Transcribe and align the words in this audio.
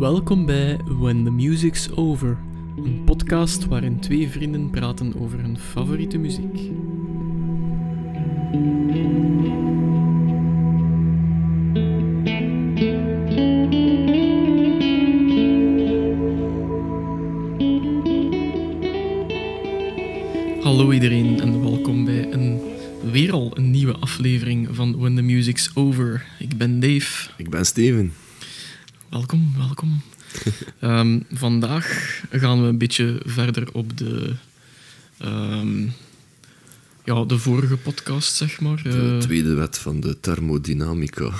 Welkom 0.00 0.46
bij 0.46 0.78
When 0.84 1.24
the 1.24 1.30
Music's 1.30 1.90
Over, 1.94 2.38
een 2.76 3.02
podcast 3.04 3.66
waarin 3.66 4.00
twee 4.00 4.28
vrienden 4.28 4.70
praten 4.70 5.14
over 5.20 5.40
hun 5.40 5.58
favoriete 5.58 6.18
muziek. 6.18 6.70
Beetje 32.90 33.20
verder 33.24 33.68
op 33.72 33.98
de, 33.98 34.34
ehm, 35.18 35.82
ja, 37.04 37.24
de 37.24 37.38
vorige 37.38 37.76
podcast, 37.76 38.34
zeg 38.36 38.60
maar. 38.60 38.82
De 38.82 39.12
Eh, 39.14 39.18
tweede 39.18 39.54
wet 39.54 39.78
van 39.78 40.00
de 40.00 40.20
thermodynamica. 40.20 41.30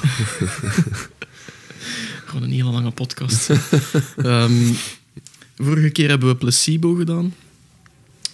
Gewoon 2.26 2.42
een 2.42 2.50
hele 2.50 2.70
lange 2.70 2.90
podcast. 2.90 3.50
Ehm, 4.16 4.72
vorige 5.56 5.90
keer 5.90 6.08
hebben 6.08 6.28
we 6.28 6.36
placebo 6.36 6.94
gedaan. 6.94 7.34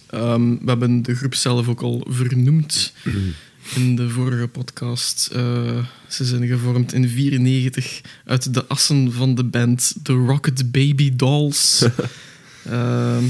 Ehm, 0.09 0.49
we 0.49 0.65
hebben 0.69 1.01
de 1.01 1.15
groep 1.15 1.35
zelf 1.35 1.67
ook 1.67 1.81
al 1.81 2.05
vernoemd 2.09 2.93
in 3.75 3.95
de 3.95 4.09
vorige 4.09 4.47
podcast. 4.47 5.29
Eh, 5.33 5.85
ze 6.07 6.25
zijn 6.25 6.47
gevormd 6.47 6.93
in 6.93 7.09
94 7.09 8.01
uit 8.25 8.53
de 8.53 8.65
assen 8.67 9.13
van 9.13 9.35
de 9.35 9.43
band 9.43 9.95
The 10.03 10.13
Rocket 10.13 10.71
Baby 10.71 11.15
Dolls. 11.15 11.85
Ehm, 12.69 13.23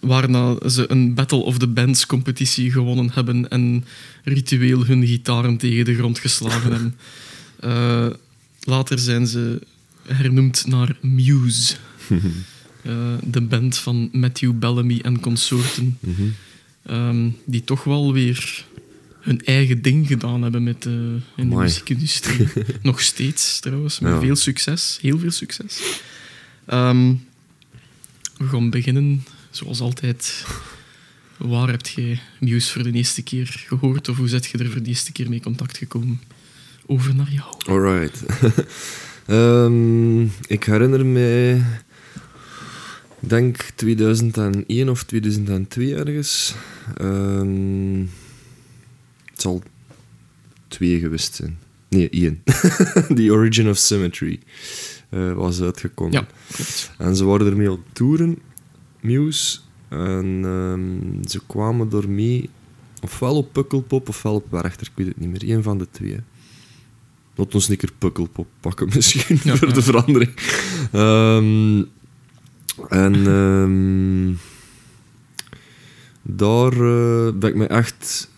waarna 0.00 0.68
ze 0.68 0.90
een 0.90 1.14
Battle 1.14 1.38
of 1.38 1.58
the 1.58 1.66
Bands 1.66 2.06
competitie 2.06 2.70
gewonnen 2.70 3.10
hebben 3.12 3.48
en 3.48 3.84
ritueel 4.24 4.84
hun 4.86 5.06
gitaren 5.06 5.56
tegen 5.56 5.84
de 5.84 5.94
grond 5.94 6.18
geslagen 6.18 6.72
hebben. 6.72 6.94
Eh, 7.60 8.06
later 8.60 8.98
zijn 8.98 9.26
ze 9.26 9.60
hernoemd 10.06 10.66
naar 10.66 10.96
Muse. 11.00 11.74
Eh, 12.82 12.92
de 13.22 13.40
band 13.40 13.76
van 13.78 14.08
Matthew 14.12 14.52
Bellamy 14.58 14.98
en 15.02 15.20
consorten. 15.20 15.98
Mhm. 16.00 16.22
Ehm, 16.86 17.28
die 17.44 17.64
toch 17.64 17.84
wel 17.84 18.12
weer 18.12 18.64
hun 19.20 19.40
eigen 19.44 19.82
ding 19.82 20.06
gedaan 20.06 20.42
hebben 20.42 20.62
met 20.62 20.82
de, 20.82 21.16
in 21.36 21.48
de 21.50 21.56
muziekindustrie. 21.56 22.46
Nog 22.82 23.00
steeds 23.00 23.60
trouwens, 23.60 23.98
met 24.00 24.12
Ja. 24.12 24.20
veel 24.20 24.36
succes. 24.36 24.98
Heel 25.00 25.18
veel 25.18 25.30
succes. 25.30 25.80
Ehm, 26.66 27.12
we 28.36 28.46
gaan 28.48 28.70
beginnen, 28.70 29.24
zoals 29.50 29.80
altijd. 29.80 30.44
Waar 31.36 31.68
heb 31.68 31.86
je 31.86 32.18
Muse 32.40 32.72
voor 32.72 32.82
de 32.82 32.92
eerste 32.92 33.22
keer 33.22 33.64
gehoord? 33.66 34.08
Of 34.08 34.16
hoe 34.16 34.28
zet 34.28 34.46
je 34.46 34.58
er 34.58 34.70
voor 34.70 34.82
de 34.82 34.88
eerste 34.88 35.12
keer 35.12 35.28
mee 35.28 35.40
contact 35.40 35.78
gekomen? 35.78 36.20
Over 36.86 37.14
naar 37.14 37.30
jou. 37.30 37.54
Alright. 37.66 38.22
Ehm, 39.26 40.22
ik 40.46 40.64
herinner 40.64 41.06
me, 41.06 41.60
denk 43.20 43.56
2001 43.74 44.88
of 44.88 45.04
2002 45.04 45.94
ergens. 45.94 46.54
Ehm, 46.96 48.00
het 49.30 49.40
zal 49.40 49.62
twee 50.68 50.98
geweest 50.98 51.34
zijn. 51.34 51.58
Nee, 51.88 52.08
één. 52.10 52.42
The 53.16 53.28
Origin 53.30 53.68
of 53.68 53.76
Symmetry 53.76 54.40
eh, 55.14 55.32
was 55.32 55.60
uitgekomen. 55.60 56.12
Ja. 56.12 56.26
En 56.98 57.16
ze 57.16 57.24
waren 57.24 57.46
ermee 57.46 57.70
het 57.70 57.80
toeren, 57.92 58.38
Muse. 59.00 59.58
En 59.88 60.40
ehm, 60.44 61.28
ze 61.28 61.40
kwamen 61.46 61.88
door 61.88 62.08
mee, 62.08 62.50
ofwel 63.02 63.36
op 63.36 63.52
Pukkelpop 63.52 64.08
ofwel 64.08 64.34
op 64.34 64.50
Werchter, 64.50 64.86
ik 64.86 64.92
weet 64.94 65.06
het 65.06 65.20
niet 65.20 65.30
meer. 65.30 65.56
Eén 65.56 65.62
van 65.62 65.78
de 65.78 65.86
twee. 65.90 66.20
Laat 67.34 67.54
ons 67.54 67.68
een 67.68 67.76
keer 67.76 67.92
Pukkelpop 67.98 68.46
pakken 68.60 68.88
misschien, 68.94 69.38
Ja, 69.42 69.56
voor 69.56 69.68
ja. 69.68 69.74
de 69.74 69.82
verandering. 69.82 70.32
Ehm, 70.92 71.82
en 72.88 73.26
ehm, 73.26 74.34
daar 76.22 76.72
eh, 76.72 77.32
ben 77.34 77.50
ik 77.50 77.54
me 77.54 77.66
echt 77.66 78.30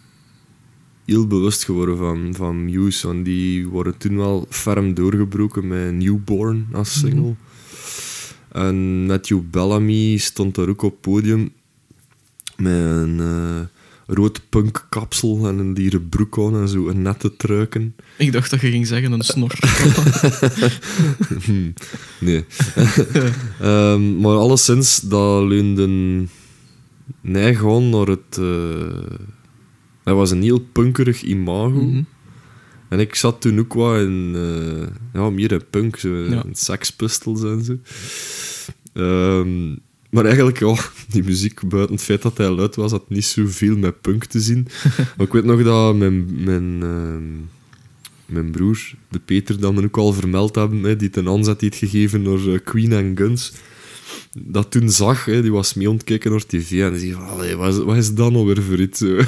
heel 1.06 1.26
bewust 1.26 1.64
geworden 1.64 1.96
van, 1.96 2.34
van 2.34 2.64
Muse. 2.64 3.06
Want 3.06 3.24
die 3.24 3.68
worden 3.68 3.98
toen 3.98 4.16
wel 4.16 4.46
ferm 4.48 4.94
doorgebroken 4.94 5.68
met 5.68 5.94
Newborn 5.94 6.66
als 6.72 6.98
single. 6.98 7.20
Mhm. 7.20 7.34
En 8.52 9.06
Matthew 9.06 9.40
Bellamy 9.50 10.16
stond 10.16 10.54
daar 10.54 10.68
ook 10.68 10.82
op 10.82 10.90
het 10.90 11.00
podium 11.00 11.52
met 12.56 12.72
een 12.72 13.20
eh, 13.20 13.60
rood 14.06 14.40
punk 14.48 14.86
kapsel 14.88 15.48
en 15.48 15.58
een 15.58 15.74
dieren 15.74 16.08
broek 16.08 16.38
aan 16.38 16.60
en 16.60 16.68
zo 16.68 16.88
een 16.88 17.02
nette 17.02 17.36
truiken. 17.36 17.94
Ik 18.18 18.32
dacht 18.32 18.50
dat 18.50 18.60
je 18.60 18.70
ging 18.70 18.86
zeggen 18.86 19.12
een 19.12 19.22
snor. 19.22 19.52
Nee. 22.20 22.44
Ehm, 23.60 24.16
maar 24.16 24.34
alleszins, 24.34 25.00
dat 25.00 25.42
leunde 25.42 26.24
neig 27.20 27.64
aan 27.64 27.90
naar 27.90 28.06
het... 28.06 28.38
eh 28.38 29.16
hij 30.06 30.14
was 30.14 30.30
een 30.30 30.42
heel 30.42 30.58
punkerig 30.72 31.22
imago. 31.22 31.82
Mhm. 31.82 32.02
En 32.88 33.00
ik 33.00 33.14
zat 33.14 33.40
toen 33.40 33.58
ook 33.58 33.74
wat 33.74 34.00
in... 34.00 34.32
eh, 34.34 34.86
ja, 35.20 35.30
meer 35.30 35.52
in 35.52 35.62
punk, 35.70 35.96
zo, 35.96 36.08
Ja. 36.16 36.44
in 36.44 36.54
Sex 36.54 36.90
Pistols 36.92 37.42
en 37.42 37.64
zo. 37.64 37.78
Ehm, 38.92 39.68
maar 40.10 40.24
eigenlijk, 40.24 40.58
ja, 40.58 40.74
die 41.12 41.24
muziek, 41.24 41.68
buiten 41.68 41.94
het 41.94 42.04
feit 42.04 42.22
dat 42.22 42.38
hij 42.38 42.50
luid 42.50 42.76
was, 42.76 42.90
had 42.90 43.08
niet 43.10 43.24
zoveel 43.24 43.76
met 43.76 44.00
punk 44.00 44.24
te 44.24 44.40
zien. 44.40 44.68
maar 45.16 45.26
ik 45.26 45.32
weet 45.32 45.44
nog 45.44 45.62
dat 45.62 45.96
mijn, 45.96 46.44
mijn, 46.44 46.82
ehm, 46.82 47.32
mijn 48.26 48.50
broer, 48.50 48.78
de 49.08 49.18
Peter, 49.18 49.60
dat 49.60 49.74
we 49.74 49.84
ook 49.84 49.96
al 49.96 50.12
vermeld 50.12 50.54
hebben, 50.54 50.82
hè, 50.82 50.96
die 50.96 51.10
ten 51.10 51.28
aanzet 51.28 51.60
heeft 51.60 51.76
gegeven 51.76 52.24
door 52.24 52.52
eh, 52.52 52.58
Queen 52.64 52.92
and 52.92 53.18
Guns, 53.18 53.52
dat 54.44 54.70
toen 54.70 54.90
zag, 54.90 55.24
hè, 55.24 55.42
die 55.42 55.52
was 55.52 55.74
mee 55.74 55.90
ontkijken 55.90 56.30
naar 56.30 56.46
tv 56.46 56.82
en 56.82 56.92
die 56.92 57.00
zei 57.00 57.12
van, 57.12 57.28
"Allee, 57.28 57.56
wat, 57.56 57.74
is, 57.74 57.84
wat 57.84 57.96
is 57.96 58.14
dat 58.14 58.32
nou 58.32 58.46
weer 58.46 58.62
voor 58.62 58.80
iets? 58.80 58.98
zo?" 58.98 59.20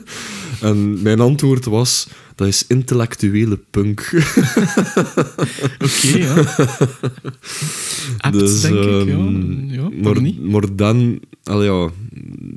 en 0.68 1.02
mijn 1.02 1.20
antwoord 1.20 1.64
was, 1.64 2.08
dat 2.34 2.48
is 2.48 2.64
intellectuele 2.66 3.58
punk. 3.70 4.00
Oké, 5.84 6.16
ja. 6.16 6.34
Apt, 8.18 8.38
Dus, 8.38 8.60
denk 8.60 8.74
ik. 8.74 8.84
Ja, 8.84 8.98
ehm, 8.98 9.64
ja 9.70 9.88
maar, 10.02 10.20
niet? 10.20 10.42
maar 10.42 10.76
dan, 10.76 11.20
allee, 11.42 11.70
ja, 11.70 11.90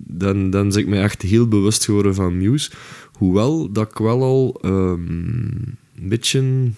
dan, 0.07 0.49
dan 0.49 0.69
ben 0.69 0.77
ik 0.77 0.87
me 0.87 0.99
echt 0.99 1.21
heel 1.21 1.47
bewust 1.47 1.85
geworden 1.85 2.15
van 2.15 2.37
Muse. 2.37 2.71
Hoewel 3.13 3.71
dat 3.71 3.91
ik 3.91 3.97
wel 3.97 4.21
al 4.23 4.59
ehm, 4.61 5.07
een 5.97 6.09
beetje, 6.09 6.71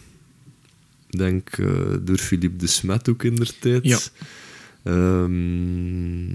denk 1.09 1.49
eh, 1.49 1.67
door 2.01 2.17
Philippe 2.17 2.57
de 2.57 2.67
Smet 2.67 3.09
ook 3.09 3.23
in 3.23 3.35
der 3.35 3.51
tijd, 3.59 3.83
Ja. 3.83 3.99
Ehm, 4.83 6.27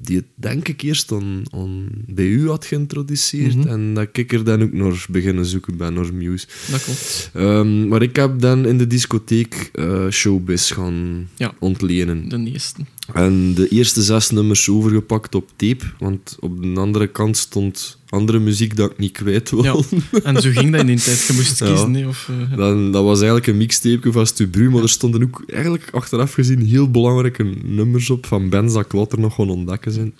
die 0.00 0.16
het 0.16 0.24
denk 0.34 0.68
ik 0.68 0.82
eerst 0.82 1.12
aan, 1.12 1.42
aan, 1.50 1.88
bij 2.06 2.24
u 2.26 2.48
had 2.48 2.64
geïntroduceerd 2.64 3.54
Mhm. 3.56 3.68
en 3.68 3.94
dat 3.94 4.08
ik 4.12 4.32
er 4.32 4.44
dan 4.44 4.62
ook 4.62 4.72
naar 4.72 5.06
beginnen 5.10 5.44
zoeken 5.46 5.76
ben, 5.76 5.94
naar 5.94 6.14
Muse. 6.14 6.46
Dat 6.70 6.84
klopt. 6.84 7.30
Ehm, 7.34 7.88
maar 7.88 8.02
ik 8.02 8.16
heb 8.16 8.40
dan 8.40 8.66
in 8.66 8.78
de 8.78 8.86
discotheek 8.86 9.70
eh, 9.72 10.08
Showbiz 10.10 10.72
gaan 10.72 11.28
Ja. 11.36 11.54
ontlenen. 11.58 12.28
De 12.28 12.50
eerste. 12.52 12.80
En 13.12 13.54
de 13.54 13.68
eerste 13.68 14.02
zes 14.02 14.30
nummers 14.30 14.68
overgepakt 14.68 15.34
op 15.34 15.48
tape, 15.56 15.84
want 15.98 16.36
op 16.40 16.62
de 16.62 16.80
andere 16.80 17.06
kant 17.06 17.36
stond 17.36 17.98
andere 18.08 18.38
muziek 18.38 18.76
dat 18.76 18.90
ik 18.90 18.98
niet 18.98 19.12
kwijt 19.12 19.50
wil. 19.50 19.62
Ja. 19.64 19.76
En 20.22 20.42
zo 20.42 20.50
ging 20.50 20.70
dat 20.72 20.80
in 20.80 20.86
die 20.86 20.98
tijd. 21.00 21.20
Je 21.26 21.32
moest 21.32 21.58
Ja. 21.60 21.66
kiezen. 21.66 22.08
Of, 22.08 22.28
eh, 22.50 22.56
Dan, 22.56 22.92
dat 22.92 23.04
was 23.04 23.16
eigenlijk 23.16 23.46
een 23.46 23.56
mixtape 23.56 24.12
van 24.12 24.26
Stubru, 24.26 24.70
maar 24.70 24.82
er 24.82 24.88
stonden 24.88 25.22
ook 25.22 25.42
eigenlijk 25.48 25.88
achteraf 25.92 26.32
gezien 26.32 26.60
heel 26.66 26.90
belangrijke 26.90 27.42
nummers 27.64 28.10
op 28.10 28.26
van 28.26 28.48
bands 28.48 28.74
dat 28.74 28.84
ik 28.84 28.92
later 28.92 29.20
nog 29.20 29.34
gewoon 29.34 29.50
ontdekken 29.56 29.92
zijn. 29.92 30.12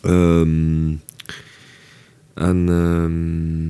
Ehm, 0.00 0.92
en 2.34 2.68
ehm, 2.68 3.66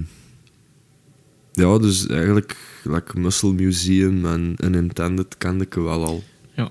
ja, 1.64 1.78
dus 1.78 2.06
eigenlijk 2.06 2.56
like 2.82 3.18
Muscle 3.20 3.52
Museum 3.52 4.26
en 4.26 4.56
Unintended 4.64 5.34
kende 5.38 5.64
ik 5.64 5.74
wel 5.74 6.04
al. 6.04 6.24
ja. 6.56 6.70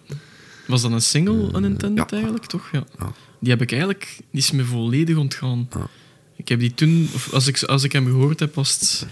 Was 0.67 0.81
dat 0.81 0.91
een 0.91 1.01
single, 1.01 1.47
Eh, 1.47 1.57
Unintended 1.57 2.09
ja. 2.09 2.15
eigenlijk, 2.17 2.45
toch? 2.45 2.69
Ja. 2.71 2.83
Ja. 2.99 3.13
Die 3.39 3.49
heb 3.49 3.61
ik 3.61 3.71
eigenlijk... 3.71 4.17
Die 4.31 4.41
is 4.41 4.51
me 4.51 4.63
volledig 4.63 5.17
ontgaan. 5.17 5.69
Ja. 5.73 5.87
Ik 6.35 6.47
heb 6.47 6.59
die 6.59 6.73
toen... 6.73 7.09
Of 7.13 7.33
als 7.33 7.47
ik, 7.47 7.63
als 7.63 7.83
ik 7.83 7.91
hem 7.91 8.05
gehoord 8.05 8.39
heb, 8.39 8.55
was 8.55 8.73
het... 8.73 9.07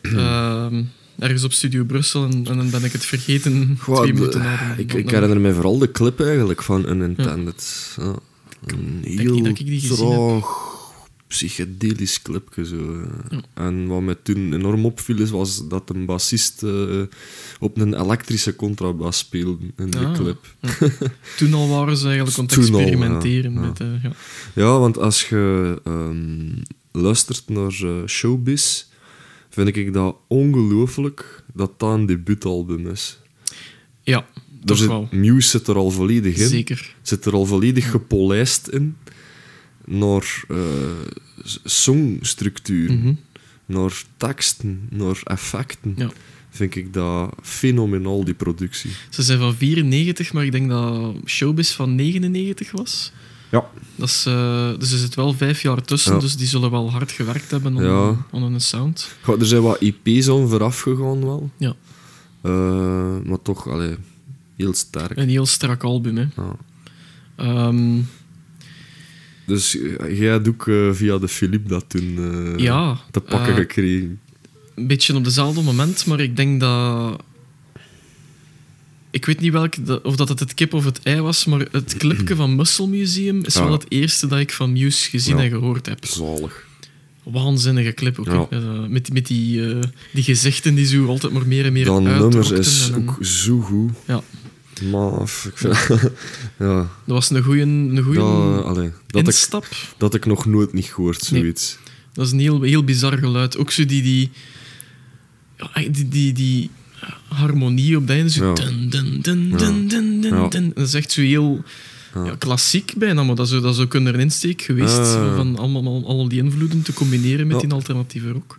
ehm, 0.16 0.82
ergens 1.18 1.44
op 1.44 1.52
Studio 1.52 1.84
Brussel 1.84 2.24
en, 2.24 2.32
en 2.32 2.56
dan 2.56 2.70
ben 2.70 2.84
ik 2.84 2.92
het 2.92 3.04
vergeten 3.04 3.76
Goh, 3.80 3.96
twee 3.96 4.12
minuten 4.12 4.40
na 4.40 4.74
ik, 4.76 4.92
ik 4.92 5.10
herinner 5.10 5.40
me 5.40 5.52
vooral 5.52 5.78
de 5.78 5.90
clip 5.90 6.20
eigenlijk 6.20 6.62
van 6.62 6.88
Unintended. 6.88 7.94
Ja. 7.96 8.04
Een 8.04 8.16
denk 8.66 9.04
niet 9.04 9.20
heel 9.20 9.42
dat 9.42 9.58
ik 9.58 9.66
die 9.66 9.80
gezien 9.80 10.10
heb. 10.10 10.16
traag, 10.16 10.79
psychedelisch 11.30 12.22
clipje. 12.22 12.64
Zo. 12.66 12.76
eh. 12.76 13.06
Ja. 13.30 13.40
En 13.54 13.86
wat 13.86 14.00
mij 14.02 14.16
toen 14.22 14.52
enorm 14.54 14.84
opviel, 14.84 15.18
is, 15.18 15.30
was 15.30 15.68
dat 15.68 15.90
een 15.90 16.04
bassist 16.06 16.62
eh, 16.62 17.00
op 17.60 17.76
een 17.78 18.00
elektrische 18.00 18.56
contrabas 18.56 19.18
speelde 19.18 19.66
in 19.76 19.90
de 19.90 19.98
Ah. 19.98 20.14
clip. 20.14 20.54
Toen 21.38 21.54
al 21.54 21.68
waren 21.68 21.96
ze 21.96 22.06
eigenlijk 22.08 22.38
aan 22.38 22.44
het 22.44 22.54
al, 22.54 22.80
experimenteren. 22.80 23.52
ja. 23.52 23.60
Met, 23.60 23.80
eh, 23.80 24.02
ja. 24.02 24.12
Ja, 24.54 24.78
want 24.78 24.98
als 24.98 25.28
je 25.28 25.80
ehm, 25.84 26.62
luistert 26.92 27.48
naar 27.48 27.72
Showbiz, 28.06 28.84
vind 29.50 29.76
ik 29.76 29.92
dat 29.92 30.16
ongelooflijk 30.28 31.44
dat 31.54 31.78
dat 31.78 31.94
een 31.94 32.06
debuutalbum 32.06 32.86
is. 32.90 33.18
ja, 34.02 34.16
Er 34.60 34.66
toch 34.66 34.76
zit, 34.78 34.86
wel. 34.88 35.08
Muse 35.10 35.48
zit 35.48 35.66
er 35.68 35.76
al 35.76 35.90
volledig 35.90 36.36
in. 36.36 36.48
Zeker. 36.48 36.94
Zit 37.02 37.24
er 37.24 37.32
al 37.32 37.46
volledig 37.46 37.90
gepolijst 37.90 38.68
in. 38.68 38.96
Naar 39.92 40.44
eh, 40.48 40.56
s- 41.44 41.60
songstructuur, 41.64 42.92
Mhm. 42.92 43.12
naar 43.66 44.02
teksten, 44.16 44.86
naar 44.90 45.20
effecten. 45.24 45.92
Ja. 45.96 46.10
Vind 46.50 46.76
ik 46.76 46.92
dat 46.92 47.34
fenomenaal, 47.42 48.24
die 48.24 48.34
productie. 48.34 48.90
Ze 49.08 49.22
zijn 49.22 49.38
van 49.38 49.54
94, 49.54 50.32
maar 50.32 50.44
ik 50.44 50.52
denk 50.52 50.68
dat 50.68 51.14
Showbiz 51.26 51.72
van 51.72 51.94
99 51.94 52.70
was. 52.70 53.12
Ja. 53.50 53.66
Dat 53.96 54.08
is, 54.08 54.26
eh, 54.26 54.70
dus 54.78 54.92
er 54.92 54.98
zit 54.98 55.14
wel 55.14 55.32
vijf 55.32 55.62
jaar 55.62 55.82
tussen, 55.82 56.14
Ja. 56.14 56.18
dus 56.20 56.36
die 56.36 56.46
zullen 56.46 56.70
wel 56.70 56.90
hard 56.90 57.10
gewerkt 57.12 57.50
hebben 57.50 57.78
aan, 57.78 57.84
Ja. 57.84 58.16
aan 58.32 58.42
een 58.42 58.60
sound. 58.60 59.08
Er 59.38 59.46
zijn 59.46 59.62
wat 59.62 59.80
EP's 59.80 60.28
aan 60.28 60.48
vooraf 60.48 60.80
gegaan 60.80 61.20
wel. 61.24 61.50
Ja. 61.56 61.74
Eh, 62.42 63.16
maar 63.24 63.42
toch, 63.42 63.68
allee, 63.68 63.96
heel 64.56 64.74
sterk. 64.74 65.16
Een 65.18 65.28
heel 65.28 65.46
strak 65.46 65.82
album, 65.82 66.16
hè. 66.16 66.26
Ja. 66.36 66.56
Ehm, 67.36 67.98
Dus 69.50 69.76
eh, 69.80 70.18
jij 70.18 70.30
hebt 70.30 70.48
ook 70.48 70.68
eh, 70.68 70.88
via 70.92 71.18
de 71.18 71.28
Philippe 71.28 71.68
dat 71.68 71.84
toen 71.88 72.18
eh, 72.56 72.62
ja, 72.64 73.00
te 73.10 73.20
pakken 73.20 73.54
gekregen. 73.54 74.18
een 74.74 74.86
beetje 74.86 75.14
op 75.16 75.24
dezelfde 75.24 75.62
moment, 75.62 76.06
maar 76.06 76.20
ik 76.20 76.36
denk 76.36 76.60
dat... 76.60 77.22
Ik 79.10 79.24
weet 79.26 79.40
niet 79.40 79.52
welk, 79.52 79.86
de- 79.86 80.02
of 80.02 80.16
dat 80.16 80.28
het 80.28 80.40
het 80.40 80.54
kip 80.54 80.74
of 80.74 80.84
het 80.84 81.00
ei 81.02 81.20
was, 81.20 81.44
maar 81.44 81.66
het 81.70 81.94
clipje 81.96 82.34
van 82.36 82.56
Muscle 82.56 82.86
Museum 82.86 83.44
is 83.44 83.54
Ja. 83.54 83.62
wel 83.62 83.72
het 83.72 83.84
eerste 83.88 84.26
dat 84.26 84.38
ik 84.38 84.52
van 84.52 84.72
Muse 84.72 85.10
gezien 85.10 85.36
Ja. 85.36 85.42
en 85.42 85.50
gehoord 85.50 85.86
heb. 85.86 86.04
Zalig. 86.04 86.66
Waanzinnige 87.22 87.92
clip 87.92 88.18
ook. 88.18 88.48
Met 88.88 89.12
met 89.12 89.26
die, 89.26 89.62
die 90.12 90.22
gezichten 90.22 90.74
die 90.74 90.86
zo 90.86 91.06
altijd 91.06 91.32
maar 91.32 91.46
meer 91.46 91.64
en 91.64 91.72
meer 91.72 91.84
Dat 91.84 92.02
nummer 92.02 92.58
is 92.58 92.90
en- 92.90 92.94
ook 93.08 93.18
zo 93.24 93.60
goed. 93.60 93.90
Ja. 94.06 94.22
Maar, 94.90 95.20
ik 95.22 95.52
vind, 95.54 95.76
ja, 96.58 96.76
Dat 96.78 96.88
was 97.04 97.30
een 97.30 97.42
goede 97.42 97.60
een 97.60 98.02
goeie 98.02 98.18
dat, 98.18 98.64
allee, 98.64 98.90
dat, 99.06 99.20
ik, 99.20 99.26
instap. 99.26 99.66
dat 99.96 100.14
ik 100.14 100.26
nog 100.26 100.46
nooit 100.46 100.72
niet 100.72 100.84
gehoord, 100.86 101.30
Nee. 101.30 101.40
zoiets. 101.40 101.78
Dat 102.12 102.26
is 102.26 102.32
een 102.32 102.38
heel, 102.40 102.62
heel 102.62 102.84
bizar 102.84 103.18
geluid. 103.18 103.56
Ook 103.56 103.70
zo 103.70 103.84
die, 103.84 104.02
die, 104.02 104.30
die, 105.90 106.08
die, 106.08 106.32
die 106.32 106.70
harmonie 107.28 107.96
op 107.96 108.02
het 108.02 108.10
einde. 108.10 108.30
Zo 108.30 108.46
Ja. 108.48 108.54
dun, 108.54 108.88
dun, 108.90 109.20
dun, 109.22 109.50
dun, 109.56 109.88
dun, 109.88 110.20
dun, 110.20 110.34
Ja. 110.34 110.48
dun. 110.48 110.72
Dat 110.74 110.86
is 110.86 110.94
echt 110.94 111.12
zo 111.12 111.20
heel 111.20 111.64
Ja. 112.14 112.34
klassiek 112.38 112.92
bijna, 112.96 113.22
maar 113.22 113.34
dat 113.34 113.50
is, 113.50 113.60
dat 113.60 113.78
ook 113.78 113.94
een 113.94 114.06
insteek 114.20 114.62
geweest 114.62 114.98
Ah. 114.98 115.36
van 115.36 115.58
allemaal, 115.58 115.84
al, 115.84 116.06
al 116.06 116.28
die 116.28 116.42
invloeden 116.42 116.82
te 116.82 116.92
combineren 116.92 117.46
met 117.46 117.60
die 117.60 117.72
alternatieve 117.72 118.30
rock. 118.30 118.58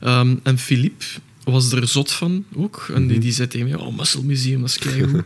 Ehm, 0.00 0.34
en 0.42 0.58
Philippe 0.58 1.04
was 1.44 1.72
er 1.72 1.88
zot 1.88 2.12
van 2.12 2.44
ook. 2.54 2.86
En 2.94 3.02
die, 3.02 3.10
Mhm. 3.12 3.20
die 3.20 3.32
zei 3.32 3.48
tegen 3.48 3.68
mij, 3.68 3.76
oh, 3.78 3.96
Muscle 3.96 4.22
Museum, 4.22 4.60
dat 4.60 4.68
is 4.70 4.78
keigoed. 4.78 5.22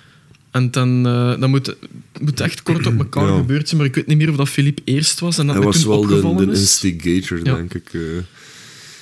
en 0.50 0.70
dan, 0.70 1.06
eh 1.06 1.40
dat 1.40 1.48
moet, 1.48 1.74
moet 2.20 2.40
echt 2.40 2.62
kort 2.62 2.86
op 2.86 2.98
elkaar 2.98 3.28
Ja. 3.28 3.36
gebeurd 3.36 3.66
zijn, 3.68 3.80
maar 3.80 3.88
ik 3.88 3.94
weet 3.94 4.06
niet 4.06 4.16
meer 4.16 4.30
of 4.30 4.36
dat 4.36 4.48
Philippe 4.48 4.82
eerst 4.84 5.20
was 5.20 5.38
en 5.38 5.46
dat 5.46 5.54
Hij 5.56 5.64
was 5.64 5.84
wel 5.84 6.06
de, 6.06 6.44
de 6.46 6.52
is. 6.52 6.58
instigator, 6.60 7.38
Ja. 7.44 7.54
denk 7.54 7.74
ik. 7.74 7.88
eh. 7.92 8.00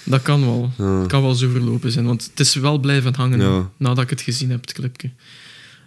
Dat 0.04 0.22
kan 0.22 0.40
wel. 0.40 0.72
Ja. 0.78 1.04
Kan 1.06 1.22
wel 1.22 1.34
zo 1.34 1.50
verlopen 1.50 1.92
zijn, 1.92 2.04
want 2.04 2.28
het 2.30 2.40
is 2.40 2.54
wel 2.54 2.78
blijven 2.78 3.14
hangen 3.14 3.70
nadat 3.76 4.04
ik 4.04 4.10
het 4.10 4.20
gezien 4.20 4.50
heb, 4.50 4.60
het 4.60 4.72
clipje. 4.72 5.10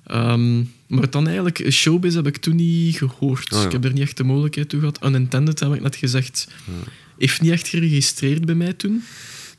Ehm, 0.08 0.58
maar 0.88 1.10
dan 1.10 1.26
eigenlijk, 1.26 1.66
Showbiz 1.72 2.16
heb 2.16 2.28
ik 2.28 2.38
toen 2.38 2.56
niet 2.56 2.98
gehoord. 2.98 3.54
Ah. 3.54 3.64
Ik 3.64 3.72
heb 3.72 3.84
er 3.86 3.94
niet 3.94 4.02
echt 4.02 4.18
de 4.18 4.24
mogelijkheid 4.24 4.70
toe 4.70 4.80
gehad. 4.80 5.00
Unintended 5.06 5.60
heb 5.60 5.74
ik 5.74 5.82
net 5.82 5.96
gezegd. 5.96 6.48
Heeft 7.18 7.42
niet 7.42 7.52
echt 7.52 7.68
geregistreerd 7.68 8.46
bij 8.46 8.56
mij 8.56 8.74
toen. 8.74 9.04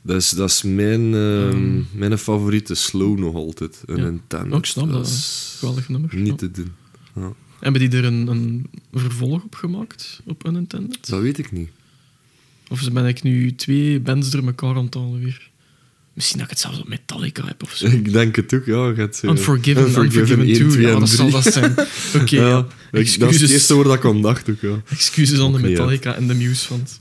Dat 0.05 0.15
is, 0.21 0.29
dat 0.29 0.49
is 0.49 0.63
mijn, 0.63 1.13
ehm, 1.13 1.49
Ehm. 1.49 1.81
mijn 1.91 2.17
favoriete 2.17 2.75
slow 2.75 3.19
nog 3.19 3.35
altijd. 3.35 3.81
Een 3.85 4.21
Ja. 4.29 4.45
Ook 4.49 4.65
snap 4.65 4.91
dat, 4.91 5.07
is 5.07 5.55
Geweldig 5.59 5.89
nummer. 5.89 6.15
niet 6.15 6.27
Ja. 6.27 6.35
te 6.35 6.51
doen. 6.51 6.71
Ja. 7.15 7.33
Hebben 7.59 7.81
die 7.89 7.99
er 7.99 8.05
een, 8.05 8.27
een 8.27 8.65
vervolg 8.93 9.43
op 9.43 9.55
gemaakt, 9.55 10.21
op 10.25 10.47
Unintended? 10.47 11.07
Dat 11.09 11.21
weet 11.21 11.37
ik 11.37 11.51
niet. 11.51 11.69
Of 12.69 12.91
ben 12.91 13.05
ik 13.05 13.23
nu 13.23 13.55
twee 13.55 13.99
bands 13.99 14.29
door 14.29 14.43
elkaar 14.45 14.75
aan 14.75 14.85
het 14.85 14.93
halen 14.93 15.19
weer? 15.19 15.49
Misschien 16.13 16.37
dat 16.37 16.45
ik 16.45 16.51
het 16.53 16.61
zelfs 16.61 16.79
op 16.79 16.87
Metallica 16.87 17.45
heb 17.45 17.63
of 17.63 17.71
zo. 17.75 17.85
Ik 18.01 18.11
denk 18.11 18.35
het 18.35 18.53
ook, 18.53 18.65
ja. 18.65 18.87
je 18.87 18.93
hebt, 18.95 19.19
eh, 19.23 19.29
Unforgiven, 19.29 19.83
Unforgiven, 19.83 20.39
1, 20.39 20.53
2, 20.53 20.67
2 20.67 20.85
ja, 20.85 20.99
dat 20.99 21.09
zal 21.09 21.29
3. 21.29 21.43
dat 21.43 21.53
zijn. 21.53 21.71
Oké, 22.21 22.35
Ja, 22.35 22.47
ja. 22.47 22.57
ik- 22.59 22.67
dat 22.91 23.01
is 23.01 23.13
het 23.13 23.21
Excuses. 23.21 23.51
eerste 23.51 23.73
woord 23.73 23.87
dat 23.87 23.95
ik 23.95 24.05
aan 24.05 24.21
dacht 24.21 24.49
ook, 24.49 24.61
ja. 24.61 24.81
Excuses 24.89 25.39
aan 25.39 25.51
de 25.53 25.59
Metallica 25.59 26.15
en 26.15 26.27
de 26.27 26.33
Muse-fans. 26.33 26.99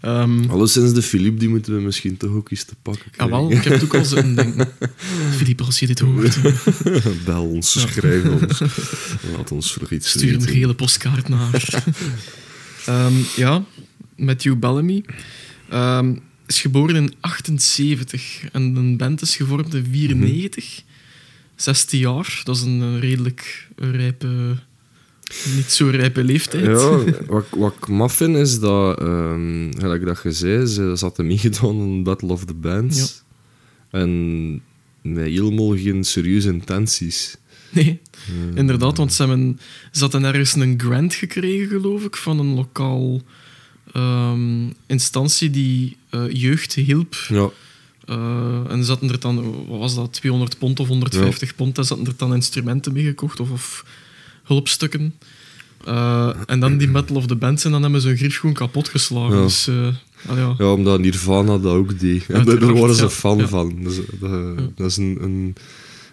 Ehm 0.00 0.50
Alleszins 0.50 0.92
de 0.92 1.02
Philippe, 1.02 1.38
die 1.38 1.48
moeten 1.48 1.74
we 1.74 1.80
misschien 1.80 2.16
toch 2.16 2.30
ook 2.30 2.50
eens 2.50 2.64
te 2.64 2.74
pakken 2.82 3.04
ja, 3.04 3.10
krijgen. 3.10 3.36
wel, 3.36 3.50
ik 3.52 3.62
heb 3.64 3.72
het 3.72 3.82
ook 3.84 3.94
al 3.94 4.04
zitten 4.04 4.34
denken. 4.34 4.68
Filip, 5.36 5.60
als 5.60 5.78
je 5.78 5.86
dit 5.86 5.98
hoort, 5.98 6.38
Bel 7.24 7.44
ons, 7.44 7.74
Ja. 7.74 7.80
schrijf 7.80 8.24
ons. 8.24 8.60
Laat 9.36 9.52
ons 9.52 9.72
voor 9.72 9.92
iets 9.92 10.08
stuur 10.10 10.34
een 10.34 10.42
gele 10.48 10.74
postkaart 10.74 11.28
naar. 11.28 11.84
Ehm, 12.86 13.12
ja, 13.36 13.64
Matthew 14.16 14.58
Bellamy. 14.58 15.04
Ehm, 15.68 16.14
is 16.46 16.60
geboren 16.60 16.96
in 16.96 17.14
78 17.20 18.44
en 18.52 18.62
een 18.76 18.96
band 18.96 19.22
is 19.22 19.36
gevormd 19.36 19.74
in 19.74 19.86
94. 19.90 20.82
16 21.56 21.98
jaar, 21.98 22.40
dat 22.44 22.56
is 22.56 22.62
een, 22.62 23.00
redelijk 23.00 23.68
rijpe, 23.76 24.56
niet 25.56 25.70
zo 25.70 25.88
rijpe 25.88 26.24
leeftijd. 26.24 26.64
Ja, 26.64 27.04
wat, 27.26 27.46
wat 27.50 27.74
ik 27.80 27.88
maf 27.88 28.12
vind 28.12 28.36
is 28.36 28.60
dat, 28.60 28.98
ehm, 28.98 29.70
gelijk 29.78 30.04
dat 30.06 30.20
je 30.22 30.32
zei, 30.32 30.66
ze 30.66 30.92
zaten 30.96 31.26
meegedaan 31.26 31.80
aan 31.80 32.02
Battle 32.02 32.32
of 32.32 32.44
the 32.44 32.54
Bands. 32.54 33.22
En 33.90 34.62
met 35.02 35.24
helemaal 35.24 35.76
geen 35.76 36.04
serieuze 36.04 36.48
intenties. 36.48 37.36
Nee, 37.70 38.00
inderdaad, 38.54 38.96
want 38.96 39.12
ze, 39.12 39.22
hebben, 39.22 39.60
ze 39.92 40.00
hadden 40.00 40.24
ergens 40.24 40.54
een 40.54 40.80
grant 40.80 41.14
gekregen, 41.14 41.68
geloof 41.68 42.04
ik, 42.04 42.16
van 42.16 42.38
een 42.38 42.54
lokaal 42.54 43.20
ehm, 43.92 44.66
instantie 44.86 45.50
die 45.50 45.96
eh, 46.10 46.24
jeugd 46.30 46.74
hielp. 46.74 47.14
Ja, 47.28 47.50
Eh, 48.04 48.70
en 48.70 48.84
ze 48.84 48.90
hadden 48.90 49.10
er 49.10 49.20
dan, 49.20 49.66
wat 49.66 49.78
was 49.78 49.94
dat, 49.94 50.12
200 50.12 50.58
pond 50.58 50.80
of 50.80 50.88
150 50.88 51.54
pond, 51.54 51.78
en 51.78 51.84
ze 51.84 51.94
hadden 51.94 52.12
er 52.12 52.18
dan 52.18 52.34
instrumenten 52.34 52.92
mee 52.92 53.04
gekocht 53.04 53.40
of, 53.40 53.50
of 53.50 53.84
hulpstukken. 54.48 55.14
Eh, 55.84 56.30
en 56.46 56.60
dan 56.60 56.76
die 56.76 56.90
Battle 56.90 57.16
of 57.16 57.26
the 57.26 57.36
Bands 57.36 57.64
en 57.64 57.70
dan 57.70 57.82
hebben 57.82 58.00
ze 58.00 58.08
hun 58.08 58.16
grief 58.16 58.38
gewoon 58.38 58.54
kapot 58.54 58.88
geslagen. 58.88 59.36
Ja. 59.36 59.42
Dus, 59.42 59.68
eh, 59.68 59.86
ja. 60.36 60.54
ja, 60.58 60.72
omdat 60.72 61.00
Nirvana 61.00 61.58
dat 61.58 61.74
ook 61.74 61.98
deed. 61.98 62.26
En 62.28 62.44
daar- 62.44 62.72
waren 62.74 62.94
ze 62.94 63.10
fan 63.10 63.38
Ja. 63.38 63.48
van. 63.48 63.74
Dus, 63.82 64.00
dat, 64.20 64.30
dat 64.76 64.86
is 64.90 64.96
een... 64.96 65.18
een 65.20 65.54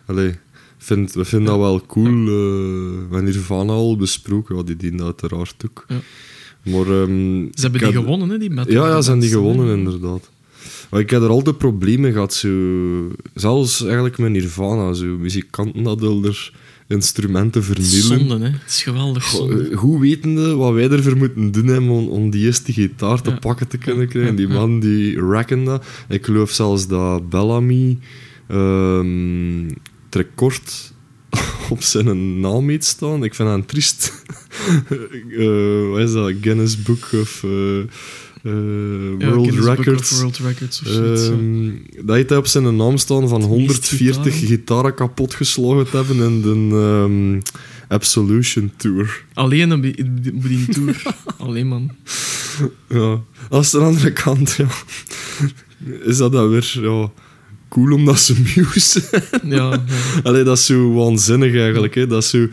allee, 0.05 0.33
vind, 0.77 1.13
we 1.13 1.25
vinden 1.25 1.47
dat 1.49 1.59
wel 1.59 1.85
cool. 1.85 2.25
we 2.25 2.97
hebben 3.01 3.23
Nirvana 3.23 3.71
al 3.71 3.97
besproken. 3.97 4.55
Ja, 4.55 4.63
die 4.63 4.75
dienen 4.75 5.05
uiteraard 5.05 5.55
ook. 5.65 5.85
Maar, 6.63 7.01
ehm, 7.01 7.45
Ze 7.53 7.61
hebben 7.61 7.81
die 7.81 7.91
gewonnen, 7.91 8.29
hè, 8.29 8.37
die 8.37 8.53
Battle 8.53 8.73
Ja, 8.73 8.87
ja, 8.87 9.01
ze 9.01 9.09
hebben 9.09 9.27
die 9.27 9.35
gewonnen, 9.35 9.77
inderdaad. 9.77 10.29
Maar 10.89 10.99
ik 10.99 11.09
heb 11.09 11.21
er 11.21 11.29
altijd 11.29 11.57
problemen 11.57 12.11
gehad, 12.11 12.33
zo... 12.33 12.49
Zelfs 13.33 13.83
eigenlijk 13.83 14.17
met 14.17 14.31
Nirvana, 14.31 14.93
zo. 14.93 15.05
Muzikanten 15.05 15.85
hadden 15.85 16.23
er 16.23 16.51
instrumenten 16.87 17.63
vernielen. 17.63 18.01
Zonde, 18.19 18.37
hè. 18.45 18.51
Het 18.51 18.61
is 18.67 18.83
geweldig 18.83 19.23
Goh, 19.23 19.39
zonde. 19.47 19.69
eh, 19.69 19.77
Hoe 19.77 19.99
wetende 19.99 20.55
wat 20.55 20.73
wij 20.73 20.89
ervoor 20.89 21.17
moeten 21.17 21.51
doen 21.51 21.65
hebben 21.67 21.89
om, 21.89 22.07
om 22.07 22.29
die 22.29 22.45
eerste 22.45 22.73
gitaar 22.73 23.21
te 23.21 23.29
Ja. 23.29 23.35
pakken 23.39 23.67
te 23.67 23.77
kunnen 23.77 24.07
krijgen. 24.07 24.35
Die 24.35 24.47
man 24.47 24.79
die 24.79 25.19
racken 25.19 25.63
dat. 25.63 25.85
Ik 26.09 26.25
geloof 26.25 26.51
zelfs 26.51 26.87
dat 26.87 27.29
Bellamy 27.29 27.97
ehm 28.47 29.65
het 30.05 30.15
record 30.15 30.93
op 31.69 31.81
zijn 31.81 32.39
naam 32.39 32.69
heeft 32.69 32.83
staan. 32.85 33.23
Ik 33.23 33.35
vind 33.35 33.47
dat 33.49 33.57
een 33.57 33.65
triest. 33.65 34.11
Eh, 35.37 35.89
wat 35.89 35.99
is 35.99 36.11
dat? 36.13 36.33
Guinness 36.41 36.81
Book 36.81 37.09
of 37.13 37.43
eh, 37.43 37.51
eh, 38.45 39.27
World 39.27 39.77
Records. 39.77 40.21
World 40.21 40.37
Records 40.37 40.81
of 40.81 40.87
ja. 40.87 41.01
Ehm, 41.01 41.71
dat 42.05 42.15
heeft 42.15 42.29
hij 42.29 42.37
op 42.37 42.47
zijn 42.47 42.75
naam 42.75 42.97
staan 42.97 43.27
van 43.27 43.39
meest 43.39 43.49
140 43.49 44.23
gitaren. 44.23 44.47
gitaren 44.47 44.93
kapot 44.93 45.33
geslagen 45.33 45.89
te 45.89 45.95
hebben 45.95 46.17
in 46.17 46.41
de 46.41 46.75
ehm, 46.75 47.41
Absolution 47.87 48.71
Tour. 48.77 49.23
Alleen 49.33 49.73
op 49.73 49.81
die 49.81 50.65
tour. 50.69 51.01
Alleen, 51.37 51.67
man. 51.67 51.91
Ja. 52.89 53.21
Als 53.49 53.71
de 53.71 53.79
andere 53.79 54.13
kant, 54.13 54.55
ja, 54.57 54.67
is 56.03 56.17
dat 56.17 56.31
dan 56.31 56.49
weer 56.49 56.77
ja, 56.81 57.11
cool 57.69 57.93
omdat 57.93 58.19
ze 58.19 58.33
muse. 58.55 59.03
Ja, 59.43 59.71
ja. 59.71 59.83
Allee, 60.23 60.43
dat 60.43 60.57
is 60.57 60.65
zo 60.65 60.93
waanzinnig 60.93 61.55
eigenlijk. 61.55 61.95
Hè. 61.95 62.07
Dat 62.07 62.23
is 62.23 62.29
zo 62.29 62.47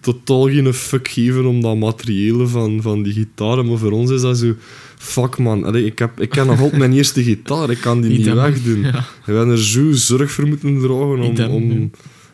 totaal 0.00 0.48
geen 0.48 0.74
fuck 0.74 1.08
geven 1.08 1.46
om 1.46 1.60
dat 1.60 1.76
materiële 1.76 2.46
van, 2.46 2.82
van 2.82 3.02
die 3.02 3.12
gitaren. 3.12 3.66
Maar 3.66 3.78
voor 3.78 3.92
ons 3.92 4.10
is 4.10 4.20
dat 4.20 4.38
zo... 4.38 4.54
Fuck 4.98 5.38
man, 5.38 5.64
Allee, 5.64 5.84
ik, 5.84 5.98
heb, 5.98 6.20
ik 6.20 6.28
ken 6.28 6.46
nog 6.46 6.60
altijd 6.60 6.78
mijn 6.78 6.92
eerste 6.92 7.22
gitaar. 7.22 7.70
Ik 7.70 7.80
kan 7.80 8.00
die 8.00 8.10
niet 8.16 8.20
Idem. 8.20 8.34
wegdoen. 8.34 8.80
Ja. 8.80 8.88
En 8.94 9.04
we 9.24 9.32
hebben 9.32 9.50
er 9.54 9.62
zo 9.64 9.92
zorg 9.92 10.30
voor 10.30 10.46
moeten 10.46 10.78
dragen 10.80 11.18
om, 11.18 11.38
om, 11.54 11.80
ja. 11.80 11.86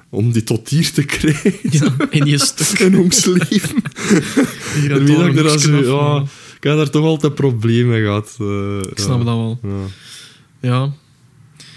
om 0.09 0.33
die 0.33 0.42
tot 0.44 0.68
hier 0.68 0.90
te 0.92 1.04
krijgen. 1.04 1.52
Ja, 1.71 1.94
in 2.11 2.25
je 2.26 2.38
stuk. 2.38 2.78
in 2.87 2.99
ons 2.99 3.25
leven. 3.25 3.83
En 4.90 5.04
wie 5.04 5.16
ik 5.16 5.37
er 5.37 5.49
als 5.50 5.64
ja, 5.64 6.25
ik 6.56 6.62
heb 6.71 6.76
daar 6.76 6.90
toch 6.90 7.04
altijd 7.04 7.35
problemen 7.35 7.90
mee 7.92 8.02
gehad. 8.02 8.37
eh, 8.40 8.78
Ik 8.90 8.99
snap 8.99 9.25
dat 9.25 9.37
wel. 9.37 9.61
Ja. 10.61 10.92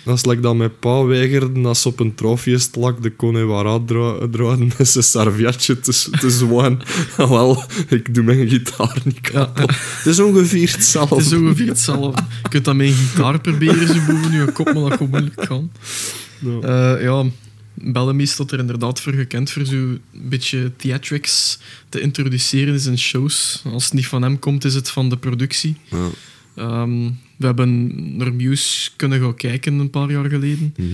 Dat 0.08 0.16
is 0.16 0.26
like 0.26 0.42
dat 0.42 0.56
mijn 0.56 0.80
pa 0.80 1.04
weigerde 1.04 1.68
als 1.68 1.82
ze 1.82 1.88
op 1.88 2.00
een 2.00 2.16
trofeest 2.16 2.76
lag 2.76 2.96
de 2.96 3.16
Conewara 3.16 3.80
dra 3.86 4.28
draaien 4.32 4.72
met 4.78 4.88
zijn 4.88 5.04
servietje 5.04 5.80
te, 5.80 6.10
te 6.20 6.30
zwaaien. 6.30 6.80
Ah, 7.18 7.30
wel, 7.38 7.64
ik 7.90 8.14
doe 8.14 8.24
mijn 8.24 8.50
gitaar 8.50 9.02
niet 9.04 9.22
kapot. 9.22 9.70
Het 9.70 10.06
is 10.06 10.20
ongeveer 10.20 10.72
hetzelfde. 10.72 11.16
het 11.16 11.26
is 11.26 11.34
ongeveer 11.34 11.68
hetzelfde. 11.68 12.22
Je 12.44 12.50
kunt 12.50 12.66
dat 12.66 12.76
met 12.76 12.88
een 12.88 12.94
gitaar 12.94 13.42
proberen, 13.42 13.88
zo 13.88 13.94
boven 13.94 14.32
je 14.32 14.52
kop, 14.52 14.66
maar 14.66 14.74
dat 14.74 14.92
gewoon 14.92 15.10
moeilijk 15.10 15.36
kan. 15.48 15.72
Ja. 16.40 16.60
Eh, 16.96 17.04
ja, 17.04 17.26
Bellamy 17.74 18.26
staat 18.26 18.52
er 18.52 18.60
inderdaad 18.60 19.02
voor 19.02 19.14
gekend 19.14 19.52
voor 19.52 19.66
zo'n 19.66 20.02
beetje 20.12 20.72
theatrics 20.76 21.60
te 21.90 22.00
introduceren 22.00 22.74
in 22.74 22.80
zijn 22.80 23.00
shows. 23.00 23.62
Als 23.66 23.84
het 23.84 23.94
niet 23.94 24.08
van 24.08 24.22
hem 24.22 24.40
komt, 24.40 24.66
is 24.66 24.74
het 24.74 24.90
van 24.90 25.10
de 25.10 25.18
productie. 25.18 25.76
Ja. 25.90 26.10
Ehm, 26.56 27.10
we 27.38 27.46
hebben 27.46 28.18
naar 28.18 28.34
Muse 28.34 28.90
kunnen 28.96 29.20
gaan 29.22 29.36
kijken 29.36 29.80
een 29.80 29.90
paar 29.90 30.12
jaar 30.12 30.30
geleden. 30.30 30.74
Mhm. 30.78 30.88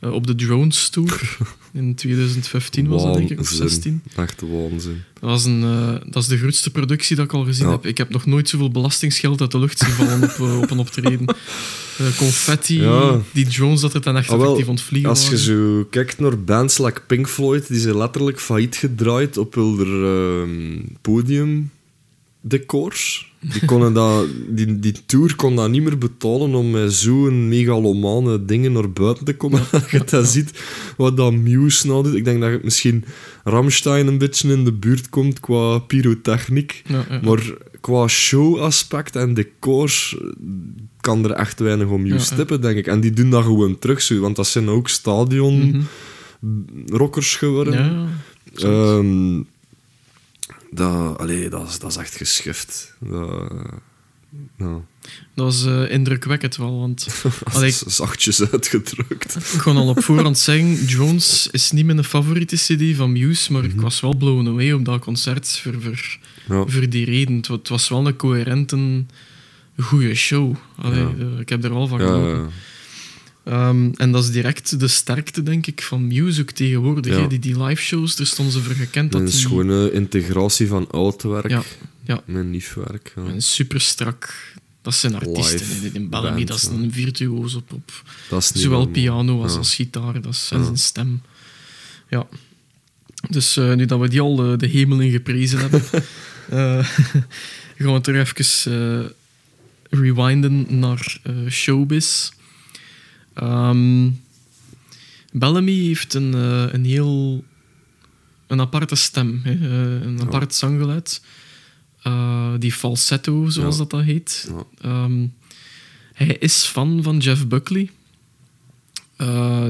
eh, 0.00 0.12
op 0.12 0.26
de 0.26 0.34
Drones 0.34 0.88
Tour. 0.88 1.36
In 1.72 1.94
2015 1.94 2.88
was 2.88 3.02
dat, 3.02 3.14
denk 3.14 3.30
ik, 3.30 3.40
of 3.40 3.48
Waanzin. 3.48 3.68
16. 3.68 4.02
Echt 4.16 4.40
waanzin. 4.40 5.02
Dat, 5.20 5.30
was 5.30 5.44
een, 5.44 5.62
eh, 5.62 5.94
dat 6.10 6.22
is 6.22 6.28
de 6.28 6.38
grootste 6.38 6.70
productie 6.70 7.16
dat 7.16 7.24
ik 7.24 7.32
al 7.32 7.44
gezien 7.44 7.66
Ja. 7.66 7.72
heb. 7.72 7.86
Ik 7.86 7.98
heb 7.98 8.10
nog 8.10 8.26
nooit 8.26 8.48
zoveel 8.48 8.70
belastingsgeld 8.70 9.40
uit 9.40 9.50
de 9.50 9.58
lucht 9.58 9.78
zien 9.78 9.88
vallen 9.90 10.22
op, 10.22 10.30
eh, 10.38 10.58
op 10.60 10.70
een 10.70 10.78
optreden. 10.78 11.24
Confetti, 12.16 12.80
Ja. 12.80 13.20
die 13.32 13.46
drones 13.46 13.80
dat 13.80 13.94
er 13.94 14.00
dan 14.02 14.16
echt 14.16 14.28
Ah, 14.30 14.36
wel, 14.36 14.42
effectief 14.44 14.68
ontvliegen 14.68 15.10
Als 15.10 15.28
je 15.28 15.38
zo 15.38 15.86
kijkt 15.90 16.18
naar 16.18 16.44
bands 16.44 16.78
like 16.78 17.00
Pink 17.06 17.28
Floyd, 17.28 17.68
die 17.68 17.80
zijn 17.80 17.96
letterlijk 17.96 18.40
failliet 18.40 18.76
gedraaid 18.76 19.36
op 19.36 19.54
hun 19.54 20.96
podium 21.00 21.70
decors. 22.40 23.27
Die, 23.40 23.64
konden 23.64 23.92
dat, 23.92 24.26
die, 24.48 24.78
die 24.78 24.94
tour 25.06 25.36
kon 25.36 25.56
dat 25.56 25.70
niet 25.70 25.82
meer 25.82 25.98
betalen 25.98 26.54
om 26.54 26.70
met 26.70 26.92
zo'n 26.92 27.48
megalomane 27.48 28.44
dingen 28.44 28.72
naar 28.72 28.90
buiten 28.90 29.24
te 29.24 29.36
komen. 29.36 29.60
Als 29.72 29.90
je 29.90 30.04
dat 30.04 30.26
ziet, 30.26 30.62
wat 30.96 31.16
dat 31.16 31.32
Muse 31.32 31.86
nou 31.86 32.02
doet. 32.02 32.14
Ik 32.14 32.24
denk 32.24 32.40
dat 32.40 32.50
het 32.50 32.64
misschien 32.64 33.04
Ramstein 33.44 34.06
een 34.06 34.18
beetje 34.18 34.52
in 34.52 34.64
de 34.64 34.72
buurt 34.72 35.08
komt 35.08 35.40
qua 35.40 35.78
pyrotechniek. 35.78 36.82
Ja, 36.86 37.04
ja. 37.08 37.20
Maar 37.22 37.52
qua 37.80 38.06
showaspect 38.08 39.16
en 39.16 39.34
decors 39.34 40.16
eh, 40.20 40.28
kan 41.00 41.24
er 41.24 41.30
echt 41.30 41.60
weinig 41.60 41.88
om 41.88 42.06
ja. 42.06 42.18
stippen, 42.18 42.60
denk 42.60 42.76
ik. 42.76 42.86
En 42.86 43.00
die 43.00 43.12
doen 43.12 43.30
dat 43.30 43.44
gewoon 43.44 43.78
terug, 43.78 44.02
zo, 44.02 44.20
want 44.20 44.36
dat 44.36 44.46
zijn 44.46 44.68
ook 44.68 44.88
stadion 44.88 45.86
rockers 46.86 47.36
geworden. 47.36 47.74
Ja, 47.74 48.06
ja. 48.54 48.68
Ehm, 48.68 49.40
dat, 50.70 51.18
allee, 51.18 51.48
dat, 51.48 51.68
is, 51.68 51.78
dat 51.78 51.90
is 51.90 51.96
echt 51.96 52.16
geschift. 52.16 52.94
Dat, 53.00 53.52
ja. 54.58 54.80
Dat 55.34 55.44
was 55.44 55.64
eh, 55.66 55.90
indrukwekkend 55.90 56.56
wel, 56.56 56.78
want 56.78 57.06
Allee, 57.52 57.70
zachtjes 57.86 58.50
uitgedrukt. 58.50 59.34
ik 59.54 59.60
kon 59.62 59.76
al 59.76 59.88
op 59.88 60.02
voorhand 60.02 60.38
zeggen, 60.38 60.86
Drones 60.86 61.48
is 61.50 61.70
niet 61.70 61.86
mijn 61.86 62.04
favoriete 62.04 62.56
cd 62.56 62.96
van 62.96 63.12
Muse, 63.12 63.52
maar 63.52 63.62
Mhm. 63.62 63.70
ik 63.74 63.80
was 63.80 64.00
wel 64.00 64.16
blown 64.16 64.48
away 64.48 64.72
op 64.72 64.84
dat 64.84 65.00
concert 65.00 65.48
voor, 65.62 65.74
voor, 65.82 66.18
Ja. 66.48 66.66
voor 66.66 66.88
die 66.88 67.04
reden. 67.04 67.36
Het, 67.36 67.46
wa- 67.46 67.54
het 67.56 67.68
was 67.68 67.88
wel 67.88 68.06
een 68.06 68.16
coherente, 68.16 69.04
goede 69.78 70.14
show. 70.14 70.54
Allee, 70.76 71.00
Ja. 71.00 71.14
eh, 71.18 71.38
ik 71.40 71.48
heb 71.48 71.64
er 71.64 71.70
al 71.72 71.86
van 71.86 72.00
Ja, 72.00 72.46
Ehm, 73.48 73.90
en 73.96 74.12
dat 74.12 74.24
is 74.24 74.30
direct 74.30 74.80
de 74.80 74.88
sterkte, 74.88 75.42
denk 75.42 75.66
ik, 75.66 75.82
van 75.82 76.12
ook 76.40 76.50
tegenwoordig. 76.50 77.16
Ja. 77.16 77.26
Die, 77.26 77.38
die 77.38 77.62
live 77.62 77.82
shows, 77.82 78.16
daar 78.16 78.26
stonden 78.26 78.54
ze 78.54 78.62
voor 78.62 78.74
gekend. 78.74 79.12
Dat 79.12 79.20
Een 79.20 79.26
die, 79.26 79.36
schone 79.36 79.92
integratie 79.92 80.66
van 80.66 80.90
oud 80.90 81.22
werk 81.22 81.48
Ja, 81.48 81.62
ja. 82.04 82.22
met 82.24 82.46
nieuw 82.46 82.60
werk. 82.74 83.12
Ja. 83.16 83.24
En 83.24 83.42
super 83.42 83.80
strak. 83.80 84.54
Dat 84.82 84.94
zijn 84.94 85.14
artiesten. 85.14 85.94
In 85.94 86.08
Bellamy, 86.08 86.34
band, 86.34 86.48
dat 86.48 86.56
is 86.56 86.64
een 86.64 86.92
virtuoos 86.92 87.54
op, 87.54 87.72
op 87.72 88.04
is 88.30 88.52
zowel 88.52 88.78
normaal. 88.78 88.92
piano 88.92 89.42
als, 89.42 89.74
gitaar. 89.74 90.20
Dat 90.20 90.32
is, 90.32 90.46
zijn 90.46 90.78
stem. 90.78 91.22
Ja. 92.08 92.26
Dus 93.30 93.56
eh, 93.56 93.74
nu 93.74 93.86
dat 93.86 94.00
we 94.00 94.08
die 94.08 94.20
al 94.20 94.36
de, 94.36 94.56
de 94.56 94.66
hemel 94.66 95.00
in 95.00 95.10
geprezen 95.10 95.58
hebben, 95.58 95.82
eh, 96.48 96.86
gaan 97.78 97.92
we 97.92 98.00
terug 98.00 98.38
even 98.38 98.72
eh, 98.72 99.10
rewinden 100.00 100.66
naar 100.78 101.20
showbiz. 101.48 102.30
Ehm, 103.38 104.08
Bellamy 105.32 105.72
heeft 105.86 106.14
een, 106.14 106.34
eh, 106.34 106.72
een 106.72 106.84
heel 106.84 107.44
een 108.46 108.60
aparte 108.60 108.94
stem, 108.94 109.40
hè? 109.44 109.50
eh, 109.52 110.02
een 110.06 110.16
Ja. 110.16 110.22
apart 110.22 110.54
zanggeluid. 110.54 111.22
Eh, 112.02 112.52
die 112.58 112.72
falsetto, 112.72 113.48
zoals 113.48 113.74
Ja. 113.74 113.80
dat, 113.80 113.90
dat 113.90 114.02
heet. 114.02 114.48
Ja. 114.48 114.64
Ehm, 114.90 115.26
hij 116.12 116.36
is 116.38 116.64
fan 116.64 117.02
van 117.02 117.18
Jeff 117.18 117.46
Buckley. 117.46 117.90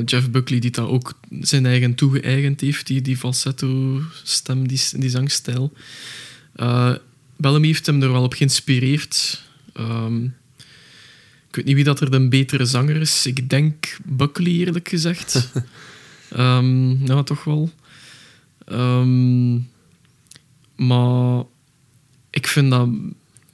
Jeff 0.04 0.30
Buckley 0.30 0.58
die 0.58 0.70
dat 0.70 0.88
ook 0.88 1.18
zijn 1.40 1.66
eigen 1.66 1.94
toegeëigend 1.94 2.60
heeft, 2.60 2.86
die, 2.86 3.00
die 3.02 3.16
falsetto-stem, 3.16 4.68
die, 4.68 4.80
die 4.92 5.10
zangstijl. 5.10 5.72
Bellamy 7.36 7.66
heeft 7.66 7.86
hem 7.86 8.02
er 8.02 8.12
wel 8.12 8.22
op 8.22 8.32
geïnspireerd. 8.34 9.42
Ehm, 9.72 10.26
ik 11.48 11.56
weet 11.56 11.64
niet 11.64 11.74
wie 11.74 11.84
dat 11.84 12.00
er 12.00 12.10
de 12.10 12.28
betere 12.28 12.64
zanger 12.64 12.96
is. 12.96 13.26
Ik 13.26 13.50
denk 13.50 13.98
Buckley, 14.04 14.52
eerlijk 14.52 14.88
gezegd. 14.88 15.34
Ehm 16.28 17.06
ja, 17.06 17.22
toch 17.22 17.44
wel. 17.44 17.70
Ehm, 18.64 19.54
maar 20.76 21.44
ik 22.30 22.46
vind 22.46 22.70
dat 22.70 22.88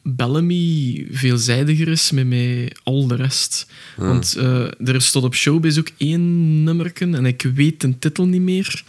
Bellamy 0.02 1.06
veelzijdiger 1.10 1.88
is 1.88 2.10
met, 2.10 2.26
met 2.26 2.80
al 2.82 3.06
de 3.06 3.14
rest. 3.14 3.66
Ja. 3.96 4.04
Want 4.04 4.34
eh, 4.36 4.88
er 4.88 5.02
stond 5.02 5.24
op 5.24 5.34
Showbiz 5.34 5.78
ook 5.78 5.90
één 5.96 6.62
nummerken 6.62 7.14
en 7.14 7.26
ik 7.26 7.42
weet 7.54 7.80
de 7.80 7.98
titel 7.98 8.26
niet 8.26 8.40
meer. 8.40 8.84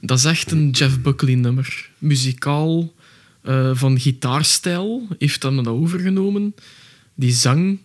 Dat 0.00 0.18
is 0.18 0.24
echt 0.24 0.50
een 0.50 0.70
Jeff 0.70 1.00
Buckley 1.00 1.34
nummer. 1.34 1.90
Muzikaal, 1.98 2.92
eh, 3.42 3.70
van 3.74 4.00
gitaarstijl, 4.00 5.06
heeft 5.18 5.42
hij 5.42 5.54
dat 5.54 5.66
overgenomen. 5.66 6.54
Die 7.14 7.32
zang, 7.32 7.78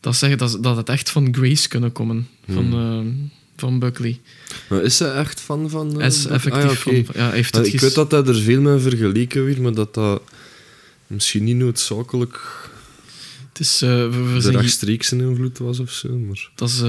dat 0.00 0.16
zegt 0.16 0.38
dat, 0.38 0.58
dat 0.60 0.76
het 0.76 0.88
echt 0.88 1.10
van 1.10 1.28
Grace 1.34 1.68
kunnen 1.68 1.92
komen. 1.92 2.28
Van, 2.48 2.64
Hmm. 2.72 3.00
eh, 3.00 3.28
van 3.56 3.78
Buckley. 3.78 4.20
Maar 4.68 4.82
is 4.82 4.98
hij 4.98 5.12
echt 5.12 5.40
fan 5.40 5.70
van... 5.70 6.00
eh, 6.00 6.06
is 6.06 6.26
effectief 6.26 6.62
Ah, 6.62 6.70
ja, 6.70 6.70
oké. 6.70 7.04
van... 7.04 7.22
Ja, 7.22 7.30
heeft 7.30 7.56
het 7.56 7.66
ik 7.74 7.80
weet 7.80 7.94
dat 7.94 8.10
hij 8.10 8.24
er 8.24 8.40
veel 8.40 8.60
mee 8.60 8.78
vergeleken 8.78 9.44
werd, 9.44 9.58
maar 9.58 9.74
dat 9.74 9.94
dat 9.94 10.22
misschien 11.06 11.44
niet 11.44 11.56
noodzakelijk 11.56 12.40
Het 13.52 13.60
is... 13.60 13.82
eh, 13.82 13.88
we, 13.88 14.08
we 14.22 14.34
de 14.34 14.40
zijn 14.40 14.54
ge- 14.54 14.60
rechtstreekse 14.60 15.16
invloed 15.16 15.58
was 15.58 15.78
of 15.78 15.90
zo. 15.90 16.08
Maar... 16.08 16.50
dat 16.54 16.68
is, 16.68 16.80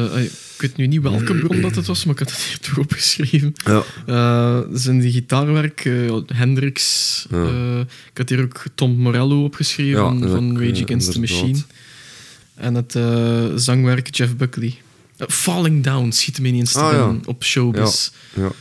ik 0.56 0.62
weet 0.62 0.78
nu 0.78 0.88
niet 0.88 1.02
welke 1.02 1.36
bron 1.36 1.62
dat 1.62 1.76
het 1.76 1.86
was, 1.88 2.06
maar 2.06 2.14
ik 2.14 2.20
had 2.20 2.32
het 2.32 2.40
hier 2.42 2.60
toch 2.60 2.78
opgeschreven. 2.78 3.54
Ja. 3.66 3.84
Eh, 4.06 4.60
zijn 4.74 5.00
die 5.00 5.12
gitaarwerk, 5.12 5.86
eh, 5.86 6.18
Hendrix. 6.26 7.26
Ja. 7.30 7.44
eh, 7.46 7.80
ik 8.12 8.18
had 8.18 8.30
hier 8.30 8.42
ook 8.44 8.64
Tom 8.76 8.96
Morello 8.98 9.44
opgeschreven 9.44 10.02
Ja, 10.20 10.28
van, 10.30 10.60
Rage 10.60 10.84
Against 10.84 11.12
the 11.12 11.16
inderdaad. 11.16 11.42
Machine. 11.42 11.62
En 12.62 12.76
het 12.76 12.96
eh, 12.96 13.46
zangwerk 13.56 14.16
Jeff 14.16 14.36
Buckley. 14.36 14.76
Eh, 15.18 15.28
Falling 15.28 15.84
Down 15.84 16.12
schiet 16.12 16.40
me 16.40 16.48
ineens 16.48 16.72
te 16.72 16.80
Ah, 16.80 16.92
ja. 16.94 17.16
op 17.26 17.44
Showbiz. 17.44 18.10
Ja. 18.36 18.52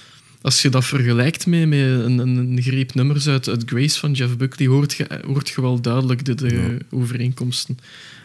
Als 0.42 0.62
je 0.62 0.68
dat 0.68 0.84
vergelijkt 0.84 1.46
met, 1.46 1.68
met 1.68 1.78
een, 1.78 2.18
een, 2.18 2.36
een 2.36 2.62
greep 2.62 2.94
nummers 2.94 3.28
uit, 3.28 3.48
uit 3.48 3.62
Grace 3.66 3.98
van 3.98 4.12
Jeff 4.12 4.36
Buckley, 4.36 4.68
hoort 4.68 4.92
je, 4.94 5.06
hoort 5.26 5.48
je 5.48 5.60
wel 5.60 5.80
duidelijk 5.80 6.24
de, 6.24 6.34
de 6.34 6.52
Ja. 6.52 6.76
overeenkomsten. 6.90 7.78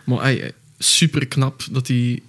Maar 0.03 0.51
super 0.77 1.27
knap 1.27 1.63
dat 1.72 1.88
hij, 1.88 2.22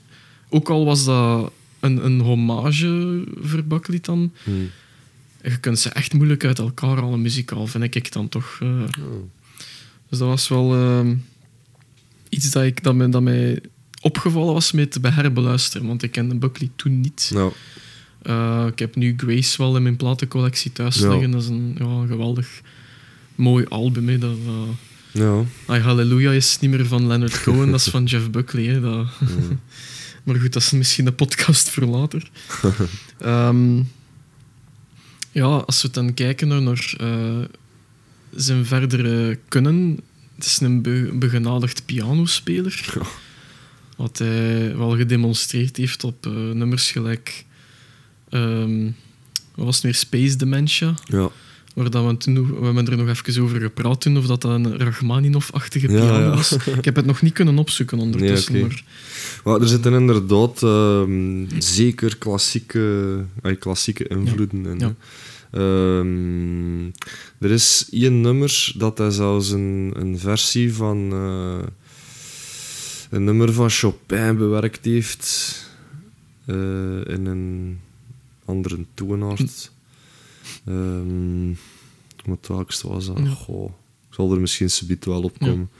ook 0.48 0.68
al 0.70 0.84
was 0.84 1.04
dat 1.04 1.52
een, 1.80 2.04
een 2.04 2.20
hommage 2.20 3.24
voor 3.40 3.64
Buckley 3.64 3.98
dan, 4.02 4.32
Hm. 4.44 4.50
je 5.42 5.56
kunt 5.60 5.78
ze 5.78 5.88
echt 5.88 6.12
moeilijk 6.12 6.44
uit 6.44 6.58
elkaar 6.58 6.96
halen 6.96 7.22
muzikaal, 7.22 7.66
vind 7.66 7.94
ik 7.94 8.12
dan 8.12 8.28
toch. 8.28 8.58
eh. 8.62 8.68
Oh. 8.68 9.22
Dus 10.08 10.18
dat 10.18 10.28
was 10.28 10.48
wel 10.48 10.74
ehm, 10.74 11.14
iets 12.36 12.50
dat, 12.50 12.62
ik, 12.64 12.82
dat, 12.82 12.94
mij, 12.94 13.10
dat 13.10 13.22
mij 13.22 13.60
opgevallen 14.00 14.52
was 14.54 14.72
met 14.72 14.92
te 14.92 15.00
herbeluisteren, 15.08 15.86
want 15.86 16.02
ik 16.02 16.12
kende 16.12 16.34
Buckley 16.34 16.70
toen 16.76 17.00
niet. 17.00 17.30
Nou, 17.34 17.52
Eh, 18.22 18.66
ik 18.70 18.78
heb 18.78 18.96
nu 18.96 19.14
Grace 19.16 19.62
wel 19.62 19.76
in 19.76 19.82
mijn 19.82 19.96
platencollectie 19.96 20.72
thuis 20.72 20.96
Ja. 20.96 21.08
liggen. 21.10 21.30
Dat 21.30 21.42
is 21.42 21.48
een, 21.48 21.74
ja, 21.78 21.84
een 21.84 22.06
geweldig 22.08 22.60
mooi 23.34 23.64
album. 23.68 24.08
Hè. 24.08 24.18
Dat, 24.18 24.36
eh, 24.46 24.68
ja. 25.22 25.42
Ah, 25.66 25.84
Hallelujah 25.84 26.34
is 26.34 26.58
niet 26.60 26.70
meer 26.70 26.86
van 26.86 27.06
Leonard 27.06 27.40
Cohen, 27.42 27.70
dat 27.70 27.80
is 27.80 27.88
van 27.88 28.04
Jeff 28.04 28.30
Buckley. 28.30 28.64
Hè. 28.64 28.80
Dat... 28.80 29.06
maar 30.24 30.36
goed, 30.36 30.52
dat 30.52 30.62
is 30.62 30.70
misschien 30.70 31.06
een 31.06 31.14
podcast 31.14 31.68
voor 31.70 31.84
later. 31.84 32.30
Ehm, 33.18 33.82
Ja, 35.32 35.44
als 35.44 35.82
we 35.82 35.90
dan 35.90 36.14
kijken 36.14 36.48
naar, 36.48 36.62
naar 36.62 36.94
eh, 36.98 37.38
zijn 38.34 38.66
verdere 38.66 39.38
kunnen, 39.48 39.98
het 40.36 40.44
is 40.44 40.60
een 40.60 40.82
be 40.82 41.10
begenadigd 41.14 41.84
pianospeler. 41.86 42.92
Ja. 42.94 43.06
Wat 43.96 44.18
hij 44.18 44.76
wel 44.76 44.96
gedemonstreerd 44.96 45.76
heeft 45.76 46.04
op 46.04 46.26
eh, 46.26 46.32
nummers 46.32 46.90
gelijk... 46.90 47.44
ehm, 48.28 48.84
wat 49.54 49.64
was 49.64 49.74
het 49.74 49.84
meer? 49.84 49.94
Space 49.94 50.36
Dementia. 50.36 50.94
Ja. 51.04 51.30
Waar 51.74 51.90
dat 51.90 52.06
we, 52.06 52.16
toen, 52.16 52.58
we 52.60 52.64
hebben 52.64 52.86
er 52.86 52.96
nog 52.96 53.08
even 53.08 53.42
over 53.42 53.60
gepraat 53.60 54.00
toen, 54.00 54.16
of 54.16 54.26
dat, 54.26 54.42
dat 54.42 54.52
een 54.52 54.78
Rachmaninov-achtige 54.78 55.92
Ja, 55.92 56.00
piano 56.00 56.18
ja. 56.18 56.34
was. 56.34 56.52
Ik 56.52 56.84
heb 56.84 56.96
het 56.96 57.06
nog 57.06 57.22
niet 57.22 57.32
kunnen 57.32 57.58
opzoeken 57.58 57.98
ondertussen. 57.98 58.52
Nee, 58.52 58.62
maar 58.62 58.84
Maar 59.44 59.60
er 59.60 59.68
zitten 59.68 59.92
inderdaad 59.92 60.62
ehm, 60.62 61.44
zeker 61.58 62.16
klassieke, 62.16 63.24
klassieke 63.58 64.08
invloeden 64.08 64.66
in. 64.66 64.96
Ja. 65.56 65.98
Ehm, 65.98 66.84
er 67.38 67.50
is 67.50 67.88
één 67.90 68.20
nummer 68.20 68.72
dat 68.76 68.98
hij 68.98 69.10
zelfs 69.10 69.50
een, 69.50 69.92
een 69.96 70.18
versie 70.18 70.74
van 70.74 71.12
eh, 71.12 71.66
een 73.10 73.24
nummer 73.24 73.52
van 73.52 73.70
Chopin 73.70 74.36
bewerkt 74.36 74.84
heeft 74.84 75.64
eh, 76.44 76.54
in 77.06 77.26
een 77.26 77.78
andere 78.44 78.78
toonaard. 78.94 79.72
Ehm 80.66 81.50
wat 82.24 82.46
welkste 82.46 82.88
was 82.88 83.06
dat? 83.06 83.18
Ja. 83.18 83.30
Goh, 83.30 83.64
ik 84.08 84.14
zal 84.14 84.32
er 84.32 84.40
misschien 84.40 84.70
subiet 84.70 85.04
wel 85.04 85.22
op 85.22 85.38
komen. 85.38 85.70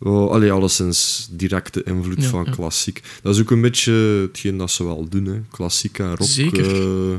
Oh, 0.00 0.30
allee, 0.30 0.52
alleszins 0.52 1.28
directe 1.30 1.82
invloed 1.82 2.22
Ja, 2.22 2.28
van 2.28 2.44
ja. 2.44 2.50
klassiek. 2.50 3.02
Dat 3.22 3.34
is 3.34 3.40
ook 3.40 3.50
een 3.50 3.60
beetje 3.60 3.92
hetgeen 3.92 4.56
dat 4.56 4.70
ze 4.70 4.84
wel 4.84 5.08
doen, 5.08 5.24
hè. 5.24 5.40
klassiek 5.50 5.98
en 5.98 6.16
rock 6.16 6.28
Zeker. 6.28 6.64
eh, 7.12 7.16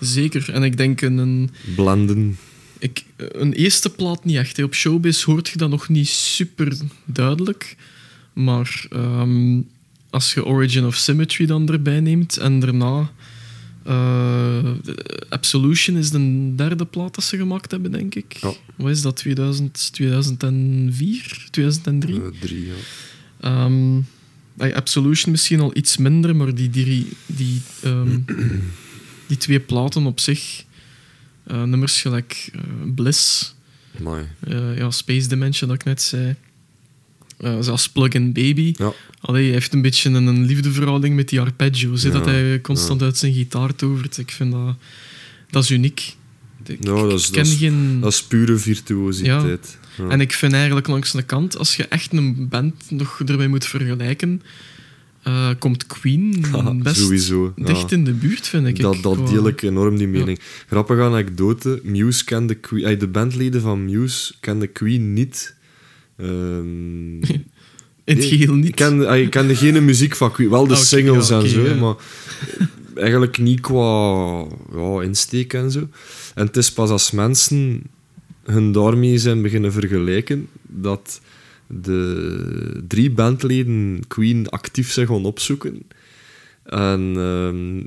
zeker. 0.00 0.52
En 0.52 0.62
ik 0.62 0.76
denk 0.76 1.00
een, 1.00 1.50
blenden. 1.74 2.38
ik, 2.78 3.04
een 3.16 3.52
eerste 3.52 3.90
plaat 3.90 4.24
niet 4.24 4.36
echt. 4.36 4.56
hè. 4.56 4.62
Op 4.62 4.74
Showbiz 4.74 5.22
hoort 5.22 5.48
je 5.48 5.58
dat 5.58 5.70
nog 5.70 5.88
niet 5.88 6.08
super 6.08 6.76
duidelijk. 7.04 7.76
Maar 8.32 8.86
ehm, 8.90 9.60
als 10.10 10.34
je 10.34 10.44
Origin 10.44 10.86
of 10.86 10.94
Symmetry 10.94 11.46
dan 11.46 11.68
erbij 11.68 12.00
neemt 12.00 12.36
en 12.36 12.60
daarna... 12.60 13.10
eh, 13.84 14.70
Absolution 15.28 15.96
is 15.96 16.10
de 16.10 16.52
derde 16.56 16.84
plaat 16.84 17.14
dat 17.14 17.24
ze 17.24 17.36
gemaakt 17.36 17.70
hebben, 17.70 17.90
denk 17.92 18.14
ik. 18.14 18.32
Ja. 18.40 18.52
Wat 18.76 18.90
is 18.90 19.02
dat? 19.02 19.16
2000, 19.16 19.88
2004? 19.92 21.46
2003? 21.50 22.14
eh, 22.14 22.20
drie, 22.40 22.66
ja. 22.66 22.72
Ehm, 23.40 24.00
bij 24.54 24.74
Absolution 24.74 25.30
misschien 25.32 25.60
al 25.60 25.76
iets 25.76 25.96
minder, 25.96 26.36
maar 26.36 26.54
die, 26.54 26.70
die, 26.70 27.08
die, 27.26 27.60
ehm, 27.82 28.18
die 29.26 29.36
twee 29.36 29.60
platen 29.60 30.06
op 30.06 30.20
zich, 30.20 30.64
eh, 31.46 31.62
nummers 31.62 32.00
gelijk 32.00 32.50
eh, 32.54 32.60
Bliss, 32.94 33.54
Amai. 33.98 34.24
eh, 34.40 34.76
ja, 34.78 34.90
Space 34.90 35.28
Dimension 35.28 35.68
dat 35.70 35.78
ik 35.80 35.84
net 35.86 36.02
zei, 36.02 36.34
zelfs 37.60 37.88
Plug-in 37.88 38.32
Baby. 38.32 38.74
Ja. 38.76 38.92
Allee, 39.20 39.44
hij 39.44 39.52
heeft 39.52 39.72
een 39.72 39.82
beetje 39.82 40.10
een, 40.10 40.26
een 40.26 40.44
liefdeverhouding 40.44 41.14
met 41.16 41.28
die 41.28 41.40
arpeggios, 41.40 42.02
Ja, 42.02 42.10
dat 42.10 42.24
hij 42.24 42.60
constant 42.60 43.02
uit 43.02 43.16
zijn 43.18 43.32
gitaar 43.32 43.74
tovert. 43.74 44.18
Ik 44.18 44.30
vind 44.30 44.52
dat, 44.52 44.76
dat 45.50 45.62
is 45.62 45.70
uniek. 45.70 46.14
Ik, 46.64 46.78
Ja, 46.84 46.90
dat 47.02 47.12
is- 47.20 47.30
ken 47.30 47.42
dat 47.44 47.52
is- 47.52 47.58
geen... 47.58 48.00
Dat 48.00 48.12
is 48.12 48.22
pure 48.22 48.56
virtuositeit. 48.56 49.78
Ja. 49.98 50.08
En 50.08 50.20
ik 50.20 50.32
vind 50.32 50.52
eigenlijk 50.52 50.86
langs 50.86 51.12
de 51.12 51.22
kant, 51.22 51.58
als 51.58 51.76
je 51.76 51.84
echt 51.88 52.12
een 52.12 52.48
band 52.48 52.90
nog 52.90 53.20
ermee 53.26 53.48
moet 53.48 53.66
vergelijken, 53.66 54.42
eh, 55.26 55.50
komt 55.58 55.86
Queen 55.86 56.44
best 56.82 56.96
Sowieso. 56.96 57.52
dicht 57.56 57.92
in 57.92 58.04
de 58.04 58.12
buurt, 58.12 58.46
vind 58.46 58.66
ik. 58.66 58.80
Dat, 58.80 59.02
dat 59.02 59.28
deel 59.28 59.46
ik 59.46 59.62
enorm, 59.62 59.96
die 59.96 60.06
mening. 60.08 60.38
Grappige 60.68 61.02
anekdote. 61.02 61.80
Muse 61.82 62.24
kende 62.24 62.54
Queen... 62.54 62.98
de 62.98 63.08
bandleden 63.08 63.60
van 63.60 63.84
Muse 63.84 64.34
kenden 64.40 64.72
Queen 64.72 65.12
niet. 65.12 65.54
Ehm, 66.16 67.16
In 68.04 68.16
het 68.16 68.24
geheel 68.24 68.56
Ik 68.56 68.62
niet. 68.62 68.74
kende, 68.74 69.20
ik 69.20 69.30
kende 69.30 69.56
geen 69.56 69.84
muziek 69.84 70.16
van 70.16 70.32
Queen. 70.32 70.50
Wel 70.50 70.66
de 70.66 70.74
Ah, 70.80 70.80
singles 70.80 71.28
ja, 71.28 71.40
en 71.40 71.48
zo, 71.48 71.62
ja. 71.62 71.74
maar 71.74 71.94
eigenlijk 72.94 73.38
niet 73.38 73.60
qua 73.60 74.44
ja, 74.74 75.02
insteek 75.02 75.52
en 75.52 75.70
zo. 75.70 75.88
En 76.34 76.46
het 76.46 76.56
is 76.56 76.72
pas 76.72 76.90
als 76.90 77.10
mensen 77.10 77.82
hun 78.44 78.72
daarmee 78.72 79.18
zijn 79.18 79.42
beginnen 79.42 79.72
vergelijken 79.72 80.48
dat 80.62 81.20
de 81.68 82.84
drie 82.88 83.10
bandleden 83.10 84.00
Queen 84.08 84.48
actief 84.48 84.92
zijn 84.92 85.06
gaan 85.06 85.24
opzoeken. 85.24 85.82
En 86.64 87.12
ehm, 87.16 87.84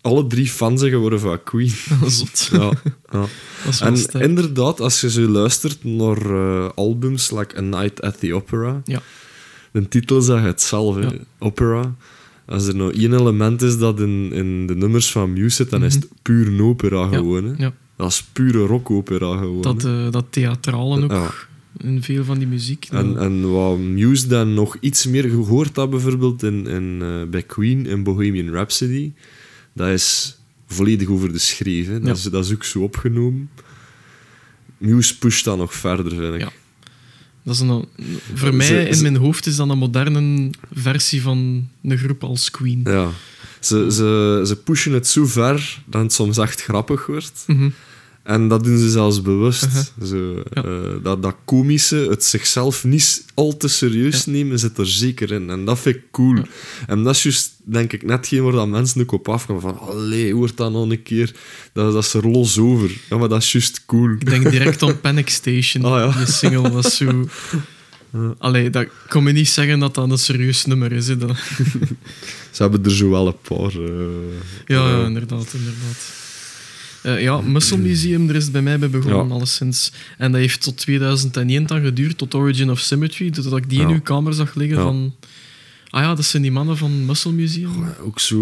alle 0.00 0.26
drie 0.26 0.46
fan 0.46 0.78
zijn 0.78 0.90
geworden 0.90 1.20
van 1.20 1.42
Queen. 1.42 1.72
Zot. 2.06 2.48
ja, 2.52 2.58
ja. 2.60 2.72
Dat 3.10 3.28
is 3.68 3.78
wel 3.80 3.88
En 3.88 3.96
sterk. 3.96 4.24
inderdaad, 4.24 4.80
als 4.80 5.00
je 5.00 5.10
zo 5.10 5.28
luistert 5.28 5.84
naar 5.84 6.30
eh, 6.30 6.68
albums 6.74 7.30
like 7.30 7.56
A 7.58 7.60
Night 7.60 8.00
at 8.02 8.18
the 8.20 8.34
Opera, 8.34 8.80
Ja. 8.84 9.02
de 9.72 9.88
titel 9.88 10.20
zegt 10.20 10.44
het 10.44 10.62
zelf, 10.62 10.94
hè, 10.94 11.00
Ja. 11.02 11.12
opera. 11.38 11.94
Als 12.46 12.66
er 12.66 12.76
nou 12.76 12.92
één 12.94 13.12
element 13.14 13.62
is 13.62 13.78
dat 13.78 14.00
in, 14.00 14.32
in 14.32 14.66
de 14.66 14.74
nummers 14.74 15.10
van 15.12 15.32
Muse 15.32 15.56
zit, 15.56 15.70
dan 15.70 15.84
is 15.84 15.94
het 15.94 16.08
puur 16.22 16.46
een 16.46 16.60
opera 16.62 17.06
gewoon. 17.08 17.44
Hè. 17.44 17.52
Mhm. 17.52 17.70
Dat 17.96 18.08
is 18.10 18.22
pure 18.32 18.66
rockopera 18.66 19.36
gewoon. 19.38 19.62
dat, 19.62 19.84
eh, 19.84 20.10
dat 20.10 20.24
theatralen 20.30 21.10
ook. 21.10 21.48
In 21.76 22.02
veel 22.02 22.24
van 22.24 22.38
die 22.38 22.46
muziek. 22.48 22.86
En, 22.90 23.18
en 23.18 23.50
wat 23.50 23.78
Muse 23.78 24.26
dan 24.28 24.54
nog 24.54 24.76
iets 24.80 25.06
meer 25.06 25.22
gehoord 25.28 25.76
had, 25.76 25.90
bijvoorbeeld 25.90 26.42
in, 26.42 26.66
in, 26.66 26.98
eh, 27.02 27.22
bij 27.30 27.42
Queen 27.42 27.86
in 27.86 28.02
Bohemian 28.02 28.48
Rhapsody, 28.54 29.12
dat 29.72 29.88
is 29.88 30.38
volledig 30.66 31.08
over 31.08 31.32
de 31.32 31.38
schreef. 31.38 31.86
Hè. 31.86 31.92
Dat, 32.00 32.06
Ja. 32.06 32.12
is, 32.12 32.22
dat 32.22 32.44
is 32.44 32.52
ook 32.52 32.64
zo 32.64 32.80
opgenomen. 32.82 33.50
Muse 34.78 35.18
pusht 35.18 35.44
dat 35.44 35.56
nog 35.58 35.74
verder, 35.74 36.10
vind 36.16 36.34
ik. 36.34 36.40
Ja. 36.40 36.52
dat 37.42 37.54
is 37.54 37.60
een, 37.60 37.84
voor 38.34 38.48
Ze- 38.50 38.52
mij, 38.56 38.84
in 38.86 38.94
ze- 38.94 39.02
mijn 39.02 39.16
hoofd, 39.16 39.46
is 39.46 39.56
dat 39.56 39.68
een 39.68 39.78
moderne 39.78 40.50
versie 40.72 41.22
van 41.22 41.68
een 41.82 41.98
groep 41.98 42.24
als 42.24 42.50
Queen. 42.50 42.80
Ja. 42.84 43.10
Ze, 43.60 43.86
ze, 43.92 44.42
ze 44.46 44.56
pushen 44.56 44.92
het 44.92 45.06
zo 45.06 45.26
ver 45.26 45.82
dat 45.86 46.02
het 46.02 46.12
soms 46.12 46.38
echt 46.38 46.62
grappig 46.62 47.06
wordt. 47.06 47.44
Mhm. 47.46 47.68
En 48.22 48.48
dat 48.48 48.64
doen 48.64 48.78
ze 48.78 48.90
zelfs 48.90 49.22
bewust. 49.22 49.64
Uh-huh. 49.64 49.82
Zo, 50.04 50.42
Ja. 50.50 50.62
eh, 50.64 51.02
dat, 51.02 51.22
dat 51.22 51.36
komische, 51.44 51.96
het 51.96 52.24
zichzelf 52.24 52.84
niet 52.84 53.24
al 53.34 53.56
te 53.56 53.68
serieus 53.68 54.26
nemen, 54.26 54.58
zit 54.58 54.78
er 54.78 54.86
zeker 54.86 55.32
in. 55.32 55.50
En 55.50 55.64
dat 55.64 55.78
vind 55.78 55.96
ik 55.96 56.02
cool. 56.10 56.36
Ja. 56.36 56.44
En 56.86 57.02
dat 57.02 57.14
is 57.14 57.22
juist, 57.22 57.52
denk 57.64 57.92
ik, 57.92 58.02
net 58.04 58.26
geen 58.26 58.42
waar 58.42 58.52
dat 58.52 58.68
mensen 58.68 59.00
ook 59.00 59.12
op 59.12 59.28
afgaan. 59.28 59.60
Van, 59.60 59.78
allee, 59.78 60.34
hoort 60.34 60.56
dat 60.56 60.72
nog 60.72 60.90
een 60.90 61.02
keer? 61.02 61.32
Dat, 61.72 61.92
dat 61.92 62.04
is 62.04 62.14
er 62.14 62.28
los 62.30 62.58
over. 62.58 62.90
Ja, 63.10 63.16
maar 63.16 63.28
dat 63.28 63.42
is 63.42 63.52
juist 63.52 63.84
cool. 63.86 64.10
Ik 64.10 64.30
denk 64.30 64.50
direct 64.50 64.82
aan 64.82 65.00
Panic 65.06 65.28
Station, 65.28 65.82
ja. 65.84 66.12
die 66.16 66.26
single 66.26 66.70
was 66.70 66.96
zo... 66.96 67.28
Allee, 68.38 68.70
dat 68.70 68.86
kon 69.08 69.22
me 69.22 69.32
niet 69.32 69.48
zeggen 69.48 69.78
dat 69.78 69.94
dat 69.94 70.10
een 70.10 70.18
serieus 70.18 70.64
nummer 70.64 70.92
is. 70.92 71.06
Dat... 71.06 71.36
Ze 72.50 72.62
hebben 72.62 72.84
er 72.84 72.90
zo 72.90 73.10
wel 73.10 73.26
een 73.26 73.40
paar. 73.48 73.72
eh, 73.72 73.88
Ja, 74.66 74.84
eh, 74.86 74.90
ja, 74.90 75.04
inderdaad, 75.06 75.52
inderdaad. 75.52 76.12
Eh, 77.02 77.22
ja, 77.22 77.40
Muscle 77.40 77.76
Museum, 77.78 78.26
daar 78.26 78.36
is 78.36 78.42
het 78.42 78.52
bij 78.52 78.62
mij 78.62 78.78
bij 78.78 78.90
begonnen, 78.90 79.26
Ja. 79.28 79.32
alleszins. 79.34 79.92
En 80.18 80.32
dat 80.32 80.40
heeft 80.40 80.62
tot 80.62 80.76
2001 80.76 81.66
dan 81.66 81.80
geduurd, 81.82 82.18
tot 82.18 82.34
Origin 82.34 82.70
of 82.70 82.78
Symmetry, 82.80 83.30
totdat 83.30 83.56
ik 83.58 83.68
die 83.70 83.80
in 83.80 83.88
Ja. 83.88 83.94
uw 83.94 84.00
kamer 84.00 84.34
zag 84.34 84.54
liggen 84.54 84.76
Ja. 84.78 84.82
van... 84.82 85.14
Ah 85.90 86.02
ja, 86.02 86.14
dat 86.14 86.24
zijn 86.24 86.42
die 86.42 86.52
mannen 86.52 86.76
van 86.76 87.06
Muscle 87.06 87.32
Museum. 87.32 87.84
Ook 88.02 88.20
zo 88.20 88.38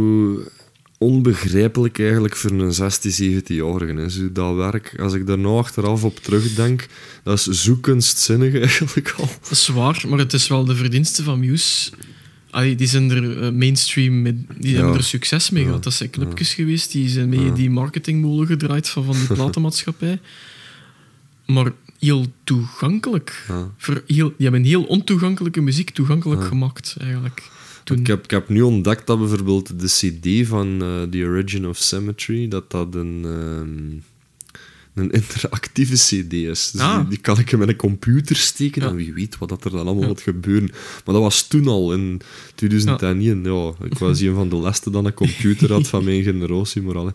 onbegrijpelijk 0.98 1.98
eigenlijk 1.98 2.36
voor 2.36 2.50
een 2.50 2.72
16, 2.72 3.10
17-jarige. 3.42 3.92
hè. 3.92 4.08
Zo 4.08 4.32
dat 4.32 4.54
werk, 4.54 4.94
als 5.00 5.12
ik 5.14 5.26
daar 5.26 5.38
nou 5.38 5.58
achteraf 5.58 6.04
op 6.04 6.16
terugdenk, 6.18 6.86
dat 7.22 7.38
is 7.38 7.62
zo 7.62 7.76
kunstzinnig 7.76 8.54
eigenlijk 8.62 9.14
al. 9.18 9.28
Dat 9.42 9.50
is 9.50 9.68
waar, 9.68 10.04
maar 10.08 10.18
het 10.18 10.32
is 10.32 10.48
wel 10.48 10.64
de 10.64 10.74
verdienste 10.76 11.22
van 11.22 11.38
Muse. 11.40 11.90
Allee, 12.50 12.74
die 12.74 12.86
zijn 12.86 13.10
er 13.10 13.42
eh, 13.42 13.50
mainstream, 13.52 14.22
met, 14.22 14.36
die 14.58 14.70
Ja. 14.70 14.76
hebben 14.76 14.94
er 14.96 15.04
succes 15.04 15.50
mee 15.50 15.64
gehad. 15.64 15.82
Dat 15.84 15.92
zijn 15.92 16.10
clubjes 16.10 16.54
geweest, 16.54 16.92
die 16.92 17.08
zijn 17.08 17.28
mee 17.28 17.52
die 17.52 17.70
marketingmolen 17.70 18.46
gedraaid 18.46 18.88
van, 18.88 19.04
van 19.04 19.14
die 19.14 19.26
platenmaatschappij. 19.36 20.20
Maar 21.46 21.72
heel 21.98 22.26
toegankelijk. 22.44 23.44
Ja. 23.48 23.70
Voor 23.76 24.02
heel, 24.06 24.28
die 24.36 24.46
hebben 24.48 24.62
heel 24.64 24.82
ontoegankelijke 24.84 25.60
muziek 25.60 25.90
toegankelijk 25.90 26.44
gemaakt, 26.44 26.96
eigenlijk. 27.00 27.42
Toen. 27.84 27.98
Ik 27.98 28.06
heb, 28.06 28.24
ik 28.24 28.30
heb 28.30 28.48
nu 28.48 28.60
ontdekt 28.62 29.06
dat 29.06 29.18
bijvoorbeeld 29.18 29.80
de 29.80 29.86
CD 29.86 30.48
van 30.48 30.82
eh, 30.82 31.02
The 31.02 31.24
Origin 31.24 31.66
of 31.66 31.76
Symmetry, 31.76 32.48
dat 32.48 32.70
dat 32.70 32.94
een, 32.94 33.20
ehm, 33.24 33.96
een 34.98 35.10
interactieve 35.10 35.94
CD 35.94 36.32
is. 36.32 36.70
Dus 36.70 36.80
Ah. 36.80 36.96
die, 36.98 37.08
die 37.08 37.18
kan 37.18 37.38
ik 37.38 37.52
in 37.52 37.58
mijn 37.58 37.76
computer 37.76 38.36
steken 38.36 38.82
Ja. 38.82 38.88
en 38.88 38.94
wie 38.96 39.12
weet 39.12 39.38
wat 39.38 39.48
dat 39.48 39.64
er 39.64 39.70
dan 39.70 39.80
allemaal 39.86 40.02
Ja. 40.02 40.08
gaat 40.08 40.20
gebeuren. 40.20 40.70
Maar 41.04 41.14
dat 41.14 41.22
was 41.22 41.46
toen 41.48 41.66
al, 41.68 41.92
in 41.92 42.20
2001. 42.54 43.42
Ja. 43.44 43.72
ik 43.84 43.98
was 43.98 44.20
een 44.20 44.34
van 44.34 44.48
de 44.48 44.56
laatste 44.56 44.90
dan 44.90 45.04
een 45.06 45.14
computer 45.14 45.72
had 45.72 45.88
van 45.88 46.04
mijn 46.04 46.22
generatie, 46.22 46.82
maar. 46.82 46.96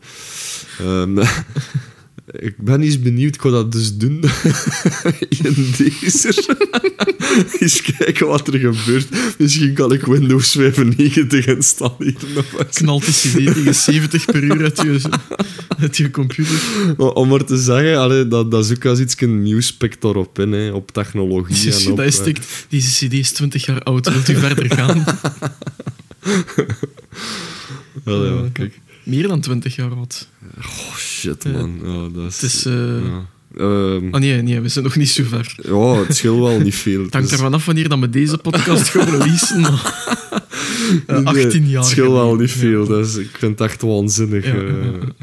Ik 2.32 2.58
ben 2.58 2.82
eens 2.82 3.00
benieuwd, 3.00 3.36
ik 3.36 3.42
ga 3.42 3.50
dat 3.50 3.72
dus 3.72 3.98
doen 3.98 4.24
in 5.44 5.74
deze. 5.78 6.58
eens 7.60 7.82
kijken 7.82 8.28
wat 8.28 8.48
er 8.48 8.60
gebeurt. 8.60 9.08
Misschien 9.38 9.74
kan 9.74 9.94
ik 9.94 10.06
Windows 10.06 10.52
95 10.52 11.46
installeren. 11.46 12.16
of. 12.38 12.70
Knalt 12.70 13.06
die 13.06 13.14
CD 13.14 13.54
tegen 13.54 13.76
70 13.76 14.26
per 14.26 14.44
uur 14.44 14.64
uit 14.64 14.82
je, 14.82 15.02
uit 15.80 15.98
je 15.98 16.12
computer. 16.12 16.58
Maar 16.98 17.12
Om 17.12 17.30
maar 17.30 17.46
te 17.46 17.58
zeggen, 17.58 17.98
allee, 17.98 18.28
dat, 18.28 18.52
dat 18.52 18.66
is 18.66 18.72
ook 18.72 18.86
als 18.86 19.00
iets 19.00 19.22
een 19.22 19.42
nieuwspect 19.42 20.04
erop 20.04 20.40
in, 20.40 20.52
hè, 20.52 20.72
op 20.72 20.92
technologie. 20.92 21.66
Dus 21.66 21.86
en 21.86 21.92
op, 21.92 21.98
dat 21.98 22.06
eh, 22.06 22.12
stikt, 22.12 22.66
deze 22.70 23.06
CD 23.08 23.14
is 23.14 23.32
20 23.32 23.66
jaar 23.66 23.82
oud, 23.82 24.10
wilt 24.10 24.30
u 24.30 24.36
verder 24.36 24.72
gaan? 24.72 25.04
wel, 28.04 28.26
ja, 28.26 28.32
Eh, 28.32 28.52
kijk. 28.54 28.80
Meer 29.04 29.28
dan 29.28 29.40
20 29.42 29.76
jaar 29.76 29.92
oud. 29.96 30.28
Oh, 30.58 30.96
shit, 30.98 31.44
man. 31.46 31.80
Ja, 31.84 32.10
dat 32.22 32.32
is... 32.32 32.42
Het 32.42 32.52
is... 32.54 32.66
eh, 32.66 33.06
ja. 33.06 33.26
Ehm, 33.58 34.08
Ah 34.14 34.20
nee, 34.20 34.42
nee, 34.42 34.60
we 34.62 34.68
zijn 34.70 34.84
nog 34.84 34.96
niet 34.96 35.10
zo 35.10 35.24
ver. 35.24 35.56
ja, 35.64 35.94
het 36.04 36.16
scheelt 36.16 36.40
wel 36.40 36.60
niet 36.60 36.76
veel. 36.76 37.04
Het 37.04 37.14
hangt 37.14 37.30
Dus- 37.30 37.38
ervan 37.38 37.54
af 37.54 37.66
wanneer 37.66 37.90
dat 37.90 38.00
we 38.00 38.10
deze 38.10 38.38
podcast 38.38 38.90
gaan 38.90 39.10
releasen. 39.10 39.62
maar- 39.62 40.02
Eh, 41.08 41.18
Nee, 41.20 41.26
18 41.46 41.68
jaar 41.70 41.82
Het 41.82 41.92
scheelt 41.92 42.12
wel 42.14 42.36
niet 42.36 42.52
veel, 42.52 42.86
dus 42.86 43.16
ik 43.16 43.30
vind 43.38 43.60
het 43.60 43.70
echt 43.70 43.82
waanzinnig. 43.82 44.46
Ja, 44.46 44.54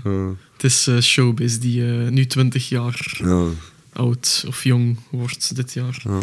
eh, 0.05 0.29
Het 0.53 0.65
is 0.65 0.89
Showbiz 1.01 1.57
die 1.59 1.83
nu 1.83 2.27
20 2.27 2.69
jaar 2.69 3.19
ja, 3.25 3.47
oud 3.93 4.45
of 4.47 4.65
jong 4.65 4.99
wordt 5.11 5.57
dit 5.57 5.73
jaar. 5.73 6.01
ja. 6.05 6.19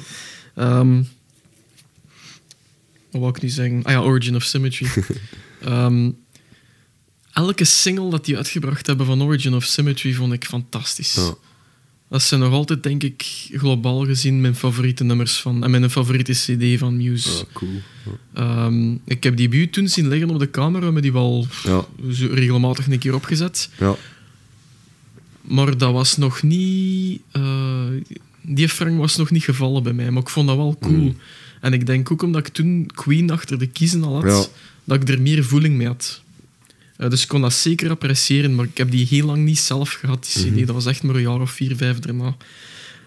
Ehm, 0.56 0.96
wat 3.12 3.22
wou 3.22 3.30
ik 3.30 3.42
nu 3.42 3.50
zeggen? 3.50 3.84
Ah 3.84 3.92
ja, 3.92 4.00
Origin 4.02 4.36
of 4.36 4.44
Symmetry. 4.44 4.88
Ehm, 5.62 6.12
elke 7.38 7.64
single 7.64 8.10
dat 8.10 8.26
die 8.26 8.38
uitgebracht 8.38 8.88
hebben 8.88 9.06
van 9.06 9.24
Origin 9.24 9.56
of 9.56 9.64
Symmetry 9.64 10.14
vond 10.14 10.34
ik 10.34 10.46
fantastisch. 10.46 11.14
Ja. 11.14 11.34
Dat 12.10 12.22
zijn 12.22 12.40
nog 12.40 12.54
altijd, 12.54 12.84
denk 12.84 13.04
ik, 13.04 13.26
globaal 13.52 14.06
gezien 14.06 14.42
mijn 14.42 14.56
favoriete 14.56 15.04
nummers 15.04 15.42
van... 15.42 15.64
En 15.64 15.72
mijn 15.72 15.90
favoriete 15.90 16.32
cd 16.32 16.80
van 16.80 16.98
Muse. 16.98 17.30
Ja, 17.30 17.44
cool. 17.54 17.72
Ja. 18.06 18.42
Ehm, 18.66 18.92
ik 19.06 19.24
heb 19.24 19.38
die 19.38 19.50
buurt 19.50 19.74
toen 19.74 19.88
zien 19.88 20.08
liggen 20.08 20.30
op 20.30 20.40
de 20.40 20.50
camera, 20.50 20.92
met 20.92 21.04
die 21.04 21.14
wel 21.14 21.48
Ja, 21.64 21.86
regelmatig 22.32 22.88
een 22.88 23.00
keer 23.00 23.16
opgezet. 23.16 23.70
ja. 23.78 23.96
Maar 25.42 25.78
dat 25.78 25.92
was 25.94 26.18
nog 26.18 26.42
niet... 26.44 27.22
eh, 27.32 27.86
die 28.42 28.70
Frank 28.70 28.98
was 28.98 29.16
nog 29.16 29.32
niet 29.32 29.44
gevallen 29.44 29.84
bij 29.84 29.94
mij, 29.94 30.12
maar 30.12 30.22
ik 30.22 30.30
vond 30.30 30.48
dat 30.48 30.56
wel 30.58 30.78
cool. 30.80 30.94
Mm. 30.98 31.18
En 31.62 31.74
ik 31.74 31.86
denk 31.86 32.12
ook 32.12 32.22
omdat 32.22 32.48
ik 32.48 32.54
toen 32.54 32.90
Queen 32.94 33.32
achter 33.32 33.60
de 33.60 33.68
kiezen 33.68 34.04
al 34.04 34.22
had, 34.24 34.52
dat 34.84 35.02
ik 35.02 35.10
er 35.10 35.22
meer 35.22 35.44
voeling 35.44 35.76
mee 35.76 35.88
had. 35.88 36.22
Eh, 36.98 37.10
dus 37.10 37.22
ik 37.22 37.28
kon 37.28 37.42
dat 37.42 37.54
zeker 37.54 37.90
appreciëren, 37.90 38.56
maar 38.56 38.66
ik 38.66 38.78
heb 38.78 38.92
die 38.92 39.06
heel 39.10 39.26
lang 39.26 39.46
niet 39.46 39.60
zelf 39.60 39.92
gehad, 39.92 40.30
die 40.34 40.44
CD. 40.44 40.56
Mhm. 40.56 40.66
Dat 40.66 40.76
was 40.76 40.86
echt 40.86 41.04
maar 41.04 41.16
een 41.16 41.22
jaar 41.22 41.42
of 41.42 41.52
vier, 41.52 41.76
vijf 41.76 42.00
daarna. 42.00 42.36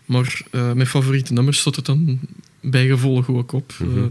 Maar 0.05 0.43
eh, 0.51 0.73
mijn 0.73 0.87
favoriete 0.87 1.33
nummers 1.33 1.59
stond 1.59 1.77
het 1.77 1.85
dan 1.87 2.19
bijgevolg 2.61 3.29
ook 3.29 3.53
op. 3.53 3.73
Mhm. 3.79 3.99
Eh, 3.99 4.05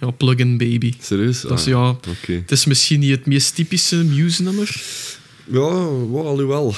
ja, 0.00 0.10
Plug-in 0.10 0.58
Baby. 0.58 0.94
Serieus? 1.00 1.40
Dat 1.40 1.58
is, 1.58 1.64
Ah, 1.64 1.70
ja, 1.70 1.88
Oké. 1.88 2.32
het 2.32 2.50
is 2.50 2.64
misschien 2.64 3.00
niet 3.00 3.10
het 3.10 3.26
meest 3.26 3.54
typische 3.54 3.96
Muse-nummer. 4.04 4.82
Ja, 5.44 5.68
wel, 6.10 6.26
alhoewel. 6.26 6.74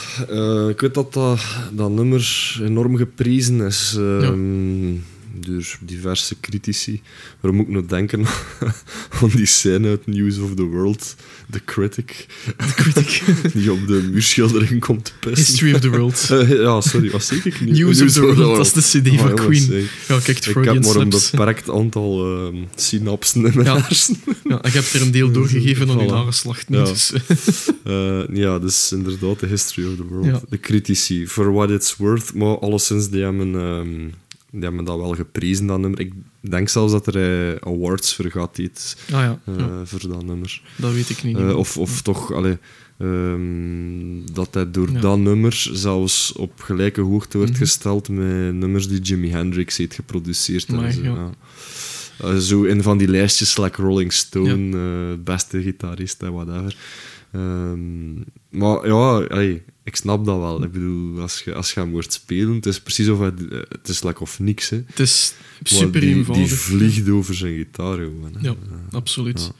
Ik 0.70 0.80
weet 0.80 0.94
dat, 0.94 1.12
dat 1.12 1.40
dat 1.72 1.90
nummer 1.90 2.56
enorm 2.62 2.96
geprezen 2.96 3.60
is 3.60 3.94
ehm, 3.96 4.92
door 5.46 5.76
diverse 5.80 6.34
critici. 6.40 7.00
Waarom 7.40 7.58
moet 7.60 7.68
ik 7.68 7.72
nou 7.74 7.86
denken 7.86 8.26
aan 9.22 9.28
die 9.34 9.46
scène 9.46 9.88
uit 9.88 10.06
News 10.06 10.38
of 10.38 10.54
the 10.54 10.62
World, 10.62 11.16
The 11.50 11.60
Critic, 11.64 12.26
De 12.56 12.72
critic. 12.74 13.22
die 13.54 13.72
op 13.72 13.86
de 13.86 14.08
muurschildering 14.12 14.80
komt 14.80 15.04
te 15.04 15.12
pissen. 15.20 15.44
History 15.46 15.74
of 15.74 15.80
the 15.80 15.88
World. 15.90 16.28
Eh, 16.30 16.48
ja, 16.48 16.80
sorry, 16.80 17.20
zeg 17.20 17.44
ik 17.44 17.60
nu? 17.60 17.72
News 17.72 18.00
of 18.00 18.12
the 18.12 18.20
World, 18.20 18.56
dat 18.56 18.76
is 18.76 18.90
de 18.90 19.00
CD 19.00 19.06
van 19.08 19.28
jongens, 19.28 19.40
Queen. 19.66 19.68
hey. 19.68 19.86
Ja, 20.08 20.20
kijk, 20.24 20.38
Ik 20.46 20.54
heb 20.54 20.64
maar 20.64 20.74
een 20.74 20.82
slips. 21.12 21.30
beperkt 21.30 21.70
aantal 21.70 22.36
ehm, 22.46 22.56
synapsen 22.74 23.46
in 23.46 23.52
mijn 23.54 23.66
Ja. 23.66 23.80
hersenen. 23.80 24.20
Ja, 24.44 24.62
ik 24.64 24.72
heb 24.72 24.84
er 24.84 25.02
een 25.02 25.10
deel 25.10 25.30
doorgegeven 25.32 25.90
aan 25.90 26.00
uw 26.00 26.06
nageslacht. 26.10 26.68
niet, 26.68 26.78
Ja. 26.78 26.84
Dus, 26.84 27.12
Eh, 27.84 28.20
ja, 28.32 28.58
dus 28.58 28.92
inderdaad, 28.92 29.40
de 29.40 29.46
history 29.46 29.86
of 29.88 29.96
the 29.96 30.04
world. 30.04 30.26
Ja. 30.26 30.40
De 30.48 30.60
critici, 30.60 31.26
for 31.26 31.52
what 31.52 31.70
it's 31.70 31.96
worth. 31.96 32.34
Maar 32.34 32.58
alleszins, 32.58 33.08
die 33.10 33.22
hebben, 33.22 33.54
ehm, 33.54 34.08
die 34.52 34.62
hebben 34.62 34.84
dat 34.84 34.96
wel 34.98 35.14
geprezen, 35.14 35.66
dat 35.66 35.78
nummer. 35.80 36.00
Ik 36.00 36.12
denk 36.40 36.68
zelfs 36.68 36.92
dat 36.92 37.06
er 37.06 37.16
eh, 37.54 37.56
awards 37.72 38.14
voor 38.14 38.30
gaat, 38.30 38.58
iets, 38.58 38.96
ah 39.04 39.10
ja, 39.20 39.40
eh, 39.44 39.54
ja, 39.58 39.84
voor 39.84 40.08
dat 40.08 40.24
nummer. 40.24 40.62
dat 40.76 40.92
weet 40.92 41.10
ik 41.10 41.22
niet. 41.22 41.36
Eh, 41.36 41.56
of, 41.56 41.78
of 41.78 42.02
toch, 42.02 42.32
allee, 42.32 42.58
ehm, 42.98 44.32
dat 44.32 44.54
hij 44.54 44.70
door 44.70 45.00
dat 45.00 45.18
nummer 45.18 45.68
zelfs 45.72 46.32
op 46.32 46.60
gelijke 46.60 47.00
hoogte 47.00 47.36
wordt 47.36 47.52
Mhm. 47.52 47.60
gesteld 47.60 48.08
met 48.08 48.54
nummers 48.54 48.88
die 48.88 49.00
Jimi 49.00 49.30
Hendrix 49.30 49.76
heeft 49.76 49.94
geproduceerd. 49.94 50.68
en 50.68 50.92
zo, 50.92 52.38
zo 52.38 52.62
in 52.62 52.82
van 52.82 52.98
die 52.98 53.08
lijstjes, 53.08 53.56
like 53.58 53.82
Rolling 53.82 54.12
Stone, 54.12 55.16
beste 55.16 55.62
gitarist 55.62 56.22
en 56.22 56.32
whatever. 56.32 56.76
Ehm, 57.32 58.14
maar 58.50 58.86
ja, 58.86 59.26
ik 59.84 59.96
snap 59.96 60.24
dat 60.24 60.38
wel. 60.38 60.62
Ik 60.62 60.72
bedoel, 60.72 61.20
als 61.20 61.42
je, 61.44 61.54
als 61.54 61.72
je 61.72 61.80
hem 61.80 61.90
hoort 61.90 62.12
spelen, 62.12 62.54
het 62.54 62.66
is 62.66 62.80
precies 62.80 63.08
of 63.08 63.18
het, 63.18 63.48
eh, 63.48 63.58
het 63.68 63.88
is 63.88 64.02
like 64.02 64.20
of 64.20 64.38
niks. 64.38 64.68
Hè. 64.68 64.82
Het 64.86 64.98
is 64.98 65.34
super 65.62 66.00
die, 66.00 66.14
eenvoudig. 66.14 66.48
Die 66.48 66.56
vliegt 66.56 67.08
over 67.08 67.34
zijn 67.34 67.56
gitaar 67.56 67.96
gewoon. 67.96 68.34
Hè. 68.38 68.48
Ja, 68.48 68.54
absoluut. 68.90 69.40
Ja. 69.40 69.52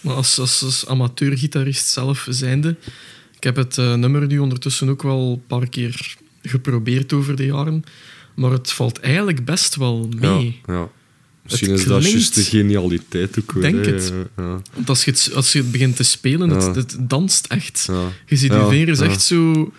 Maar 0.00 0.14
als, 0.14 0.38
als, 0.38 0.62
als 0.62 0.86
amateurgitarist 0.86 1.88
zelf 1.88 2.26
zijnde, 2.30 2.76
ik 3.36 3.44
heb 3.44 3.56
het 3.56 3.78
eh, 3.78 3.94
nummer 3.94 4.26
nu 4.26 4.38
ondertussen 4.38 4.88
ook 4.88 5.02
wel 5.02 5.32
een 5.32 5.46
paar 5.46 5.68
keer 5.68 6.16
geprobeerd 6.42 7.12
over 7.12 7.36
de 7.36 7.44
jaren, 7.44 7.84
maar 8.34 8.50
het 8.50 8.72
valt 8.72 9.00
eigenlijk 9.00 9.44
best 9.44 9.76
wel 9.76 10.08
mee. 10.20 10.60
Ja, 10.66 10.74
ja. 10.74 10.90
Misschien 11.50 11.70
Het 11.70 11.80
is 11.80 11.86
dat 11.86 12.10
juist 12.10 12.34
de 12.34 12.42
genialiteit 12.42 13.38
ook 13.38 13.52
weer. 13.52 13.62
Denk 13.62 13.84
hè. 13.84 13.92
het. 13.92 14.12
Ja, 14.36 14.62
Want 14.74 14.88
als 14.88 15.04
je 15.04 15.10
het, 15.10 15.30
als 15.34 15.52
je 15.52 15.58
het 15.58 15.70
begint 15.70 15.96
te 15.96 16.02
spelen, 16.02 16.50
het, 16.50 16.76
het 16.76 16.96
danst 17.00 17.46
echt. 17.46 17.84
ja. 17.86 18.12
Je 18.26 18.36
ziet 18.36 18.52
je 18.52 18.66
vingers 18.68 19.00
echt 19.00 19.22
zo... 19.22 19.72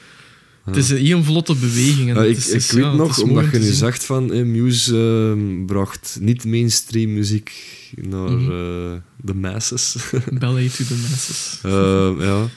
Het 0.66 0.76
is 0.76 0.90
een 0.90 1.06
heel 1.06 1.24
vlotte 1.24 1.56
beweging. 1.56 2.10
En 2.10 2.16
Ja, 2.16 2.24
ik 2.24 2.38
is, 2.38 2.50
ik 2.50 2.72
weet 2.72 2.84
ja, 2.84 2.94
nog, 2.94 3.20
omdat 3.22 3.44
om 3.44 3.52
je 3.52 3.60
nu 3.60 3.72
zegt 3.72 4.04
van 4.04 4.34
eh, 4.34 4.44
Muse 4.44 4.96
ehm, 5.36 5.66
bracht 5.66 6.18
niet 6.20 6.46
mainstream 6.46 7.14
muziek 7.14 7.52
naar 7.96 8.30
eh, 8.30 8.98
de 9.22 9.34
masses. 9.34 9.96
Ballet 10.40 10.76
to 10.76 10.84
the 10.84 10.96
masses. 11.10 11.60
Ehm, 11.64 12.22
ja. 12.22 12.50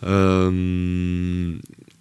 Ehm, 0.00 1.50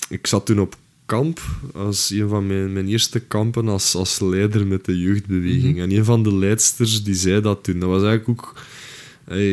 ik 0.10 0.27
zat 0.27 0.45
toen 0.45 0.60
op 0.60 0.77
kamp, 1.05 1.39
als 1.73 2.09
een 2.09 2.29
van 2.29 2.47
mijn, 2.47 2.73
mijn 2.73 2.87
eerste 2.87 3.19
kampen 3.19 3.67
als, 3.67 3.95
als 3.95 4.19
leider 4.19 4.67
met 4.67 4.85
de 4.85 4.99
jeugdbeweging. 4.99 5.71
Mhm. 5.73 5.81
En 5.81 5.91
een 5.91 6.05
van 6.05 6.23
de 6.23 6.35
leidsters 6.35 7.03
die 7.03 7.15
zei 7.15 7.41
dat 7.41 7.63
toen. 7.63 7.79
Dat 7.79 7.89
was 7.89 8.03
eigenlijk 8.03 8.29
ook 8.39 8.53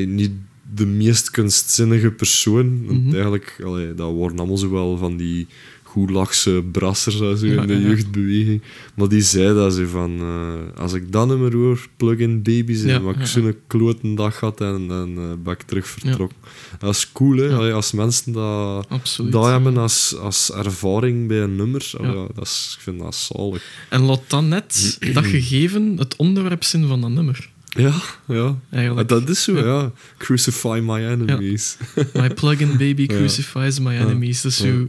niet 0.06 0.30
de 0.74 0.86
meest 0.86 1.30
kunstzinnige 1.30 2.10
persoon. 2.10 2.86
Want 2.86 3.04
Mhm. 3.04 3.12
eigenlijk, 3.14 3.60
allee, 3.64 3.94
dat 3.94 4.14
waren 4.14 4.38
allemaal 4.38 4.56
zo 4.56 4.70
wel 4.70 4.96
van 4.96 5.16
die 5.16 5.46
goedlachse 5.92 6.64
brassers 6.72 7.20
en 7.20 7.36
zo 7.38 7.44
in 7.46 7.66
de 7.66 7.80
jeugdbeweging. 7.80 8.62
Maar 8.94 9.08
die 9.08 9.20
zei 9.22 9.54
dat 9.54 9.74
ze 9.74 9.88
van, 9.88 10.18
eh, 10.20 10.80
als 10.80 10.92
ik 10.92 11.12
dat 11.12 11.26
nummer 11.26 11.52
hoor, 11.54 11.86
plug-in 11.96 12.42
baby 12.42 12.74
zijn, 12.74 12.92
Ja, 12.92 12.98
maar 13.00 13.14
ik 13.14 13.20
ja, 13.20 13.26
zo'n 13.26 13.54
kloten 13.66 14.14
dag 14.14 14.40
had 14.40 14.60
en 14.60 14.86
dan 14.88 15.16
eh 15.18 15.42
ben 15.42 15.52
ik 15.52 15.62
terug 15.62 15.86
vertrokken. 15.86 16.36
Dat 16.78 16.94
is 16.94 17.12
cool, 17.12 17.36
hè? 17.36 17.54
Allee, 17.54 17.72
als 17.72 17.92
mensen 17.92 18.32
dat, 18.32 18.86
Absoluut. 18.88 19.32
dat 19.32 19.44
hebben 19.46 19.76
als, 19.76 20.16
als 20.20 20.52
ervaring 20.52 21.28
bij 21.28 21.40
een 21.42 21.56
nummer, 21.56 21.90
allee, 21.98 22.10
Ja. 22.16 22.26
dat 22.34 22.44
is, 22.46 22.72
ik 22.76 22.82
vind 22.82 22.98
dat 22.98 23.14
zalig. 23.14 23.64
En 23.88 24.00
laat 24.02 24.22
dan 24.26 24.48
net 24.48 24.96
dat 25.14 25.24
gegeven 25.24 25.96
het 25.98 26.16
onderwerp 26.16 26.64
zijn 26.64 26.86
van 26.86 27.00
dat 27.00 27.10
nummer. 27.10 27.50
Ja, 27.76 27.92
ja. 28.28 28.58
Eigenlijk. 28.70 29.08
Dat 29.08 29.28
is 29.28 29.42
zo, 29.42 29.52
Ja. 29.56 29.64
ja. 29.64 29.92
Crucify 30.18 30.80
my 30.84 31.06
enemies. 31.06 31.76
My 32.14 32.30
plug-in 32.34 32.70
baby 32.76 33.02
Ja. 33.08 33.16
crucifies 33.16 33.78
my 33.78 33.96
enemies. 33.98 34.40
Dus 34.40 34.58
Ja. 34.58 34.64
zo, 34.64 34.88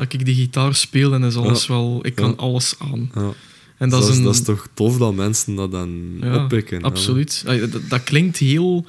als 0.00 0.08
ik 0.08 0.24
die 0.24 0.34
gitaar 0.34 0.74
speel, 0.74 1.10
dan 1.10 1.24
is 1.24 1.36
alles 1.36 1.66
Ja. 1.66 1.72
wel... 1.74 1.98
Ik 2.02 2.14
kan 2.14 2.36
alles 2.36 2.74
aan. 2.78 3.10
Ja. 3.14 3.32
En 3.78 3.88
dat, 3.88 4.08
is 4.08 4.16
een... 4.16 4.22
dat 4.24 4.34
is 4.34 4.42
toch 4.42 4.68
tof 4.74 4.98
dat 4.98 5.14
mensen 5.14 5.54
dat 5.54 5.70
dan 5.70 6.16
Ja, 6.20 6.42
oppikken. 6.44 6.82
Absoluut. 6.82 7.44
Ah, 7.46 7.60
Dat, 7.72 7.82
dat 7.88 8.04
klinkt 8.04 8.36
heel 8.36 8.86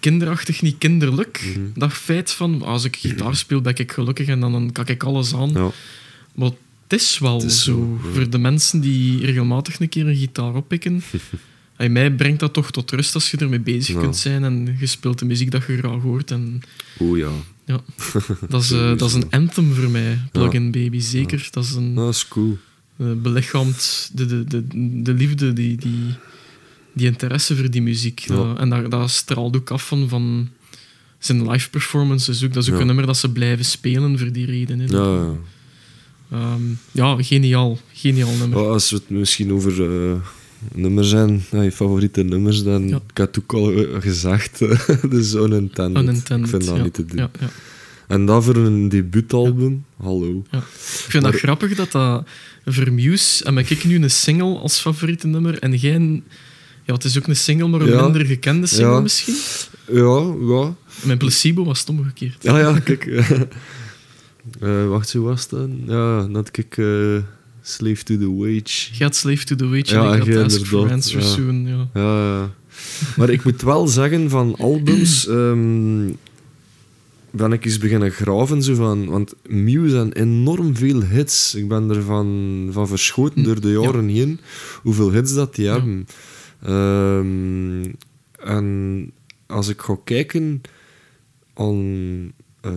kinderachtig, 0.00 0.62
niet 0.62 0.78
kinderlijk. 0.78 1.42
Mhm. 1.56 1.60
Dat 1.74 1.92
feit 1.92 2.30
van, 2.30 2.62
als 2.62 2.84
ik 2.84 2.96
gitaar 2.96 3.36
speel, 3.44 3.60
ben 3.60 3.76
ik 3.76 3.92
gelukkig 3.92 4.26
en 4.26 4.40
dan, 4.40 4.52
dan 4.52 4.72
kan 4.72 4.86
ik 4.86 5.02
alles 5.02 5.34
aan. 5.34 5.50
Ja. 5.50 5.70
Maar 6.34 6.50
het 6.88 7.00
is 7.00 7.18
wel 7.18 7.34
Het 7.40 7.50
is 7.50 7.62
zo. 7.64 7.72
zo, 7.72 8.08
ja. 8.08 8.14
Voor 8.14 8.30
de 8.30 8.38
mensen 8.38 8.80
die 8.80 9.26
regelmatig 9.26 9.80
een 9.80 9.88
keer 9.88 10.06
een 10.06 10.16
gitaar 10.16 10.54
oppikken, 10.54 11.02
en 11.76 11.92
mij 11.92 12.12
brengt 12.12 12.40
dat 12.40 12.52
toch 12.52 12.70
tot 12.70 12.90
rust 12.90 13.14
als 13.14 13.30
je 13.30 13.36
ermee 13.36 13.60
bezig 13.60 13.96
kunt 13.98 14.16
zijn 14.16 14.44
en 14.44 14.76
je 14.80 14.86
speelt 14.86 15.18
de 15.18 15.24
muziek 15.24 15.50
dat 15.50 15.64
je 15.66 15.76
graag 15.76 16.02
hoort. 16.02 16.30
En 16.30 16.60
Oeh 17.00 17.18
ja. 17.18 17.30
Ja, 17.68 17.80
dat 18.48 18.62
is, 18.62 18.70
eh, 18.70 18.96
dat 18.96 19.08
is 19.08 19.14
een 19.14 19.30
anthem 19.30 19.74
voor 19.74 19.90
mij, 19.90 20.18
Plug-in 20.32 20.70
Baby. 20.70 21.00
Zeker. 21.00 21.48
Dat 21.50 21.64
is 21.64 21.74
een 21.74 21.94
Dat 21.94 22.14
is 22.14 22.28
cool. 22.28 22.58
eh, 22.96 23.06
belichaamt 23.16 24.10
de, 24.14 24.26
de, 24.26 24.44
de, 24.44 24.64
de 25.02 25.12
liefde, 25.14 25.52
die, 25.52 25.76
die, 25.76 26.14
die 26.92 27.06
interesse 27.06 27.56
voor 27.56 27.70
die 27.70 27.82
muziek. 27.82 28.18
Ja. 28.18 28.34
Dat- 28.36 28.58
en 28.58 28.68
dat, 28.68 28.90
dat 28.90 29.10
straalt 29.10 29.56
ook 29.56 29.70
af 29.70 29.86
van, 29.86 30.08
van 30.08 30.48
zijn 31.18 31.50
live 31.50 31.70
performances. 31.70 32.44
Ook. 32.44 32.52
Dat 32.52 32.62
is 32.62 32.70
ook 32.72 32.80
een 32.80 32.86
nummer 32.86 33.06
dat 33.06 33.16
ze 33.16 33.30
blijven 33.32 33.64
spelen 33.64 34.18
voor 34.18 34.32
die 34.32 34.46
reden. 34.46 34.78
hè. 34.78 34.86
Ja, 34.86 35.14
ja. 35.14 35.34
Ehm, 36.30 36.62
ja, 36.92 37.22
geniaal. 37.22 37.78
Geniaal 37.92 38.34
nummer. 38.36 38.58
Als 38.68 38.90
we 38.90 38.96
het 38.96 39.10
misschien 39.10 39.52
over 39.52 39.72
eh, 40.10 40.16
nummers 40.74 41.08
zijn, 41.08 41.42
je 41.50 41.72
favoriete 41.72 42.22
nummers, 42.22 42.62
dan 42.62 42.88
Ja. 42.88 43.00
ik 43.10 43.18
had 43.18 43.38
ook 43.40 43.52
al 43.52 43.72
eh, 43.72 44.00
gezegd, 44.00 44.60
Intended. 45.52 46.02
Unintended. 46.02 46.44
Ik 46.44 46.46
vind 46.50 46.66
dat 46.66 46.76
ja. 46.76 46.82
niet 46.82 46.94
te 46.94 47.04
doen. 47.04 47.16
Ja, 47.18 47.30
ja. 47.40 47.48
En 48.06 48.26
dat 48.26 48.44
voor 48.44 48.56
een 48.56 48.88
debuutalbum, 48.88 49.84
hallo. 49.96 50.42
Ja. 50.50 50.58
Ik 50.58 50.64
vind 51.08 51.22
Maar- 51.22 51.32
dat 51.32 51.40
grappig 51.40 51.74
dat 51.74 51.92
dat 51.92 52.24
Vermuse 52.64 53.44
en 53.44 53.54
ik 53.70 53.84
nu 53.84 54.02
een 54.02 54.10
single 54.10 54.58
als 54.58 54.78
favoriete 54.80 55.26
nummer 55.26 55.58
en 55.58 55.74
jij 55.74 55.94
een- 55.94 56.24
ja, 56.84 56.94
het 56.94 57.04
is 57.04 57.18
ook 57.18 57.26
een 57.26 57.36
single, 57.36 57.68
maar 57.68 57.80
een 57.80 58.02
minder 58.02 58.26
gekende 58.26 58.66
single 58.66 59.02
misschien. 59.02 59.34
Ja, 59.92 60.34
ja. 60.40 60.74
Mijn 61.02 61.18
placebo 61.18 61.64
was 61.64 61.80
het 61.80 61.88
omgekeerd. 61.88 62.42
Ja, 62.42 62.58
ja, 62.58 62.78
kijk. 62.80 63.04
Eh, 64.60 64.88
wacht, 64.88 65.08
zo 65.08 65.22
was 65.22 65.40
het 65.40 65.50
dan? 65.50 65.80
Ja, 65.86 66.22
dat 66.26 66.56
ik 66.56 66.76
eh, 66.78 66.86
Slave 67.68 68.02
to 68.02 68.18
the 68.18 68.34
Wage. 68.36 68.88
Jij 68.92 69.06
had 69.06 69.16
Slave 69.16 69.44
to 69.44 69.56
the 69.56 69.68
Wage 69.68 69.94
Ja, 69.94 70.12
en 70.12 70.22
ik 70.22 70.34
had 70.34 70.44
Ask 70.44 70.66
for 70.66 70.80
inderdaad, 70.80 70.92
Answer 70.92 71.20
ja. 71.20 71.26
Soon. 71.26 71.66
Ja. 71.66 71.88
Ja. 71.94 72.54
Maar 73.16 73.30
ik 73.30 73.44
moet 73.44 73.62
wel 73.62 73.86
zeggen, 73.86 74.30
van 74.30 74.56
albums 74.56 75.26
ehm, 75.38 76.12
ben 77.30 77.52
ik 77.52 77.64
eens 77.64 77.78
beginnen 77.78 78.10
graven. 78.10 78.62
Zo 78.62 78.74
van, 78.74 79.06
want 79.06 79.34
Muse 79.48 79.90
zijn 79.90 80.12
enorm 80.12 80.76
veel 80.76 81.02
hits. 81.02 81.54
Ik 81.54 81.68
ben 81.68 81.90
ervan 81.90 82.68
van 82.70 82.88
verschoten 82.88 83.42
door 83.42 83.60
de 83.60 83.70
jaren 83.70 84.08
heen 84.08 84.40
hoeveel 84.82 85.12
hits 85.12 85.34
dat 85.34 85.54
die 85.54 85.68
hebben. 85.68 86.06
Ehm, 86.62 87.92
en 88.38 89.10
als 89.46 89.68
ik 89.68 89.80
ga 89.80 89.96
kijken 90.04 90.60
aan 91.54 92.32
eh 92.60 92.70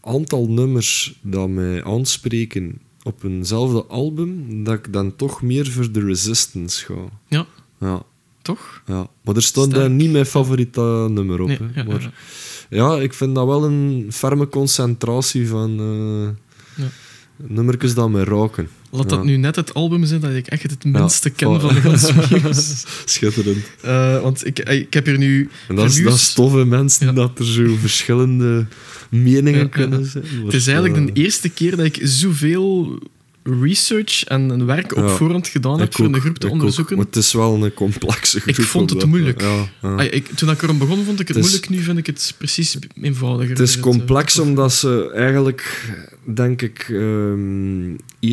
aantal 0.00 0.48
nummers 0.48 1.18
dat 1.22 1.48
mij 1.48 1.84
aanspreken 1.84 2.80
op 3.02 3.24
eenzelfde 3.24 3.84
album, 3.84 4.64
dat 4.64 4.74
ik 4.74 4.92
dan 4.92 5.16
toch 5.16 5.42
meer 5.42 5.70
voor 5.70 5.90
The 5.90 6.00
Resistance 6.00 6.84
ga. 6.84 6.94
ja, 7.28 7.46
Ja. 7.80 8.02
toch? 8.42 8.82
Ja, 8.86 9.06
maar 9.24 9.36
er 9.36 9.42
stond 9.42 9.74
daar 9.74 9.90
niet 9.90 10.10
mijn 10.12 10.26
favoriete 10.26 11.06
nummer 11.10 11.40
op. 11.40 11.48
Nee, 11.48 11.58
hè. 11.72 11.80
ja, 11.80 11.86
maar, 11.86 12.12
ja. 12.70 12.96
ik 13.00 13.12
vind 13.14 13.34
dat 13.34 13.46
wel 13.46 13.64
een 13.64 14.06
ferme 14.12 14.48
concentratie 14.48 15.48
van 15.48 15.78
eh. 15.78 16.28
Nummertjes 17.46 17.94
dat 17.94 18.10
mij 18.10 18.24
raken. 18.24 18.68
Laat 18.90 19.08
dat 19.08 19.18
Ja. 19.18 19.24
nu 19.24 19.36
net 19.36 19.56
het 19.56 19.74
album 19.74 20.04
zijn 20.04 20.20
dat 20.20 20.34
ik 20.34 20.46
echt 20.46 20.62
het 20.62 20.84
minste 20.84 21.30
ken 21.30 21.60
van 21.60 21.74
de 21.74 21.80
Muse. 22.44 22.86
Schitterend. 23.04 23.64
Eh, 23.80 24.20
want 24.20 24.46
ik, 24.46 24.58
ik 24.58 24.94
heb 24.94 25.06
hier 25.06 25.18
nu... 25.18 25.48
En 25.68 25.74
dat 25.76 25.84
is, 25.84 26.02
dat 26.02 26.14
is 26.14 26.32
tof, 26.32 26.52
hè, 26.52 26.64
mensen, 26.64 27.06
Ja. 27.06 27.12
dat 27.12 27.38
er 27.38 27.44
zo 27.46 27.76
verschillende 27.80 28.66
meningen 29.10 29.68
kunnen 29.68 30.04
zijn. 30.06 30.24
Het 30.44 30.54
is 30.54 30.66
eigenlijk 30.66 30.96
eh, 31.08 31.14
de 31.14 31.20
eerste 31.22 31.48
keer 31.48 31.76
dat 31.76 31.86
ik 31.86 31.98
zoveel 32.02 32.98
research 33.42 34.24
en 34.24 34.66
werk 34.66 34.96
op 34.96 35.02
Ja. 35.02 35.08
voorhand 35.08 35.48
gedaan 35.48 35.78
heb 35.78 35.88
ik 35.88 35.94
voor 35.94 36.06
een 36.06 36.20
groep 36.20 36.38
te 36.38 36.46
ik 36.46 36.52
ook. 36.52 36.58
onderzoeken. 36.58 36.96
Maar 36.96 37.04
het 37.06 37.16
is 37.16 37.32
wel 37.32 37.64
een 37.64 37.74
complexe 37.74 38.40
groep. 38.40 38.54
vond 38.64 38.90
het 38.90 39.06
moeilijk. 39.06 39.40
Ja, 39.40 39.68
ja. 39.82 39.94
Ah, 39.94 40.04
ik, 40.04 40.26
toen 40.26 40.50
ik 40.50 40.62
erom 40.62 40.78
begon, 40.78 41.04
vond 41.04 41.20
ik 41.20 41.28
het, 41.28 41.36
Het 41.36 41.44
is- 41.46 41.50
moeilijk. 41.50 41.70
Nu 41.72 41.78
vind 41.82 41.98
ik 41.98 42.06
het 42.06 42.34
precies 42.38 42.78
eenvoudiger. 43.02 43.50
Het 43.50 43.58
is 43.60 43.72
Dus 43.72 43.82
complex 43.82 44.38
eh, 44.38 44.44
omdat 44.44 44.72
ze 44.72 45.10
eigenlijk, 45.14 45.90
denk 46.24 46.62
ik, 46.62 46.86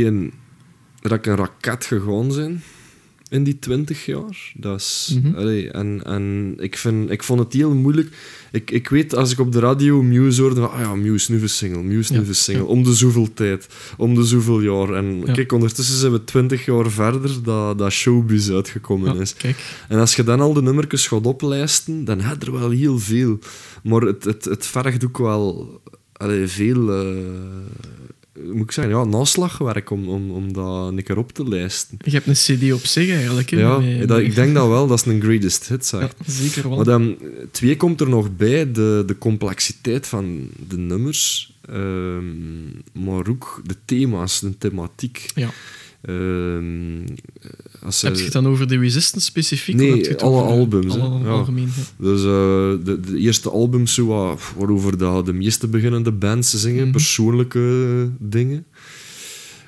een, 0.05 0.33
dat 1.01 1.11
een 1.25 1.35
raket 1.35 1.85
gegaan 1.85 2.31
zijn 2.31 2.63
in 3.29 3.43
die 3.43 3.59
twintig 3.59 4.05
jaar. 4.05 4.51
Dat 4.55 4.79
is, 4.79 5.17
Mhm. 5.23 5.35
allee, 5.35 5.71
en 5.71 6.01
en 6.05 6.53
ik, 6.57 6.77
vind, 6.77 7.09
ik 7.11 7.23
vond 7.23 7.39
het 7.39 7.53
heel 7.53 7.73
moeilijk. 7.73 8.09
Ik, 8.51 8.71
ik 8.71 8.89
weet, 8.89 9.15
als 9.15 9.31
ik 9.31 9.39
op 9.39 9.51
de 9.51 9.59
radio 9.59 10.01
Muse 10.01 10.41
hoorde, 10.41 10.59
van, 10.59 10.71
ah 10.71 10.79
ja, 10.79 10.95
Muse, 10.95 11.31
nieuwe 11.31 11.47
single, 11.47 11.81
Muse, 11.83 12.13
Ja, 12.13 12.19
nieuwe 12.19 12.33
single, 12.33 12.65
om 12.65 12.83
de 12.83 12.93
zoveel 12.93 13.33
tijd, 13.33 13.67
om 13.97 14.15
de 14.15 14.23
zoveel 14.23 14.61
jaar. 14.61 14.93
En 14.93 15.21
Ja. 15.25 15.33
kijk, 15.33 15.51
ondertussen 15.51 15.97
zijn 15.97 16.11
we 16.11 16.23
twintig 16.23 16.65
jaar 16.65 16.91
verder 16.91 17.43
dat, 17.43 17.77
dat 17.77 17.91
Showbiz 17.91 18.49
uitgekomen 18.49 19.13
Ja, 19.15 19.21
is. 19.21 19.33
kijk. 19.33 19.57
En 19.89 19.99
als 19.99 20.15
je 20.15 20.23
dan 20.23 20.39
al 20.39 20.53
de 20.53 20.61
nummertjes 20.61 21.07
gaat 21.07 21.25
oplijsten, 21.25 22.05
dan 22.05 22.19
heb 22.19 22.41
je 22.41 22.45
er 22.51 22.59
wel 22.59 22.69
heel 22.69 22.99
veel. 22.99 23.39
Maar 23.83 24.01
het, 24.01 24.23
het, 24.23 24.45
het 24.45 24.65
vergt 24.65 25.05
ook 25.05 25.17
wel 25.17 25.81
allee, 26.13 26.47
veel, 26.47 26.91
eh, 26.93 27.07
moet 28.45 28.63
ik 28.63 28.71
zeggen, 28.71 28.93
ja, 28.93 29.03
naslagwerk 29.03 29.89
om, 29.89 30.07
om, 30.07 30.31
om 30.31 30.53
dat 30.53 30.87
een 30.87 31.03
keer 31.03 31.17
op 31.17 31.31
te 31.31 31.49
lijsten. 31.49 31.97
Je 32.03 32.11
hebt 32.11 32.27
een 32.27 32.33
CD 32.33 32.73
op 32.73 32.85
zich 32.85 33.09
eigenlijk. 33.09 33.49
Hè, 33.49 33.59
Ja, 33.59 34.05
dat, 34.05 34.19
ik 34.19 34.35
denk 34.35 34.53
dat 34.53 34.67
wel, 34.67 34.87
dat 34.87 34.99
is 34.99 35.05
een 35.05 35.21
greatest 35.21 35.67
hit, 35.67 35.85
zeg. 35.85 36.01
Ja, 36.01 36.09
zeker 36.25 36.67
wel. 36.67 36.75
Maar 36.75 36.85
dan, 36.85 37.17
twee 37.51 37.77
komt 37.77 38.01
er 38.01 38.09
nog 38.09 38.35
bij, 38.35 38.71
de, 38.71 39.03
de 39.05 39.17
complexiteit 39.17 40.07
van 40.07 40.49
de 40.67 40.77
nummers, 40.77 41.53
ehm, 41.65 42.67
maar 42.91 43.27
ook 43.27 43.61
de 43.65 43.75
thema's, 43.85 44.39
de 44.39 44.57
thematiek. 44.57 45.25
Ja. 45.35 45.49
Ehm, 46.01 47.01
als 47.83 48.01
Heb 48.01 48.15
je 48.15 48.23
het 48.23 48.33
dan 48.33 48.47
over 48.47 48.67
de 48.67 48.77
Resistance 48.77 49.25
specifiek? 49.27 49.75
Nee, 49.75 50.17
alle 50.17 50.35
over 50.41 50.47
albums. 50.51 50.97
Alle 50.97 51.19
Ja. 51.23 51.29
algemeen. 51.29 51.69
Dus 51.97 52.19
eh, 52.23 52.25
de, 52.85 52.99
de 53.05 53.17
eerste 53.17 53.49
albums 53.49 53.93
zo 53.93 54.05
wat, 54.05 54.41
waarover 54.57 54.97
de, 54.97 55.21
de 55.25 55.33
meeste 55.33 55.67
beginnende 55.67 56.11
bands 56.11 56.53
zingen, 56.53 56.81
Mhm. 56.83 56.91
persoonlijke 56.91 58.09
dingen. 58.19 58.65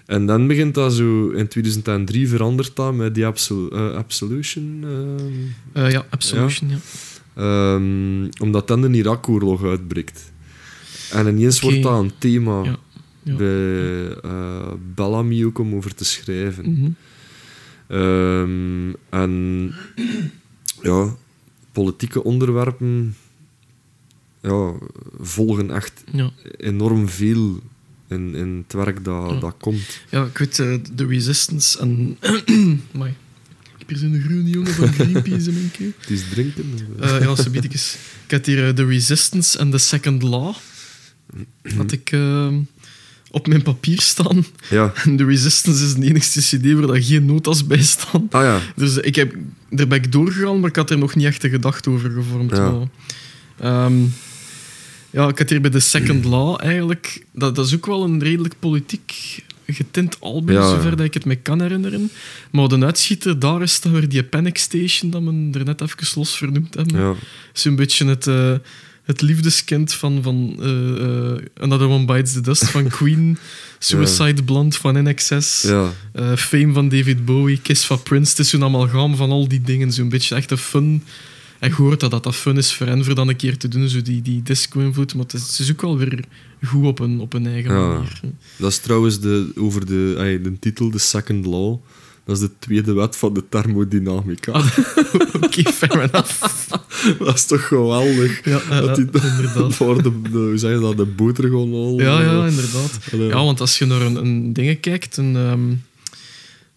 En 0.05 0.25
dan 0.25 0.47
begint 0.47 0.73
dat 0.73 0.93
zo, 0.93 1.29
in 1.29 1.47
2003 1.47 2.27
verandert 2.29 2.75
dat 2.75 2.95
met 2.95 3.15
die 3.15 3.25
Absol- 3.25 3.67
eh, 3.69 3.93
Absolution. 3.95 4.79
ehm, 4.83 5.85
Eh, 5.85 5.91
ja, 5.91 6.05
Absolution. 6.09 6.69
Ja. 6.69 6.77
ehm, 7.35 8.29
omdat 8.41 8.67
dan 8.67 8.81
de 8.81 8.89
Irak-oorlog 8.91 9.63
uitbreekt. 9.63 10.31
En 11.11 11.27
ineens 11.27 11.59
wordt 11.61 11.83
dat 11.83 11.99
een 11.99 12.11
thema 12.17 12.63
Ja, 12.63 12.77
ja. 13.23 13.35
bij 13.35 14.15
Bellamy 14.95 15.43
ook 15.43 15.59
om 15.59 15.75
over 15.75 15.95
te 15.95 16.05
schrijven. 16.05 16.71
Mhm. 16.71 16.89
Ehm, 17.91 18.93
en 19.09 19.73
ja, 20.81 21.15
politieke 21.71 22.23
onderwerpen 22.23 23.15
ja, 24.41 24.73
volgen 25.19 25.71
echt 25.71 26.03
ja. 26.11 26.31
enorm 26.57 27.09
veel 27.09 27.59
in, 28.07 28.35
in 28.35 28.63
het 28.67 28.73
werk 28.73 29.03
dat, 29.03 29.29
Ja. 29.31 29.39
dat 29.39 29.55
komt. 29.59 29.99
ja, 30.09 30.25
ik 30.25 30.37
weet 30.37 30.59
eh, 30.59 30.75
de 30.93 31.05
Resistance 31.05 31.79
en... 31.79 32.17
Amai. 32.93 33.13
Ik 33.61 33.87
heb 33.87 33.87
hier 33.87 33.97
zo'n 33.97 34.21
groene 34.21 34.49
jongen 34.49 34.73
van 34.73 34.87
Greenpeace 34.93 35.47
in 35.49 35.53
mijn 35.53 35.71
keel. 35.71 35.91
Het 35.99 36.09
is 36.09 36.29
drinken. 36.29 36.65
Eh 36.99 37.19
ja, 37.21 37.35
subietjes. 37.35 37.97
Ik 38.25 38.31
had 38.31 38.45
hier 38.45 38.67
eh, 38.67 38.73
The 38.73 38.85
Resistance 38.85 39.57
en 39.57 39.71
The 39.71 39.77
Second 39.77 40.21
Law. 40.21 40.55
Had 41.77 41.91
ik 41.91 42.11
eh, 42.11 42.47
op 43.31 43.47
mijn 43.47 43.61
papier 43.61 44.01
staan. 44.01 44.45
ja. 44.69 44.91
En 45.03 45.17
The 45.17 45.25
Resistance 45.25 45.83
is 45.85 45.93
de 45.93 46.05
enigste 46.05 46.39
CD 46.39 46.73
waar 46.73 46.87
daar 46.87 47.03
geen 47.03 47.25
notas 47.25 47.65
bij 47.65 47.81
staan. 47.83 48.27
Ah 48.31 48.43
ja. 48.43 48.59
Dus 48.75 48.97
ik 48.97 49.15
heb, 49.15 49.35
daar 49.69 49.87
ben 49.87 49.97
ik 49.97 50.11
doorgegaan, 50.11 50.59
maar 50.59 50.69
ik 50.69 50.75
had 50.75 50.89
er 50.89 50.97
nog 50.97 51.15
niet 51.15 51.25
echt 51.25 51.43
een 51.43 51.49
gedachte 51.49 51.89
over 51.89 52.09
gevormd. 52.11 52.55
Ja. 52.57 52.87
Ehm, 53.59 53.93
ja, 55.09 55.27
ik 55.27 55.37
had 55.37 55.49
hier 55.49 55.61
bij 55.61 55.71
The 55.71 55.79
Second 55.79 56.25
Law 56.25 56.59
eigenlijk... 56.61 57.25
Dat, 57.31 57.55
dat 57.55 57.65
is 57.65 57.75
ook 57.75 57.85
wel 57.85 58.03
een 58.03 58.23
redelijk 58.23 58.53
politiek 58.59 59.39
getint 59.67 60.17
album, 60.19 60.55
Ja, 60.55 60.61
ja. 60.61 60.69
zover 60.69 60.95
dat 60.95 61.05
ik 61.05 61.13
het 61.13 61.25
me 61.25 61.35
kan 61.35 61.61
herinneren. 61.61 62.11
Maar 62.51 62.67
de 62.67 62.85
uitschieter 62.85 63.39
daar 63.39 63.61
is 63.61 63.81
dan 63.81 63.91
weer 63.91 64.09
die 64.09 64.23
Panic 64.23 64.57
Station, 64.57 65.11
dat 65.11 65.23
we 65.23 65.49
er 65.59 65.65
net 65.65 65.81
even 65.81 66.07
los 66.15 66.37
vernoemd 66.37 66.75
hebben. 66.75 66.99
ja. 66.99 67.13
Zo'n 67.53 67.75
beetje 67.75 68.05
het, 68.05 68.27
eh, 68.27 68.53
het 69.03 69.21
liefdeskind 69.21 69.93
van, 69.93 70.19
van 70.23 70.55
eh, 70.59 71.31
eh, 71.31 71.37
Another 71.59 71.87
One 71.87 72.05
Bites 72.05 72.33
the 72.33 72.41
Dust 72.41 72.69
van 72.69 72.87
Queen, 72.97 73.37
Suicide 73.79 74.43
Blonde 74.43 74.75
van 74.75 75.03
NXS, 75.09 75.61
ja. 75.61 75.91
eh, 76.13 76.35
Fame 76.35 76.73
van 76.73 76.89
David 76.89 77.25
Bowie, 77.25 77.61
Kiss 77.61 77.85
van 77.85 78.03
Prince. 78.03 78.29
Het 78.29 78.39
is 78.39 78.49
zo'n 78.49 78.63
amalgaam 78.63 79.15
van 79.15 79.29
al 79.31 79.47
die 79.47 79.61
dingen. 79.61 79.91
Zo'n 79.91 80.09
beetje 80.09 80.35
echt 80.35 80.51
een 80.51 80.57
fun. 80.57 81.03
En 81.59 81.69
je 81.69 81.75
hoort 81.75 81.99
dat 81.99 82.11
dat, 82.11 82.23
dat 82.23 82.35
fun 82.35 82.57
is 82.57 82.73
voor 82.73 82.87
hen 82.87 83.05
voor 83.05 83.15
dan 83.15 83.27
een 83.27 83.35
keer 83.35 83.57
te 83.57 83.67
doen, 83.67 83.89
zo 83.89 84.01
die, 84.01 84.21
die 84.21 84.41
disco-invloed. 84.43 85.13
Maar 85.13 85.23
het 85.23 85.33
is, 85.33 85.41
het 85.41 85.59
is 85.59 85.71
ook 85.71 85.81
wel 85.81 85.97
weer 85.97 86.23
goed 86.65 86.85
op 86.85 86.99
een, 86.99 87.19
op 87.19 87.33
een 87.33 87.47
eigen 87.47 87.71
Ja. 87.73 87.87
manier. 87.87 88.19
Dat 88.57 88.71
is 88.71 88.77
trouwens 88.79 89.19
de, 89.19 89.51
over 89.55 89.85
de, 89.85 90.15
ay, 90.17 90.41
de 90.41 90.59
titel, 90.59 90.89
The 90.89 90.97
Second 90.97 91.45
Law. 91.45 91.77
Dat 92.31 92.41
is 92.41 92.47
de 92.47 92.55
tweede 92.59 92.93
wet 92.93 93.17
van 93.17 93.33
de 93.33 93.43
thermodynamica. 93.49 94.51
Oké, 95.45 95.63
fair 95.71 96.01
enough. 96.01 96.41
dat 97.19 97.35
is 97.35 97.45
toch 97.45 97.67
geweldig. 97.67 98.45
Ja, 98.45 98.61
eh, 98.61 98.79
dat 98.79 98.95
die, 98.95 99.05
inderdaad. 99.05 99.77
Waar 99.77 100.03
de, 100.03 100.21
de, 100.21 100.29
hoe 100.29 100.57
zeg 100.57 100.71
je 100.73 100.79
dat, 100.79 100.97
de 100.97 101.05
boter 101.05 101.43
gewoon 101.43 101.73
al... 101.73 101.99
Ja, 101.99 102.21
ja, 102.21 102.45
inderdaad. 102.45 102.99
Allee. 103.11 103.27
Ja, 103.27 103.43
want 103.43 103.59
als 103.59 103.77
je 103.77 103.85
naar 103.85 104.01
een, 104.01 104.15
een 104.15 104.53
dingen 104.53 104.79
kijkt, 104.79 105.17
een, 105.17 105.35
ehm, 105.35 105.71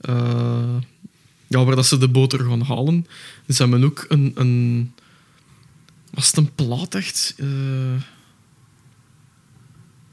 eh, 0.00 0.76
ja, 1.46 1.64
waar 1.64 1.76
dat 1.76 1.86
ze 1.86 1.98
de 1.98 2.08
boter 2.08 2.40
gaan 2.40 2.62
halen, 2.62 3.06
ze 3.48 3.62
hebben 3.62 3.84
ook 3.84 4.04
een, 4.08 4.32
een 4.34 4.92
was 6.10 6.26
het 6.26 6.36
een 6.36 6.54
plaat 6.54 6.94
echt? 6.94 7.34
Eh, 7.36 7.46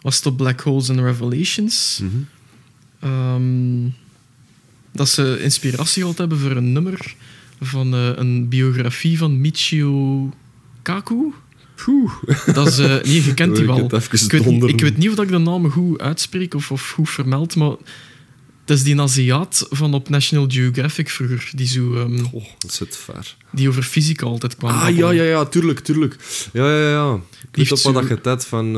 was 0.01 0.15
het 0.15 0.25
op 0.25 0.37
Black 0.37 0.61
Holes 0.61 0.89
and 0.89 0.99
Revelations? 0.99 1.99
Mhm. 2.03 2.17
Ehm, 2.99 3.85
dat 4.91 5.09
ze 5.09 5.39
inspiratie 5.41 6.01
gehad 6.01 6.17
hebben 6.17 6.39
voor 6.39 6.51
een 6.51 6.71
nummer 6.71 7.15
van 7.61 7.93
eh, 7.93 8.09
een 8.15 8.47
biografie 8.47 9.17
van 9.17 9.41
Michio 9.41 10.29
Kaku. 10.81 11.33
Poeh. 11.75 12.11
Dat 12.53 12.67
is, 12.67 12.79
eh, 12.79 13.03
nee, 13.03 13.23
je 13.23 13.33
kent 13.33 13.55
die 13.55 13.65
wel. 13.65 13.87
weet, 14.27 14.69
ik 14.69 14.81
weet 14.81 14.97
niet 14.97 15.09
of 15.09 15.19
ik 15.19 15.27
de 15.29 15.37
naam 15.37 15.69
goed 15.69 16.01
uitspreek 16.01 16.53
of, 16.53 16.71
of 16.71 16.91
goed 16.91 17.09
vermeld, 17.09 17.55
maar 17.55 17.75
het 18.65 18.69
is 18.77 18.83
die 18.83 19.01
Aziat 19.01 19.67
van 19.69 19.93
op 19.93 20.09
National 20.09 20.45
Geographic 20.49 21.09
vroeger, 21.09 21.49
die, 21.55 21.67
zo, 21.67 21.93
ehm, 21.95 22.25
Oh, 22.31 22.45
dat 22.57 22.73
zit 22.73 22.97
ver. 22.97 23.35
die 23.51 23.67
over 23.69 23.83
fysica 23.83 24.25
altijd 24.25 24.55
kwam. 24.57 24.71
Ah, 24.71 24.95
ja, 24.97 25.11
ja, 25.11 25.23
ja, 25.23 25.45
tuurlijk, 25.45 25.79
tuurlijk. 25.79 26.15
Ja, 26.53 26.77
ja, 26.77 26.89
ja. 26.89 27.13
Ik 27.51 27.57
weet 27.57 27.71
op 27.71 27.93
wat 27.93 27.93
dat 27.93 28.23
hebt 28.23 28.45
van... 28.45 28.71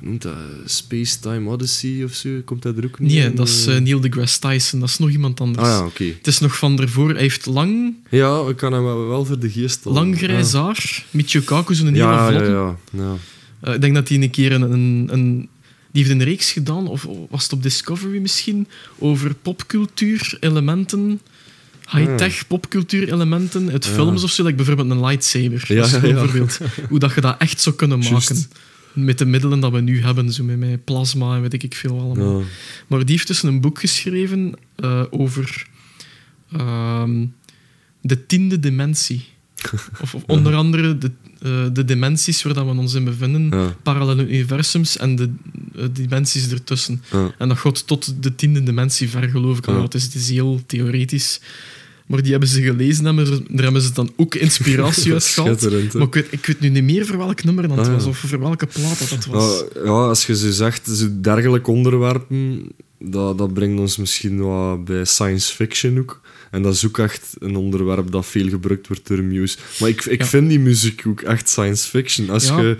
noemt 0.00 0.22
dat? 0.22 0.34
Space 0.64 1.18
Time 1.18 1.50
Odyssey 1.50 2.04
of 2.04 2.12
zo? 2.12 2.28
Komt 2.44 2.62
dat 2.62 2.76
er 2.76 2.84
ook 2.84 2.98
niet 2.98 3.12
Nee, 3.12 3.22
in? 3.24 3.34
dat 3.34 3.48
is 3.48 3.66
Eh, 3.66 3.78
Neil 3.78 4.00
deGrasse 4.00 4.38
Tyson, 4.40 4.80
dat 4.80 4.88
is 4.88 4.98
nog 4.98 5.10
iemand 5.10 5.40
anders. 5.40 5.66
Ah 5.68 5.72
ja, 5.78 5.84
oké. 5.86 6.04
Het 6.04 6.26
is 6.26 6.38
nog 6.38 6.56
van 6.56 6.76
daarvoor. 6.76 7.10
Hij 7.10 7.20
heeft 7.20 7.46
lang, 7.46 7.94
Ja, 8.10 8.40
ik 8.48 8.56
kan 8.56 8.72
hem 8.72 8.84
wel 8.84 9.24
voor 9.24 9.38
de 9.38 9.50
geest 9.50 9.84
halen. 9.84 10.00
lang 10.02 10.18
grijs 10.18 10.52
haar. 10.52 11.04
Michio 11.10 11.40
Kaku, 11.40 11.74
zo'n 11.74 11.86
hele 11.86 11.98
Ja, 11.98 12.12
ja, 12.12 12.28
vlotte. 12.30 12.50
ja. 12.50 12.76
ja, 12.90 13.16
ja. 13.62 13.72
Ik 13.74 13.80
denk 13.80 13.94
dat 13.94 14.08
hij 14.08 14.22
een 14.22 14.30
keer 14.30 14.52
een, 14.52 14.62
een, 14.72 15.08
een... 15.12 15.48
Die 15.96 16.04
heeft 16.04 16.20
een 16.20 16.26
reeks 16.26 16.52
gedaan, 16.52 16.86
of 16.86 17.06
was 17.30 17.42
het 17.42 17.52
op 17.52 17.62
Discovery 17.62 18.18
misschien, 18.18 18.68
over 18.98 19.34
popcultuur-elementen, 19.34 21.20
high-tech 21.90 22.46
popcultuur-elementen 22.46 23.70
uit 23.70 23.84
Ja. 23.84 23.90
films 23.90 24.22
of 24.24 24.30
zo, 24.30 24.42
like 24.42 24.56
bijvoorbeeld 24.56 24.90
een 24.90 25.00
lightsaber. 25.00 25.64
Ja, 25.74 25.86
voorbeeld. 25.86 26.58
Hoe 26.88 26.98
dat 26.98 27.14
je 27.14 27.20
dat 27.20 27.36
echt 27.38 27.60
zou 27.60 27.76
kunnen 27.76 27.98
maken. 27.98 28.36
Met 28.92 29.18
de 29.18 29.24
middelen 29.24 29.60
dat 29.60 29.72
we 29.72 29.80
nu 29.80 30.02
hebben, 30.02 30.32
zo 30.32 30.44
met, 30.44 30.58
met 30.58 30.84
plasma 30.84 31.34
en 31.34 31.42
weet 31.42 31.62
ik 31.62 31.74
veel 31.74 32.00
allemaal. 32.00 32.42
Maar 32.86 32.98
die 32.98 33.14
heeft 33.14 33.26
dus 33.26 33.42
een 33.42 33.60
boek 33.60 33.80
geschreven 33.80 34.54
eh, 34.76 35.02
over 35.10 35.66
ehm, 36.52 37.26
de 38.00 38.26
tiende 38.26 38.58
dimensie. 38.60 39.24
Of, 39.72 40.14
of 40.14 40.22
onder 40.26 40.54
andere 40.54 40.98
de, 40.98 41.10
eh, 41.42 41.50
de 41.72 41.84
dimensies 41.84 42.42
waar 42.42 42.54
dat 42.54 42.64
we 42.64 42.70
ons 42.70 42.94
in 42.94 43.04
bevinden, 43.04 43.58
Ja. 43.60 43.74
parallele 43.82 44.28
universums 44.28 44.96
en 44.96 45.16
de 45.16 45.30
eh, 45.76 45.84
dimensies 45.92 46.50
ertussen. 46.50 47.02
Ja. 47.12 47.34
En 47.38 47.48
dat 47.48 47.58
gaat 47.58 47.86
tot 47.86 48.14
de 48.22 48.34
tiende 48.34 48.62
dimensie 48.62 49.08
ver, 49.10 49.28
geloof 49.28 49.58
ik. 49.58 49.66
Ja. 49.66 49.82
Het, 49.82 49.94
is, 49.94 50.02
het 50.04 50.14
is 50.14 50.30
heel 50.30 50.60
theoretisch. 50.66 51.40
Maar 52.06 52.22
die 52.22 52.30
hebben 52.30 52.48
ze 52.48 52.62
gelezen 52.62 53.06
en 53.06 53.16
daar 53.16 53.64
hebben 53.64 53.82
ze 53.82 53.92
dan 53.92 54.12
ook 54.16 54.34
inspiratie 54.34 55.12
uit 55.12 55.24
gehaald. 55.24 55.58
Schitterend, 55.60 55.92
hè? 55.92 55.98
Maar 55.98 56.06
ik 56.08 56.14
weet, 56.14 56.26
ik 56.30 56.46
weet 56.46 56.60
nu 56.60 56.68
niet 56.68 56.82
meer 56.84 57.06
voor 57.06 57.16
welk 57.18 57.44
nummer 57.44 57.68
dat 57.68 57.78
Ah, 57.78 57.92
was, 57.92 58.04
of 58.04 58.18
voor 58.18 58.40
welke 58.40 58.66
plaat 58.66 58.98
dat, 58.98 59.08
dat 59.08 59.24
was. 59.24 59.64
Ja, 59.74 59.90
als 59.90 60.26
je 60.26 60.36
zo 60.36 60.50
zegt, 60.50 60.86
zo 60.88 61.06
dergelijke 61.20 61.70
onderwerpen, 61.70 62.62
dat, 62.98 63.38
dat 63.38 63.54
brengt 63.54 63.80
ons 63.80 63.96
misschien 63.96 64.40
wat 64.40 64.84
bij 64.84 65.04
science 65.04 65.54
fiction 65.54 65.98
ook. 65.98 66.20
En 66.56 66.62
dat 66.62 66.74
is 66.74 66.86
ook 66.86 66.98
echt 66.98 67.34
een 67.38 67.56
onderwerp 67.56 68.10
dat 68.10 68.26
veel 68.26 68.48
gebruikt 68.48 68.86
wordt 68.88 69.06
door 69.08 69.22
Muse. 69.22 69.56
Maar 69.80 69.88
ik, 69.88 70.04
ik 70.04 70.20
Ja. 70.20 70.26
vind 70.26 70.48
die 70.48 70.58
muziek 70.58 71.02
ook 71.06 71.20
echt 71.20 71.48
science 71.48 71.88
fiction. 71.88 72.30
Als 72.30 72.46
ja, 72.46 72.60
je, 72.60 72.76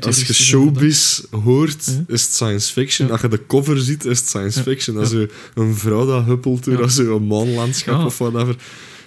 als 0.00 0.20
je 0.26 0.32
showbiz 0.34 1.20
hoort, 1.30 1.84
Ja. 1.86 2.04
is 2.14 2.22
het 2.22 2.32
science 2.32 2.72
fiction. 2.72 3.10
Als 3.10 3.20
je 3.20 3.28
de 3.28 3.46
cover 3.46 3.78
ziet, 3.80 4.04
is 4.04 4.18
het 4.18 4.28
science 4.28 4.62
fiction. 4.62 4.96
Als 4.98 5.10
je 5.10 5.28
een 5.54 5.74
vrouw 5.76 6.06
dat 6.06 6.24
huppelt 6.24 6.64
door 6.64 6.82
als 6.82 6.96
een 6.98 7.26
maanlandschap 7.26 7.98
Ja. 7.98 8.04
of 8.04 8.18
whatever. 8.18 8.56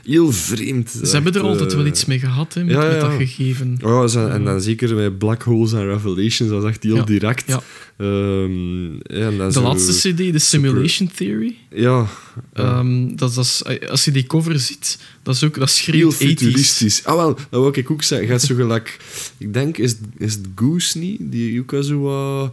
Heel 0.05 0.31
vreemd. 0.31 0.89
Ze 1.03 1.11
hebben 1.11 1.33
er 1.33 1.41
altijd 1.41 1.73
wel 1.73 1.81
eh, 1.83 1.87
iets 1.89 2.05
mee 2.05 2.19
gehad, 2.19 2.53
hè, 2.53 2.63
met, 2.63 2.73
ja, 2.73 2.81
met 2.81 2.91
ja. 2.91 2.99
dat 2.99 3.11
gegeven. 3.17 3.77
Ja, 3.81 4.07
zo- 4.07 4.27
en 4.27 4.43
dan 4.43 4.61
zeker 4.61 4.95
met 4.95 5.17
Black 5.17 5.41
Holes 5.43 5.73
en 5.73 5.85
Revelations, 5.85 6.49
dat 6.49 6.63
is 6.63 6.69
echt 6.69 6.83
heel 6.83 6.95
Ja, 6.95 7.03
direct. 7.03 7.47
ja. 7.47 7.61
Ja, 7.97 9.27
en 9.27 9.37
dan 9.37 9.51
De 9.51 9.61
laatste 9.61 10.09
CD, 10.13 10.17
de 10.17 10.39
Simulation 10.39 11.11
Theory. 11.15 11.55
Ja, 11.69 12.07
ja. 12.53 12.79
Ehm, 12.79 13.15
dat, 13.15 13.33
dat 13.33 13.45
is, 13.45 13.63
als 13.89 14.05
je 14.05 14.11
die 14.11 14.25
cover 14.27 14.59
ziet, 14.59 14.97
dat 15.23 15.35
is 15.35 15.43
ook 15.43 15.59
dat 15.59 15.69
heel 15.71 16.11
schreeuwt 16.11 16.13
80s. 16.13 16.17
futuristisch. 16.17 17.05
Ah 17.05 17.15
wel, 17.15 17.33
dat 17.49 17.61
wil 17.61 17.71
ik 17.77 17.91
ook 17.91 18.03
zeggen. 18.03 18.27
Gaat 18.27 18.41
zo 18.41 18.55
gelijk... 18.55 18.97
Ik 19.37 19.53
denk, 19.53 19.77
is, 19.77 19.95
is 20.17 20.33
het 20.33 20.45
Goose 20.55 20.97
niet? 20.97 21.19
Die 21.21 21.59
wat 22.01 22.51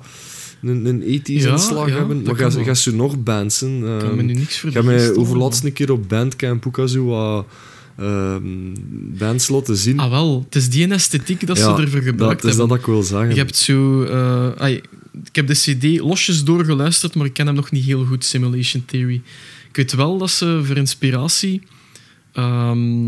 een, 0.63 0.87
een 0.87 1.21
80s 1.21 1.23
Ja, 1.25 1.51
inslag 1.51 1.89
ja, 1.89 1.95
hebben. 1.95 2.25
dat 2.25 2.39
Maar 2.39 2.51
ga 2.53 2.63
ga 2.63 2.75
zo 2.75 2.95
nog 2.95 3.23
bands. 3.23 3.63
Ik 3.63 3.69
kan 3.99 4.17
me 4.17 4.23
nu 4.23 4.33
niks 4.35 4.61
heb 4.63 4.73
de 4.73 4.83
mij 4.83 5.01
halen, 5.01 5.17
overlaatst 5.17 5.65
een 5.65 5.73
keer 5.73 5.93
op 5.93 6.09
Bandcamp 6.09 6.67
ook 6.67 6.79
al 6.79 6.89
zo 6.89 7.05
wat 7.05 7.47
ehm, 7.97 8.43
bands 9.19 9.49
laten 9.49 9.77
zien. 9.77 9.99
Ah 9.99 10.11
wel, 10.11 10.43
het 10.45 10.55
is 10.55 10.69
die 10.71 10.89
esthetiek 10.89 11.47
dat 11.47 11.59
ze 11.59 11.65
ervoor 11.65 12.01
gebruikt 12.03 12.43
dat 12.43 12.51
is 12.51 12.57
dat 12.57 12.75
ik 12.75 12.87
wil 12.87 13.03
zeggen. 13.03 13.29
Je 13.31 13.37
hebt 13.37 13.57
zo... 13.57 14.03
eh, 14.03 14.51
ai, 14.57 14.75
ik 15.25 15.37
heb 15.37 15.47
de 15.47 15.55
CD 15.55 16.01
losjes 16.01 16.45
doorgeluisterd, 16.45 17.15
maar 17.15 17.27
ik 17.27 17.33
ken 17.33 17.47
hem 17.47 17.55
nog 17.55 17.71
niet 17.71 17.85
heel 17.85 18.05
goed, 18.05 18.25
Simulation 18.25 18.85
Theory. 18.85 19.23
Ik 19.69 19.77
weet 19.77 19.93
wel 19.95 20.19
dat 20.19 20.31
ze 20.31 20.61
voor 20.65 20.77
inspiratie... 20.77 21.63
ehm, 22.33 23.07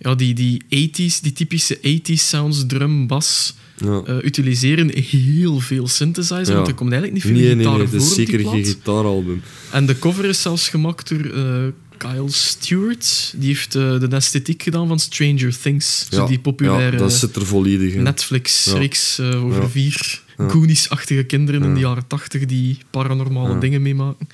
ja, 0.00 0.14
die, 0.14 0.34
die 0.34 0.62
80s, 0.64 1.20
die 1.22 1.32
typische 1.32 1.76
80s 1.76 2.12
sounds, 2.12 2.64
drum, 2.66 3.06
bas, 3.06 3.54
Ja. 3.84 4.02
eh, 4.06 4.24
utiliseren 4.24 4.90
heel 4.94 5.58
veel 5.60 5.88
synthesizer, 5.88 6.46
Ja. 6.48 6.54
want 6.54 6.68
er 6.68 6.74
komt 6.74 6.92
eigenlijk 6.92 7.24
niet 7.24 7.32
veel 7.32 7.42
nee, 7.42 7.54
nee, 7.54 7.64
gitaar 7.64 7.72
nee, 7.72 7.80
het 7.80 7.90
voor 7.90 7.98
is 8.00 8.10
op 8.10 8.16
die 8.16 8.26
zeker 8.26 8.48
geen 8.50 8.64
gitaaralbum. 8.64 9.42
En 9.72 9.86
de 9.86 9.98
cover 9.98 10.24
is 10.24 10.42
zelfs 10.42 10.68
gemaakt 10.68 11.08
door 11.08 11.24
eh, 11.24 11.64
Kyle 11.96 12.30
Stewart. 12.30 13.34
Die 13.36 13.46
heeft 13.46 13.74
eh, 13.74 14.00
de 14.00 14.08
esthetiek 14.10 14.62
gedaan 14.62 14.88
van 14.88 14.98
Stranger 14.98 15.58
Things. 15.60 16.06
Zo 16.10 16.26
die 16.26 16.38
populaire 16.38 16.92
ja, 16.92 17.02
dat 17.02 17.12
zit 17.12 17.36
er 17.36 17.46
volledig 17.46 17.92
in. 17.92 18.02
Netflix-reeks 18.02 19.20
over 19.20 19.70
vier. 19.70 20.22
Goonies-achtige 20.36 21.24
kinderen 21.24 21.62
in 21.62 21.74
de 21.74 21.80
jaren 21.80 22.06
tachtig 22.06 22.46
die 22.46 22.78
paranormale 22.90 23.58
dingen 23.58 23.82
meemaken. 23.82 24.28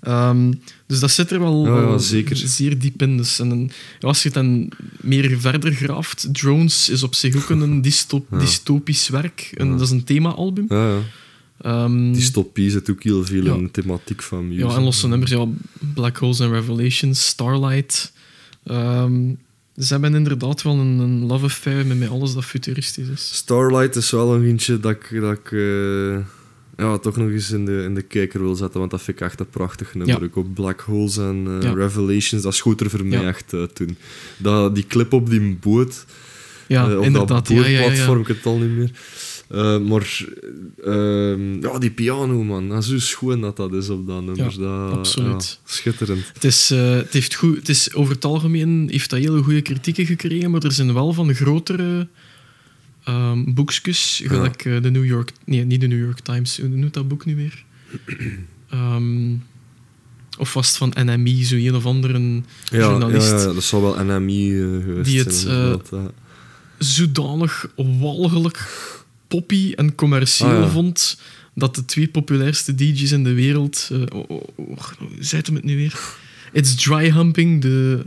Ehm, 0.00 0.52
dus 0.86 1.00
dat 1.00 1.10
zit 1.10 1.30
er 1.30 1.40
wel, 1.40 1.66
Ja, 1.66 1.74
ja, 1.80 1.86
wel 1.86 1.98
zeker. 1.98 2.36
zeer 2.36 2.78
diep 2.78 3.02
in. 3.02 3.16
Dus, 3.16 3.38
en, 3.38 3.70
als 4.00 4.22
je 4.22 4.28
het 4.28 4.34
dan 4.36 4.70
meer 5.00 5.40
verder 5.40 5.72
graaft, 5.72 6.28
Drones 6.32 6.88
is 6.88 7.02
op 7.02 7.14
zich 7.14 7.36
ook 7.36 7.48
een 7.50 7.82
dystop- 7.82 8.26
Ja. 8.32 8.38
dystopisch 8.38 9.08
werk. 9.08 9.50
Ja. 9.56 9.64
Dat 9.64 9.80
is 9.80 9.90
een 9.90 10.04
thema-album. 10.04 10.64
Ja, 10.68 10.88
ja. 10.88 10.98
Ehm, 11.60 12.12
Dystopie 12.12 12.70
zit 12.70 12.90
ook 12.90 13.02
heel 13.02 13.24
veel 13.24 13.54
in 13.54 13.62
de 13.62 13.70
thematiek 13.70 14.22
van 14.22 14.48
muziek. 14.48 14.64
Ja, 14.68 14.76
en 14.76 14.82
losse 14.82 15.08
nummers, 15.08 15.30
ja, 15.30 15.46
Black 15.94 16.16
Holes 16.16 16.40
and 16.40 16.52
Revelations, 16.52 17.26
Starlight. 17.26 18.12
Ehm, 18.64 19.20
ze 19.76 19.86
hebben 19.92 20.14
inderdaad 20.14 20.62
wel 20.62 20.78
een, 20.78 20.98
een 20.98 21.26
love 21.26 21.44
affair 21.44 21.86
met, 21.86 21.98
met 21.98 22.08
alles 22.10 22.34
dat 22.34 22.44
futuristisch 22.44 23.08
is. 23.08 23.30
Starlight 23.34 23.96
is 23.96 24.10
wel 24.10 24.34
een 24.34 24.44
eentje 24.44 24.80
dat 24.80 24.90
ik, 24.92 25.20
dat 25.20 25.32
ik 25.38 25.52
eh, 25.52 26.18
ja, 26.78 26.98
toch 26.98 27.16
nog 27.16 27.30
eens 27.30 27.50
in 27.50 27.64
de, 27.64 27.82
in 27.82 27.94
de 27.94 28.02
kijker 28.02 28.40
wil 28.40 28.54
zetten, 28.54 28.78
want 28.78 28.90
dat 28.90 29.02
vind 29.02 29.20
ik 29.20 29.26
echt 29.26 29.40
een 29.40 29.48
prachtig 29.48 29.94
nummer. 29.94 30.22
Ja. 30.22 30.28
Ook 30.34 30.54
Black 30.54 30.80
Holes 30.80 31.16
en 31.16 31.46
eh, 31.46 31.62
Ja. 31.62 31.74
Revelations, 31.74 32.42
dat 32.42 32.54
schoot 32.54 32.80
er 32.80 32.90
voor 32.90 33.04
mij 33.04 33.26
echt 33.26 33.54
toen. 33.72 33.96
Dat, 34.36 34.74
die 34.74 34.86
clip 34.86 35.12
op 35.12 35.30
die 35.30 35.56
boot, 35.60 36.04
Ja, 36.66 36.90
eh, 36.90 36.98
op 36.98 37.04
inderdaad. 37.04 37.46
dat 37.46 37.56
bootplatform, 37.56 38.20
ik 38.20 38.26
het 38.26 38.46
al 38.46 38.58
niet 38.58 38.76
meer. 38.76 38.90
Eh, 39.48 39.78
maar 39.78 40.24
ehm, 40.84 41.60
ja, 41.60 41.78
die 41.78 41.90
piano, 41.90 42.42
man, 42.44 42.68
dat 42.68 42.82
is 42.82 42.88
zo 42.88 42.98
schoon 42.98 43.40
dat 43.40 43.56
dat 43.56 43.72
is 43.72 43.88
op 43.88 44.06
dat 44.06 44.22
nummer. 44.22 44.58
Dat, 44.58 44.92
absoluut. 44.92 45.60
schitterend. 45.64 46.30
Het 46.32 46.44
is, 46.44 46.68
het 46.68 47.12
heeft 47.12 47.34
goed, 47.34 47.56
het 47.56 47.68
is 47.68 47.94
over 47.94 48.14
het 48.14 48.24
algemeen 48.24 48.88
heeft 48.90 49.10
dat 49.10 49.18
hele 49.18 49.42
goede 49.42 49.62
kritieken 49.62 50.06
gekregen, 50.06 50.50
maar 50.50 50.62
er 50.62 50.72
zijn 50.72 50.94
wel 50.94 51.12
van 51.12 51.34
grotere 51.34 52.08
ehm 53.08 53.52
boekjes, 53.54 54.22
gelijk 54.24 54.64
eh, 54.64 54.82
de 54.82 54.90
New 54.90 55.04
York... 55.04 55.32
Nee, 55.44 55.64
niet 55.64 55.80
de 55.80 55.86
New 55.86 55.98
York 56.04 56.20
Times. 56.20 56.58
Hoe 56.58 56.68
noemt 56.68 56.94
dat 56.94 57.08
boek 57.08 57.24
nu 57.24 57.36
weer? 57.36 57.64
Ehm, 58.70 59.34
of 60.38 60.52
was 60.54 60.66
het 60.68 60.76
van 60.76 60.92
NME, 61.04 61.44
zo 61.44 61.54
een 61.56 61.74
of 61.74 61.86
andere 61.86 62.18
Ja, 62.18 62.40
ja, 62.70 62.78
journalist. 62.78 63.30
ja, 63.30 63.52
dat 63.52 63.62
zal 63.64 63.80
wel 63.82 64.04
NMI 64.04 64.52
eh, 64.52 64.60
geweest 64.84 65.04
Die 65.10 65.18
het, 65.18 65.34
zijn. 65.34 65.80
ja. 65.90 66.10
zodanig 66.78 67.70
walgelijk 67.76 68.68
poppy 69.28 69.72
en 69.76 69.94
commercieel 69.94 70.62
Ah, 70.62 70.72
vond 70.72 71.20
dat 71.54 71.74
de 71.74 71.84
twee 71.84 72.08
populairste 72.08 72.74
DJ's 72.74 73.12
in 73.12 73.24
de 73.24 73.32
wereld. 73.32 73.88
eh, 73.92 74.00
oh, 74.18 74.24
oh, 74.30 74.42
oh, 74.56 74.68
hoe 74.96 75.08
zei 75.20 75.42
hem 75.44 75.54
het 75.54 75.64
nu 75.64 75.76
weer? 75.76 75.98
It's 76.52 76.74
Dry 76.74 77.12
Humping, 77.12 77.62
de. 77.62 78.04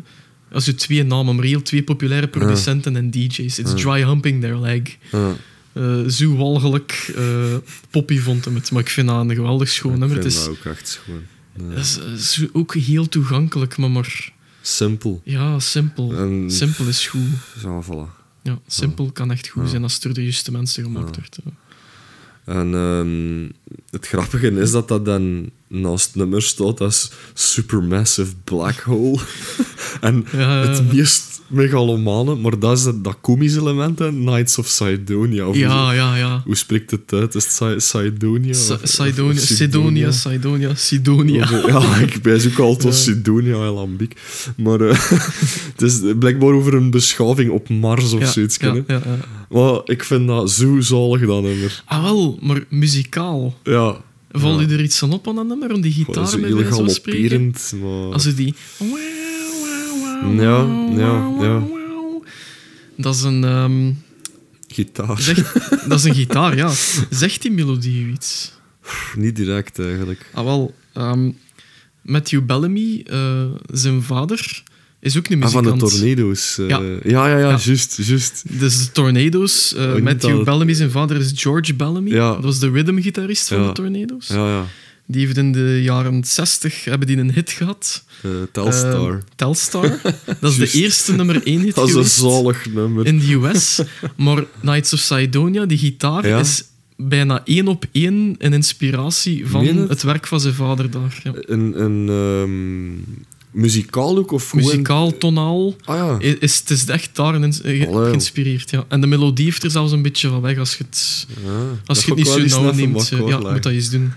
Als 0.51 0.65
je 0.65 0.75
twee 0.75 1.03
namen, 1.03 1.35
maar 1.35 1.45
heel 1.45 1.61
twee 1.61 1.83
populaire 1.83 2.27
producenten 2.27 2.95
en 2.95 3.11
DJ's. 3.11 3.57
It's. 3.59 3.73
Dry 3.81 4.03
Humping 4.03 4.41
their 4.41 4.57
leg. 4.57 4.81
Ja. 5.11 5.35
Eh, 5.73 6.07
zo 6.07 6.35
walgelijk 6.35 7.11
eh, 7.15 7.55
poppy 7.89 8.19
vond 8.19 8.45
hem 8.45 8.55
het. 8.55 8.71
Maar 8.71 8.81
ik 8.81 8.89
vind 8.89 9.07
dat 9.07 9.19
een 9.19 9.35
geweldig 9.35 9.69
schoon 9.69 9.99
nummer. 9.99 10.17
Ik 10.17 10.23
Het 10.23 10.33
vind 10.33 10.47
is, 10.47 10.47
dat 10.49 10.57
ook 10.57 10.73
echt 10.73 10.87
schoon. 10.87 11.21
Ja. 11.69 11.75
het 11.75 11.99
is, 12.19 12.45
ook 12.53 12.75
heel 12.75 13.07
toegankelijk, 13.07 13.77
maar, 13.77 13.91
maar 13.91 14.33
Simpel. 14.61 15.21
ja, 15.23 15.59
simpel. 15.59 16.13
En- 16.17 16.51
Simpel 16.51 16.85
is 16.87 17.07
goed. 17.07 17.21
Zo, 17.61 17.83
voilà. 17.83 18.19
Ja, 18.43 18.59
simpel 18.67 19.11
kan 19.11 19.31
echt 19.31 19.47
goed 19.47 19.63
Ja. 19.63 19.69
zijn 19.69 19.83
als 19.83 19.93
het 19.93 20.01
door 20.03 20.13
de 20.13 20.23
juiste 20.23 20.51
mensen 20.51 20.83
gemaakt 20.83 21.15
wordt. 21.15 21.37
En 22.45 22.73
ehm, 22.73 23.49
het 23.89 24.07
grappige 24.07 24.51
is 24.51 24.71
dat 24.71 24.87
dat 24.87 25.05
dan 25.05 25.49
naast 25.71 26.05
het 26.05 26.15
nummer 26.15 26.41
staat 26.41 26.81
als 26.81 27.11
Supermassive 27.33 28.31
Black 28.43 28.79
Hole. 28.79 29.19
En 30.01 30.25
Ja, 30.31 30.67
het 30.67 30.93
meest 30.93 31.41
megalomane, 31.47 32.35
maar 32.35 32.59
dat 32.59 32.77
is 32.77 32.83
dat, 32.83 33.03
dat 33.03 33.17
komische 33.21 33.59
element, 33.59 33.99
hè, 33.99 34.09
Knights 34.09 34.57
of 34.57 34.67
Sidonia. 34.67 35.45
Of 35.47 35.55
Ja, 35.55 35.91
ja, 35.93 36.15
ja. 36.17 36.41
Hoe 36.45 36.55
spreekt 36.55 36.91
het 36.91 37.13
uit? 37.13 37.35
Is 37.35 37.43
het 37.43 37.53
Si- 37.53 37.87
Sidonia? 37.99 38.53
Sa- 38.53 38.79
Sidonia, 38.83 39.39
Sidonia? 39.39 40.11
Sidonia, 40.11 40.75
Sidonia, 40.75 41.49
ja, 41.67 41.95
ik 42.07 42.15
wijs 42.23 42.47
ook 42.47 42.59
altijd 42.59 42.85
als. 42.85 43.03
Sidonia 43.03 43.53
en 43.55 43.71
Lambiek. 43.73 44.19
Maar 44.57 44.81
eh, 44.81 45.09
het 45.73 45.81
is 45.81 45.99
blijkbaar 46.19 46.53
over 46.53 46.73
een 46.73 46.91
beschaving 46.91 47.51
op 47.51 47.69
Mars 47.69 48.13
of 48.13 48.27
zoiets. 48.27 48.57
ja, 48.57 48.73
hè. 48.73 48.81
ja, 48.93 49.01
ja. 49.05 49.17
Maar 49.49 49.81
ik 49.85 50.03
vind 50.03 50.27
dat 50.27 50.51
zo 50.51 50.79
zalig, 50.79 51.25
dat 51.27 51.41
nummer. 51.41 51.83
Ah, 51.85 52.03
wel, 52.03 52.37
maar 52.41 52.63
muzikaal. 52.69 53.55
Ja. 53.63 54.01
Ja. 54.33 54.65
u 54.67 54.73
er 54.73 54.81
iets 54.81 55.03
aan 55.03 55.13
op 55.13 55.27
aan 55.27 55.35
dat 55.35 55.47
nummer? 55.47 55.73
Om 55.73 55.81
die 55.81 55.91
gitaar 55.91 56.27
zo 56.27 56.37
met 56.37 56.67
van 56.67 56.89
spreken? 56.89 57.53
maar... 57.81 58.13
Als 58.13 58.25
u 58.25 58.33
die... 58.33 58.53
Ja, 60.35 60.65
ja, 60.97 61.33
ja. 61.39 61.63
Dat 62.97 63.15
is 63.15 63.21
een... 63.21 63.43
ehm, 63.43 63.91
Gitaar. 64.67 65.21
zeg, 65.21 65.53
dat 65.87 65.99
is 65.99 66.03
een 66.03 66.15
gitaar, 66.15 66.55
ja. 66.55 66.69
Zegt 67.09 67.41
die 67.41 67.51
melodie 67.51 68.07
iets? 68.11 68.51
Niet 69.15 69.35
direct, 69.35 69.79
eigenlijk. 69.79 70.29
Ah, 70.33 70.43
wel. 70.43 70.73
ehm, 70.93 71.31
Matthew 72.01 72.45
Bellamy, 72.45 73.03
eh, 73.07 73.45
zijn 73.71 74.03
vader, 74.03 74.63
is 75.01 75.17
ook 75.17 75.27
een 75.27 75.43
Ah, 75.43 75.49
van 75.49 75.63
muzikant. 75.63 75.91
de 75.91 75.97
Tornado's. 75.99 76.57
eh. 76.57 76.67
Ja. 76.67 76.79
ja, 76.79 77.27
ja, 77.27 77.27
ja, 77.27 77.37
Ja. 77.49 77.57
juist, 77.63 77.97
juist. 78.01 78.43
Dus 78.59 78.85
de 78.85 78.91
Tornado's. 78.91 79.75
niet 79.93 80.03
Matthew 80.03 80.43
Bellamy, 80.43 80.73
zijn 80.73 80.91
vader 80.91 81.17
is 81.17 81.31
George 81.35 81.73
Bellamy. 81.73 82.09
Ja. 82.11 82.33
Dat 82.33 82.43
was 82.43 82.59
de 82.59 82.69
rhythm-gitarist 82.69 83.47
van 83.47 83.65
de 83.67 83.71
Tornado's. 83.71 84.27
Ja, 84.27 84.47
ja. 84.49 84.65
Die 85.05 85.25
heeft 85.25 85.37
in 85.37 85.51
de 85.51 85.79
jaren 85.83 86.23
60 86.23 86.83
hebben 86.83 87.07
die 87.07 87.17
een 87.17 87.31
hit 87.33 87.51
gehad. 87.51 88.03
Eh, 88.21 88.31
Telstar. 88.51 89.23
Telstar. 89.35 89.99
Dat 90.39 90.51
is 90.51 90.57
de 90.71 90.79
eerste 90.79 91.13
nummer 91.13 91.41
1 91.43 91.59
hit 91.61 91.75
dat 91.75 91.87
is 91.89 91.93
een 91.95 92.05
zalig 92.05 92.73
nummer. 92.73 93.05
in 93.05 93.19
de 93.19 93.33
US. 93.33 93.81
Maar 94.17 94.43
Knights 94.61 94.93
of 94.93 94.99
Sidonia, 94.99 95.65
die 95.65 95.77
gitaar, 95.77 96.27
Ja. 96.27 96.39
is 96.39 96.63
bijna 96.95 97.41
één 97.45 97.67
op 97.67 97.85
één 97.91 98.35
een 98.37 98.53
inspiratie 98.53 99.47
van 99.47 99.65
het? 99.65 99.89
het? 99.89 100.03
werk 100.03 100.27
van 100.27 100.39
zijn 100.39 100.53
vader 100.53 100.91
daar. 100.91 101.19
Ja. 101.23 101.31
Een, 101.35 101.81
een 101.83 102.09
ehm, 102.09 103.21
muzikaal 103.51 104.17
ook? 104.17 104.31
Of 104.31 104.49
gewoon- 104.49 104.65
Muzikaal, 104.65 105.17
tonaal. 105.17 105.75
Ah 105.83 105.95
ja. 106.21 106.35
Is, 106.39 106.59
het 106.59 106.69
is 106.69 106.85
echt 106.85 107.09
daar 107.15 107.35
in- 107.35 107.53
ge- 107.53 107.87
Allee. 107.91 108.07
geïnspireerd. 108.07 108.69
Ja. 108.69 108.85
En 108.87 109.01
de 109.01 109.07
melodie 109.07 109.45
heeft 109.45 109.63
er 109.63 109.71
zelfs 109.71 109.91
een 109.91 110.01
beetje 110.01 110.29
van 110.29 110.41
weg 110.41 110.57
als 110.57 110.77
je 110.77 110.83
het, 110.83 111.27
Ja, 111.45 111.49
als 111.85 112.03
je 112.05 112.13
het 112.13 112.17
niet 112.17 112.51
zo 112.51 112.61
nauw 112.61 112.73
neemt. 112.73 113.07
Ja, 113.27 113.37
moet 113.39 113.63
dat 113.63 113.71
eens 113.71 113.89
doen. 113.89 114.11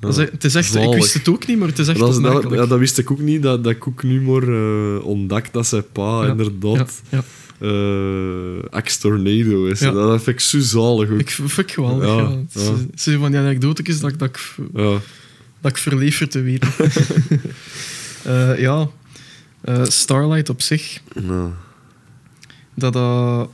Dat 0.00 0.18
is, 0.18 0.24
e- 0.24 0.28
het 0.32 0.44
is 0.44 0.54
echt, 0.54 0.74
ik 0.74 0.94
wist 0.94 1.14
het 1.14 1.28
ook 1.28 1.46
niet, 1.46 1.58
maar 1.58 1.68
het 1.68 1.78
is 1.78 1.88
echt 1.88 1.98
Dat, 1.98 2.14
is- 2.16 2.20
dat, 2.22 2.46
ja, 2.50 2.66
dat 2.66 2.78
wist 2.78 2.98
ik 2.98 3.10
ook 3.10 3.20
niet, 3.20 3.42
dat, 3.42 3.64
dat 3.64 3.72
ik 3.72 3.88
ook 3.88 4.02
nu 4.02 4.20
maar 4.20 4.42
eh, 4.42 5.04
ontdekt 5.04 5.52
dat 5.52 5.66
zijn 5.66 5.84
pa 5.92 6.26
inderdaad 6.26 7.02
ja, 7.08 7.24
eh 7.60 8.74
ex-tornado 8.78 9.64
is. 9.66 9.80
Ja. 9.80 9.90
Dat 9.90 10.22
vind 10.22 10.36
ik 10.36 10.40
zo 10.40 10.60
zalig 10.60 11.10
ook. 11.10 11.18
Ik 11.20 11.30
vind 11.30 11.58
ik 11.58 11.72
geweldig. 11.72 12.06
Ja, 12.08 12.14
Ja, 12.16 12.30
Het 12.52 12.88
Het 12.90 13.00
zijn 13.00 13.18
van 13.18 13.30
die 13.30 13.40
anekdotes 13.40 14.00
dat, 14.00 14.10
ik- 14.10 14.18
dat, 14.18 14.28
ik, 14.28 14.54
dat 15.60 15.70
ik 15.70 15.76
verleef 15.76 16.20
er 16.20 16.28
te 16.28 16.40
weten. 16.40 16.70
Eh, 18.24 18.58
ja, 18.60 18.88
Eh, 19.60 19.84
Starlight 19.84 20.48
op 20.48 20.62
zich, 20.62 21.00
Ja. 21.28 21.52
dat 22.74 22.92
dat... 22.92 23.48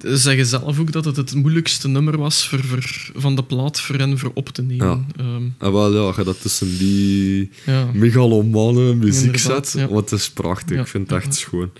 Ze 0.00 0.16
zeggen 0.16 0.46
zelf 0.46 0.78
ook 0.78 0.92
dat 0.92 1.04
het 1.04 1.16
het 1.16 1.34
moeilijkste 1.34 1.88
nummer 1.88 2.18
was 2.18 2.48
voor, 2.48 2.64
voor, 2.64 3.10
van 3.16 3.34
de 3.36 3.42
plaat 3.44 3.80
voor 3.80 3.94
hen 3.94 4.18
voor 4.18 4.30
op 4.34 4.48
te 4.48 4.62
nemen. 4.62 5.06
Ehm, 5.16 5.42
En 5.58 5.72
wel, 5.72 5.92
ja, 5.94 5.98
als 6.00 6.16
je 6.16 6.24
dat 6.24 6.40
tussen 6.40 6.78
die 6.78 7.50
ja. 7.66 7.88
megalomane 7.92 8.94
muziek 8.94 9.38
zet, 9.38 9.74
ja. 9.76 9.88
want 9.88 10.10
het 10.10 10.20
is 10.20 10.30
prachtig. 10.30 10.76
Ja, 10.76 10.82
Ik 10.82 10.88
vind 10.88 11.10
het 11.10 11.22
ja, 11.22 11.26
echt 11.28 11.36
schoon. 11.36 11.70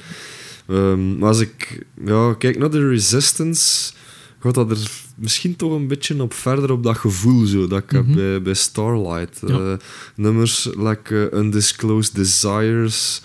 Ehm, 0.68 1.18
maar 1.18 1.28
als 1.28 1.40
ik 1.40 1.84
ja, 2.04 2.34
kijk 2.38 2.58
naar 2.58 2.70
de 2.70 2.88
Resistance, 2.88 3.92
gaat 4.40 4.54
dat 4.54 4.70
er 4.70 4.90
misschien 5.16 5.56
toch 5.56 5.72
een 5.72 5.86
beetje 5.86 6.22
op 6.22 6.32
verder 6.34 6.72
op 6.72 6.82
dat 6.82 6.96
gevoel 6.98 7.46
zo, 7.46 7.66
dat 7.66 7.82
ik 7.82 7.90
heb 7.90 8.06
Mhm. 8.06 8.14
bij, 8.16 8.42
bij 8.42 8.54
Starlight. 8.54 9.40
Ja. 9.46 9.58
Eh, 9.58 9.72
nummers 10.14 10.68
like 10.76 11.28
eh, 11.32 11.38
Undisclosed 11.38 12.14
Desires, 12.14 13.22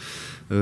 eh, 0.52 0.58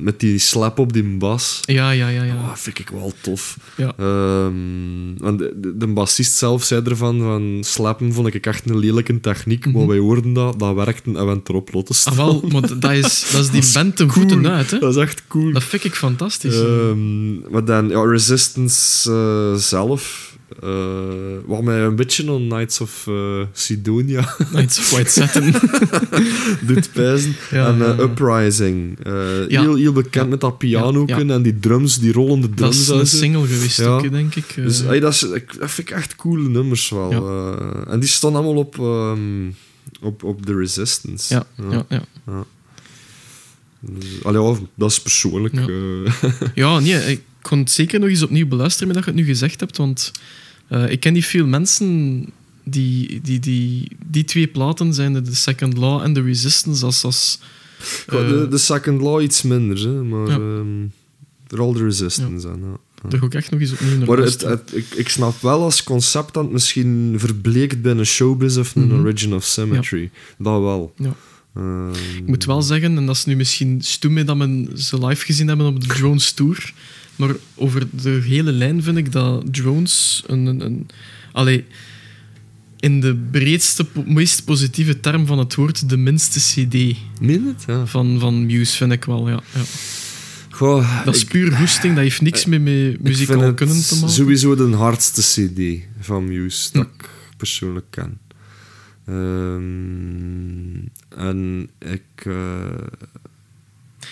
met 0.00 0.20
die 0.20 0.38
slap 0.38 0.78
op 0.78 0.92
die 0.92 1.02
bas. 1.16 1.60
ja, 1.64 1.90
ja, 1.90 2.08
ja. 2.08 2.22
ja. 2.22 2.34
Oh, 2.34 2.54
vind 2.54 2.78
ik 2.78 2.88
wel 2.90 3.12
tof. 3.20 3.56
Ja. 3.76 3.92
Ehm, 3.98 5.14
want 5.16 5.38
de, 5.78 5.86
bassist 5.86 6.32
zelf 6.32 6.64
zei 6.64 6.82
ervan, 6.84 7.20
van 7.20 7.58
slappen 7.64 8.12
vond 8.12 8.34
ik 8.34 8.46
echt 8.46 8.70
een 8.70 8.78
lelijke 8.78 9.20
techniek, 9.20 9.64
maar 9.64 9.74
Mhm. 9.74 9.86
wij 9.86 9.98
hoorden 9.98 10.32
dat, 10.32 10.58
dat 10.58 10.74
werkte 10.74 11.02
en 11.04 11.12
we 11.12 11.18
hebben 11.18 11.36
het 11.36 11.48
erop 11.48 11.72
laten 11.74 11.94
Ah, 12.04 12.16
wel, 12.16 12.44
maar 12.52 12.78
dat 12.78 12.92
is, 12.92 13.24
dat 13.32 13.40
is 13.40 13.50
die 13.50 13.72
band 13.72 13.96
ten 13.96 14.06
cool. 14.06 14.28
voeten 14.28 14.48
uit. 14.50 14.70
Hè? 14.70 14.78
Dat 14.78 14.96
is 14.96 15.02
echt 15.02 15.22
cool. 15.28 15.52
Dat 15.52 15.64
vind 15.64 15.84
ik 15.84 15.94
fantastisch. 15.94 16.54
Ehm, 16.60 17.50
maar 17.50 17.64
dan, 17.64 17.88
ja, 17.88 18.00
Resistance 18.04 19.10
eh, 19.12 19.60
zelf, 19.60 20.35
eh, 20.62 20.68
wat 21.46 21.62
mij 21.62 21.80
een 21.80 21.96
beetje 21.96 22.30
aan 22.30 22.48
Knights 22.48 22.80
of 22.80 23.06
eh, 23.06 23.40
Sidonia 23.52 24.34
Nights 24.52 24.78
of 24.78 24.90
White 24.90 25.10
Satin. 25.10 25.54
doet 26.66 26.92
pijzen. 26.92 27.36
Ja, 27.50 27.66
en 27.66 27.82
eh, 27.82 27.96
ja. 27.96 28.02
Uprising. 28.02 28.98
Ja. 29.48 29.60
heel, 29.60 29.74
heel 29.74 29.92
bekend 29.92 30.30
met 30.30 30.40
dat 30.40 30.58
piano 30.58 31.04
en 31.06 31.42
die 31.42 31.58
drums, 31.58 31.98
die 31.98 32.12
rollende 32.12 32.48
dat 32.48 32.56
drums. 32.56 32.80
is 32.80 32.88
en 32.88 32.98
een 32.98 33.06
single 33.06 33.46
geweest, 33.46 33.82
ook, 33.82 34.10
denk 34.10 34.34
ik. 34.34 34.54
Dus 34.54 34.84
dat, 34.84 35.12
is, 35.12 35.20
dat 35.58 35.70
vind 35.70 35.90
ik 35.90 35.90
echt 35.90 36.16
coole 36.16 36.48
nummers 36.48 36.88
wel. 36.88 37.12
En 37.88 38.00
die 38.00 38.08
staan 38.08 38.34
allemaal 38.34 38.56
op, 38.56 38.78
ehm, 38.78 39.48
op, 40.00 40.22
op 40.22 40.46
The 40.46 40.54
Resistance. 40.54 41.34
ja, 41.34 41.46
ja, 41.70 41.86
ja. 41.88 42.44
Dus, 43.80 44.24
allee, 44.24 44.56
dat 44.74 44.90
is 44.90 45.00
persoonlijk. 45.00 45.54
Ja. 45.54 46.12
Ja, 46.54 46.78
nee, 46.78 47.12
ik 47.12 47.22
kon 47.48 47.58
het 47.58 47.70
zeker 47.70 48.00
nog 48.00 48.08
eens 48.08 48.22
opnieuw 48.22 48.46
beluisteren 48.46 48.86
met 48.88 48.96
dat 48.96 49.04
je 49.06 49.10
het 49.10 49.20
nu 49.20 49.26
gezegd 49.26 49.60
hebt, 49.60 49.76
want 49.76 50.12
eh, 50.68 50.90
ik 50.90 51.00
ken 51.00 51.12
niet 51.12 51.24
veel 51.26 51.46
mensen 51.46 52.24
die 52.64 53.20
die, 53.22 53.38
die 53.40 53.88
die 54.10 54.24
twee 54.24 54.46
platen 54.46 54.94
zijn, 54.94 55.12
de 55.12 55.34
Second 55.34 55.76
Law 55.76 56.02
en 56.02 56.12
The 56.12 56.22
Resistance, 56.22 56.84
als... 56.84 57.04
als 57.04 57.38
Ja, 58.10 58.18
eh, 58.18 58.28
de, 58.28 58.48
de 58.48 58.58
Second 58.58 59.00
Law 59.00 59.22
iets 59.22 59.42
minder, 59.42 59.78
hè, 59.78 60.02
maar 60.02 60.28
Ja. 60.28 60.34
ehm 60.34 60.86
vooral 61.48 61.72
de 61.72 61.84
Resistance. 61.84 62.48
aan, 62.48 62.60
ja. 62.60 62.76
Ja. 63.02 63.08
Daar 63.08 63.20
ga 63.20 63.26
ik 63.26 63.34
echt 63.34 63.50
nog 63.50 63.60
eens 63.60 63.72
opnieuw 63.72 63.96
naar 63.98 64.06
Maar 64.08 64.18
het, 64.18 64.72
ik, 64.72 64.86
ik 64.94 65.08
snap 65.08 65.40
wel 65.40 65.62
als 65.62 65.82
concept 65.82 66.34
dat 66.34 66.42
het 66.44 66.52
misschien 66.52 67.14
verbleekt 67.16 67.82
bij 67.82 67.92
een 67.92 68.06
showbiz 68.06 68.56
of 68.56 68.74
een 68.74 68.86
Mhm. 68.86 68.98
Origin 69.00 69.34
of 69.34 69.44
Symmetry. 69.44 70.10
Dat 70.38 70.60
wel. 70.60 70.92
Ja. 70.96 71.14
Ehm, 71.54 71.90
Ik 72.16 72.26
moet 72.26 72.44
wel 72.44 72.62
zeggen, 72.62 72.96
en 72.96 73.06
dat 73.06 73.16
is 73.16 73.24
nu 73.24 73.36
misschien 73.36 73.82
stoem 73.82 74.12
mee 74.12 74.24
dat 74.24 74.36
we 74.36 74.70
ze 74.74 75.06
live 75.06 75.24
gezien 75.24 75.48
hebben 75.48 75.66
op 75.66 75.80
de 75.80 75.86
Drones 75.86 76.32
Tour, 76.32 76.72
maar 77.16 77.34
over 77.54 77.86
de 78.02 78.10
hele 78.10 78.52
lijn 78.52 78.82
vind 78.82 78.96
ik 78.96 79.12
dat 79.12 79.52
Drones 79.54 80.22
een... 80.26 80.46
een, 80.46 80.60
een 80.60 80.88
allee, 81.32 81.64
in 82.80 83.00
de 83.00 83.14
breedste, 83.30 83.86
meest 84.06 84.44
positieve 84.44 85.00
term 85.00 85.26
van 85.26 85.38
het 85.38 85.54
woord, 85.54 85.88
de 85.88 85.96
minste 85.96 86.38
cd 86.40 86.96
Meen 87.20 87.46
het? 87.46 87.64
Ja. 87.66 87.86
van, 87.86 88.18
van 88.18 88.46
Muse, 88.46 88.76
vind 88.76 88.92
ik 88.92 89.04
wel, 89.04 89.28
ja. 89.28 89.40
ja. 89.54 89.60
Goh, 90.50 91.04
Dat 91.04 91.14
is 91.14 91.22
ik- 91.22 91.28
puur 91.28 91.52
goesting, 91.52 91.94
dat 91.94 92.02
heeft 92.02 92.20
niks 92.20 92.44
meer 92.44 92.60
met 92.60 93.02
muzikaal 93.02 93.54
kunnen 93.54 93.82
te 93.86 93.94
maken. 93.94 94.10
sowieso 94.10 94.54
de 94.56 94.76
hardste 94.76 95.20
CD 95.22 95.82
van 96.00 96.24
Muse 96.24 96.68
dat 96.72 96.86
Hm. 96.86 96.90
ik 97.04 97.08
persoonlijk 97.36 97.86
ken. 97.90 98.18
Ehm, 99.56 100.76
en 101.20 101.68
ik. 101.78 102.24
eh, 102.24 102.64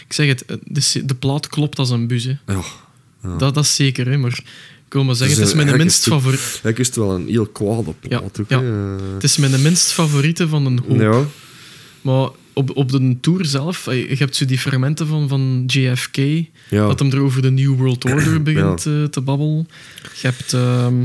Ik 0.07 0.13
zeg 0.13 0.27
het, 0.29 0.45
de, 0.65 0.81
c- 0.81 1.09
de 1.09 1.15
plaat 1.15 1.47
klopt 1.47 1.79
als 1.79 1.91
een 1.91 2.07
bus. 2.07 2.25
Hè. 2.25 2.35
ja, 2.47 2.61
ja. 3.25 3.37
Dat, 3.37 3.55
dat 3.55 3.65
is 3.65 3.75
zeker, 3.75 4.07
hè, 4.11 4.17
maar 4.19 4.41
ik 4.87 4.93
wil 4.93 5.05
maar 5.05 5.15
zeggen, 5.15 5.37
Dus, 5.37 5.45
het 5.53 5.55
is 5.55 5.61
eh, 5.61 5.65
mijn 5.67 5.79
eigenlijk 5.79 5.91
minst 5.91 6.05
het- 6.05 6.15
favoriet. 6.15 6.61
Ik 6.65 6.79
is 6.79 6.97
wel 6.97 7.15
een 7.15 7.29
heel 7.29 7.47
kwade 7.47 7.95
plaat 8.01 8.41
ook. 8.41 8.49
ja. 8.49 8.63
Eh, 8.63 8.97
Het 9.15 9.25
is 9.25 9.37
mijn 9.37 9.63
minst 9.63 9.93
favoriete 9.93 10.49
van 10.49 10.67
een 10.67 10.79
hoop. 10.89 11.01
ja. 11.01 11.25
Maar 12.03 12.29
op, 12.53 12.77
op 12.77 12.91
de 12.91 13.17
tour 13.21 13.45
zelf, 13.45 13.87
eh, 13.87 14.09
je 14.09 14.17
hebt 14.17 14.37
zo 14.37 14.45
die 14.45 14.59
fragmenten 14.59 15.07
van, 15.07 15.29
van 15.29 15.65
JFK, 15.67 16.17
dat 16.71 16.99
hem 16.99 17.11
er 17.13 17.21
over 17.21 17.43
de 17.43 17.51
New 17.51 17.77
World 17.77 18.05
Order 18.05 18.43
begint 18.53 18.87
eh, 18.87 19.05
te 19.05 19.21
babbelen. 19.21 19.69
Je 20.21 20.27
hebt, 20.27 20.53
ehm, 20.53 20.99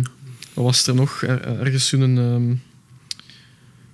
wat 0.54 0.64
was 0.66 0.88
er 0.88 0.96
nog? 0.96 1.22
Er, 1.24 1.42
ergens 1.60 1.88
zo'n... 1.88 2.02
ehm, 2.18 2.50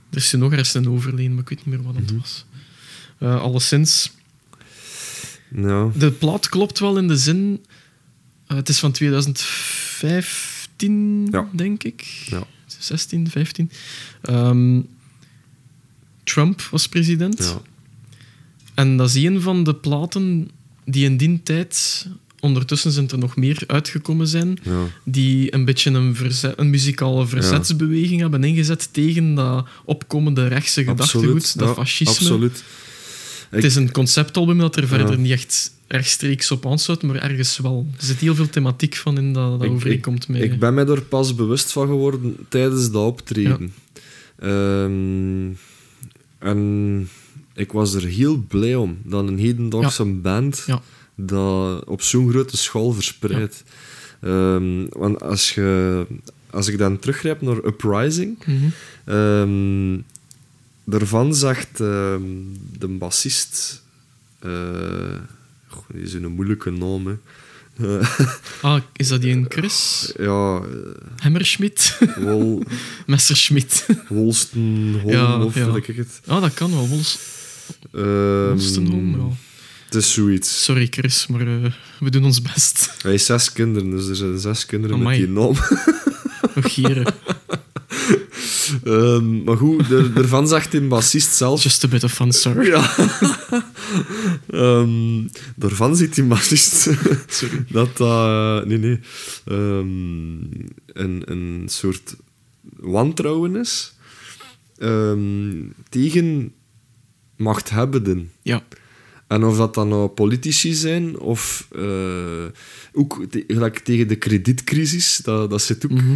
er 0.10 0.18
is 0.22 0.34
er 0.34 0.40
nog 0.40 0.52
ergens 0.52 0.74
een 0.74 0.90
overleen, 0.90 1.32
maar 1.34 1.42
ik 1.42 1.50
weet 1.50 1.66
niet 1.66 1.76
meer 1.76 1.86
wat 1.86 1.96
het 1.96 2.12
Mhm. 2.12 2.20
was. 2.20 2.46
Eh 3.18 3.42
alleszins, 3.42 4.12
ja. 5.56 5.90
de 5.98 6.12
plaat 6.12 6.50
klopt 6.50 6.80
wel 6.80 6.98
in 6.98 7.08
de 7.08 7.18
zin... 7.18 7.66
eh, 8.48 8.58
het 8.58 8.70
is 8.70 8.80
van 8.80 8.92
2015, 8.92 11.28
Ja. 11.32 11.48
denk 11.52 11.84
ik. 11.84 12.02
Ja. 12.30 12.44
16, 12.80 13.30
15. 13.30 13.72
Ehm, 14.22 14.80
Trump 16.24 16.62
was 16.62 16.88
president. 16.88 17.38
Ja. 17.38 17.62
En 18.74 18.98
dat 18.98 19.10
is 19.10 19.16
een 19.24 19.42
van 19.42 19.64
de 19.64 19.76
platen 19.76 20.50
die 20.86 21.06
in 21.06 21.18
die 21.18 21.40
tijd, 21.44 22.06
ondertussen 22.40 22.92
zijn 22.92 23.10
er 23.10 23.18
nog 23.18 23.36
meer 23.36 23.64
uitgekomen 23.68 24.28
zijn, 24.28 24.58
Ja. 24.64 24.84
die 25.04 25.54
een 25.54 25.66
beetje 25.66 25.92
een, 25.92 26.16
verzet, 26.16 26.60
een 26.60 26.70
muzikale 26.70 27.28
verzetsbeweging 27.28 28.22
hebben 28.22 28.44
ingezet 28.44 28.90
tegen 28.92 29.36
dat 29.36 29.68
opkomende 29.86 30.48
rechtse 30.48 30.84
gedachtegoed, 30.84 31.58
dat 31.58 31.68
ja, 31.68 31.74
fascisme. 31.74 32.14
Absoluut. 32.14 32.64
Het 33.50 33.64
is 33.64 33.76
een 33.76 33.92
conceptalbum 33.92 34.58
dat 34.58 34.76
er 34.76 34.88
verder 34.88 35.18
niet 35.18 35.32
echt 35.32 35.72
rechtstreeks 35.96 36.52
op 36.52 36.66
aansluit, 36.66 37.04
maar 37.04 37.16
ergens 37.16 37.58
wel. 37.58 37.88
Er 37.98 38.06
zit 38.06 38.18
heel 38.18 38.36
veel 38.36 38.50
thematiek 38.50 38.96
van 38.96 39.18
in 39.18 39.34
dat, 39.34 39.52
dat 39.60 39.64
Ik- 39.68 39.72
overeenkomt 39.76 40.28
met... 40.28 40.42
Ik 40.42 40.60
ben 40.60 40.74
mij 40.74 40.86
er 40.88 41.02
pas 41.02 41.36
bewust 41.36 41.72
van 41.72 41.88
geworden 41.88 42.36
tijdens 42.50 42.92
dat 42.92 43.06
optreden. 43.06 43.74
Ehm, 44.40 45.50
en 46.40 47.10
ik 47.54 47.72
was 47.72 47.94
er 47.94 48.04
heel 48.04 48.38
blij 48.48 48.76
om 48.76 48.98
dat 49.04 49.28
een 49.28 49.38
hedendaagse 49.38 50.06
band 50.06 50.64
Ja. 50.68 50.82
dat 51.16 51.84
op 51.86 52.02
zo'n 52.02 52.30
grote 52.30 52.58
schaal 52.58 52.92
verspreidt. 52.92 53.64
Ehm, 54.22 54.86
want 54.90 55.22
als, 55.22 55.54
je, 55.54 56.06
als 56.50 56.68
ik 56.68 56.78
dan 56.78 57.00
teruggrijp 57.00 57.42
naar 57.42 57.58
Uprising, 57.66 58.38
Mhm. 58.46 58.66
ehm, 59.06 59.98
daarvan 60.84 61.36
zegt 61.36 61.78
de 61.78 62.88
bassist. 63.00 63.84
eh 64.40 64.52
goh, 65.76 65.84
die 65.94 66.02
is 66.04 66.14
een 66.14 66.32
moeilijke 66.32 66.72
naam. 66.72 67.08
Hè. 67.08 67.14
Ah, 68.62 68.82
is 68.96 69.08
dat 69.08 69.22
die 69.22 69.32
een 69.34 69.46
Chris? 69.50 70.12
ja, 70.20 70.62
Hammerschmidt? 71.18 71.98
eh, 72.00 72.16
Wol, 72.24 72.64
Messerschmidt. 73.08 73.86
Wolstenholm 74.08 75.10
Ja, 75.12 75.44
of 75.44 75.56
ja. 75.56 75.76
ik 75.76 75.86
het. 75.86 76.22
Ah, 76.26 76.42
dat 76.42 76.54
kan 76.54 76.72
wel. 76.72 76.88
Wols 76.88 77.18
Ehm, 77.94 78.48
Wolstenholm, 78.50 79.12
ja. 79.20 79.36
Het 79.86 79.96
is 79.96 80.14
zoiets. 80.14 80.64
Sorry 80.64 80.88
Chris, 80.90 81.28
maar 81.28 81.42
eh, 81.42 81.72
we 82.00 82.10
doen 82.10 82.24
ons 82.26 82.42
best. 82.42 82.94
Hij 83.02 83.12
heeft 83.12 83.26
zes 83.26 83.52
kinderen, 83.52 83.90
dus 83.90 84.08
er 84.08 84.16
zijn 84.16 84.40
zes 84.40 84.66
kinderen 84.66 84.96
Amai. 84.96 85.20
met 85.20 85.28
die 85.28 85.36
naam. 85.38 85.54
Nog 86.56 86.74
gieren. 86.74 87.14
Ehm, 88.84 89.44
maar 89.44 89.58
goed, 89.58 89.92
ervan 90.16 90.48
zegt 90.48 90.72
de 90.72 90.82
bassist 90.82 91.34
zelf... 91.36 91.64
Just 91.64 91.84
a 91.84 91.88
bit 91.88 92.04
of 92.04 92.14
fun, 92.14 92.32
sorry. 92.32 92.68
Ja. 92.68 92.96
Ehm, 94.56 95.28
daarvan 95.56 95.96
ziet 95.96 96.16
die 96.16 96.24
bassist 96.24 96.74
Sorry. 97.28 97.66
dat 97.70 97.98
dat... 97.98 98.66
nee, 98.66 98.78
nee. 98.78 99.00
ehm, 99.46 100.38
een, 100.86 101.22
een 101.32 101.64
soort 101.66 102.16
wantrouwen 102.78 103.56
is 103.56 103.94
ehm, 104.78 105.64
tegen 105.90 106.54
machthebbenden. 107.38 108.32
Ja. 108.42 108.64
En 109.28 109.44
of 109.44 109.58
dat 109.58 109.74
dan 109.74 109.88
nou 109.88 110.08
politici 110.08 110.74
zijn, 110.74 111.20
of 111.20 111.68
eh, 111.76 112.46
ook 112.94 113.26
te- 113.30 113.44
gelijk 113.48 113.80
tegen 113.80 114.08
de 114.08 114.16
kredietcrisis, 114.16 115.18
dat, 115.24 115.50
dat 115.50 115.62
zit 115.62 115.86
ook 115.86 115.92
Mhm. 115.92 116.16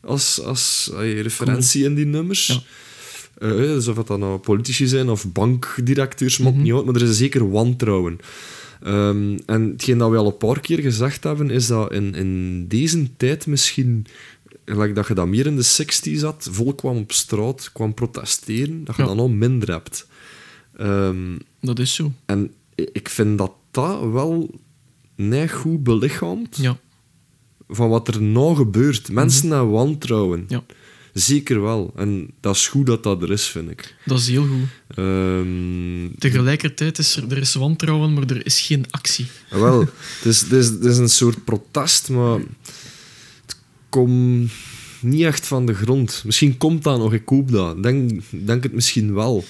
als, 0.00 0.40
als 0.40 0.90
eh, 0.92 1.20
referentie 1.20 1.84
in 1.84 1.94
die 1.94 2.04
nummers. 2.06 2.46
Ja. 2.46 2.62
Eh, 3.38 3.48
dus 3.50 3.88
of 3.88 3.96
dat 3.96 4.06
dan 4.06 4.20
nou 4.20 4.38
politici 4.38 4.86
zijn 4.86 5.08
of 5.08 5.32
bankdirecteurs, 5.32 6.38
Mhm. 6.38 6.62
niet 6.62 6.72
uit, 6.72 6.84
maar 6.84 6.94
er 6.94 7.02
is 7.02 7.16
zeker 7.16 7.50
wantrouwen. 7.50 8.18
Ehm, 8.82 9.38
en 9.46 9.70
hetgeen 9.70 9.98
dat 9.98 10.10
we 10.10 10.16
al 10.16 10.26
een 10.26 10.36
paar 10.36 10.60
keer 10.60 10.78
gezegd 10.80 11.24
hebben, 11.24 11.50
is 11.50 11.66
dat 11.66 11.92
in, 11.92 12.14
in 12.14 12.64
deze 12.68 13.16
tijd 13.16 13.46
misschien, 13.46 14.06
gelijk 14.64 14.94
dat 14.94 15.06
je 15.08 15.14
dat 15.14 15.26
meer 15.26 15.46
in 15.46 15.56
de 15.56 15.62
60s 15.64 16.20
had, 16.22 16.48
volk 16.50 16.76
kwam 16.78 16.96
op 16.96 17.12
straat, 17.12 17.70
kwam 17.72 17.94
protesteren, 17.94 18.84
dat 18.84 18.96
je 18.96 19.02
Ja. 19.02 19.08
dan 19.08 19.18
al 19.18 19.28
minder 19.28 19.70
hebt. 19.70 20.06
Ehm, 20.76 21.36
Dat 21.60 21.78
is 21.78 21.94
zo. 21.94 22.12
en 22.26 22.52
ik 22.74 23.08
vind 23.08 23.38
dat 23.38 23.52
dat 23.70 24.10
wel 24.10 24.50
net 25.14 25.50
goed 25.50 25.82
belichaamt 25.82 26.56
Ja. 26.60 26.78
van 27.68 27.88
wat 27.88 28.08
er 28.08 28.22
nou 28.22 28.56
gebeurt. 28.56 29.12
Mensen 29.12 29.48
naar 29.48 29.70
wantrouwen. 29.70 30.44
Ja. 30.48 30.64
Zeker 31.18 31.62
wel. 31.62 31.92
En 31.96 32.30
dat 32.40 32.54
is 32.54 32.68
goed 32.68 32.86
dat 32.86 33.02
dat 33.02 33.22
er 33.22 33.30
is, 33.32 33.44
vind 33.44 33.70
ik. 33.70 33.94
Dat 34.04 34.18
is 34.18 34.28
heel 34.28 34.46
goed. 34.46 34.96
Ehm, 34.98 36.18
Tegelijkertijd 36.18 36.98
is 36.98 37.16
er, 37.16 37.24
er 37.30 37.38
is 37.38 37.54
wantrouwen, 37.54 38.12
maar 38.14 38.22
er 38.30 38.46
is 38.46 38.60
geen 38.60 38.84
actie. 38.90 39.26
wel, 39.50 39.80
het 40.18 40.24
is, 40.24 40.40
het, 40.40 40.52
is, 40.52 40.66
het 40.68 40.84
is 40.84 40.98
een 40.98 41.08
soort 41.08 41.44
protest, 41.44 42.08
maar 42.10 42.38
het 43.46 43.56
komt 43.88 44.50
niet 45.00 45.22
echt 45.22 45.46
van 45.46 45.66
de 45.66 45.74
grond. 45.74 46.22
Misschien 46.26 46.56
komt 46.56 46.82
dat 46.82 46.98
nog, 46.98 47.12
ik 47.12 47.28
hoop 47.28 47.50
dat. 47.50 47.82
Denk, 47.82 48.10
denk 48.30 48.62
het 48.62 48.72
misschien 48.72 49.14
wel. 49.14 49.44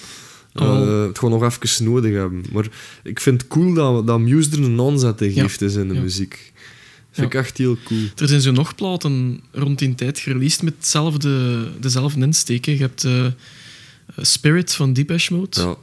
Oh. 0.53 0.63
Eh, 0.81 1.01
het 1.07 1.19
gewoon 1.19 1.39
nog 1.39 1.49
even 1.63 1.83
nodig 1.85 2.13
hebben. 2.13 2.43
Maar 2.51 2.67
ik 3.03 3.19
vind 3.19 3.41
het 3.41 3.49
cool 3.49 3.73
dat, 3.73 4.07
dat 4.07 4.19
Muse 4.19 4.49
er 4.51 4.63
een 4.63 4.79
aanzet 4.81 5.21
in 5.21 5.33
Ja. 5.33 5.41
geeft 5.41 5.61
is 5.61 5.75
in 5.75 5.87
de 5.87 5.93
Ja. 5.93 6.01
muziek. 6.01 6.53
Vind 7.17 7.33
ik 7.33 7.39
echt 7.39 7.57
heel 7.57 7.77
cool. 7.85 7.99
Er 8.15 8.27
zijn 8.27 8.41
zo 8.41 8.51
nog 8.51 8.75
platen 8.75 9.39
rond 9.51 9.79
die 9.79 9.95
tijd 9.95 10.19
gereleased 10.19 10.63
met 10.63 10.73
hetzelfde, 10.77 11.63
dezelfde 11.79 12.19
insteek. 12.21 12.65
hè. 12.65 12.71
Je 12.71 12.77
hebt 12.77 13.03
eh, 13.03 13.25
Spirit 14.21 14.73
van 14.73 14.93
Depeche 14.93 15.33
Mode. 15.33 15.61
Ja, 15.61 15.75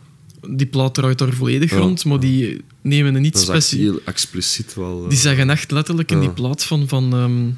Die 0.56 0.66
plaat 0.66 0.98
eruit 0.98 1.18
daar 1.18 1.32
volledig 1.32 1.72
rond, 1.72 2.04
maar 2.04 2.20
die 2.20 2.60
nemen 2.82 3.14
een 3.14 3.22
niet 3.22 3.38
specifiek... 3.38 3.80
heel 3.80 4.00
expliciet 4.04 4.74
wel. 4.74 5.02
eh, 5.02 5.08
Die 5.08 5.18
zeggen 5.18 5.50
echt 5.50 5.70
letterlijk 5.70 6.10
in 6.10 6.20
die 6.20 6.30
plaat 6.30 6.64
van... 6.64 6.88
van 6.88 7.12
ehm, 7.14 7.50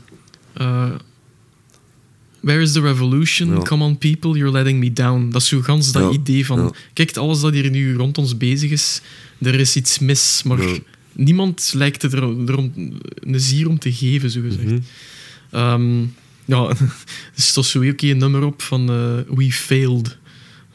eh, 0.67 0.91
Where 2.41 2.61
is 2.63 2.73
the 2.73 2.81
revolution? 2.81 3.49
Ja. 3.55 3.59
Come 3.63 3.85
on 3.85 3.99
people, 3.99 4.31
you're 4.37 4.53
letting 4.53 4.79
me 4.81 4.93
down. 4.93 5.29
Dat 5.31 5.43
is 5.43 5.49
zo 5.49 5.61
gans 5.61 5.93
dat 5.93 6.03
Ja, 6.03 6.19
idee 6.19 6.47
van... 6.47 6.59
ja. 6.63 6.71
Kijk, 6.93 7.17
alles 7.17 7.41
dat 7.41 7.53
hier 7.53 7.71
nu 7.71 7.95
rond 7.97 8.19
ons 8.19 8.37
bezig 8.37 8.71
is, 8.71 9.01
er 9.39 9.55
is 9.55 9.77
iets 9.77 9.99
mis. 9.99 10.43
Maar. 10.45 10.59
Niemand 11.17 11.73
lijkt 11.75 12.03
het 12.03 12.13
er, 12.13 12.23
erom, 12.23 12.73
een 13.21 13.41
zier 13.41 13.69
om 13.69 13.79
te 13.79 13.93
geven, 13.93 14.31
zo 14.31 14.41
gezegd. 14.41 14.65
mhm. 14.65 14.79
Ehm, 15.51 16.01
ja, 16.45 16.69
er 17.37 17.43
staat 17.43 17.65
zo 17.65 17.89
ook 17.89 18.01
een 18.01 18.19
nummer 18.19 18.45
op 18.45 18.63
van 18.63 18.91
eh, 18.91 19.35
We 19.37 19.53
Failed. 19.53 20.17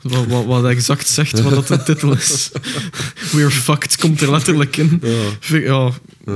Wat, 0.01 0.25
wat, 0.27 0.45
wat 0.45 0.65
exact 0.65 1.07
zegt 1.07 1.41
wat 1.41 1.53
dat 1.53 1.67
de 1.67 1.83
titel 1.93 2.13
is. 2.13 2.51
We're 3.31 3.49
fucked 3.51 3.97
komt 3.97 4.21
er 4.21 4.31
letterlijk 4.31 4.77
in. 4.77 5.01
Ja. 5.49 5.57
Ja, 5.59 5.91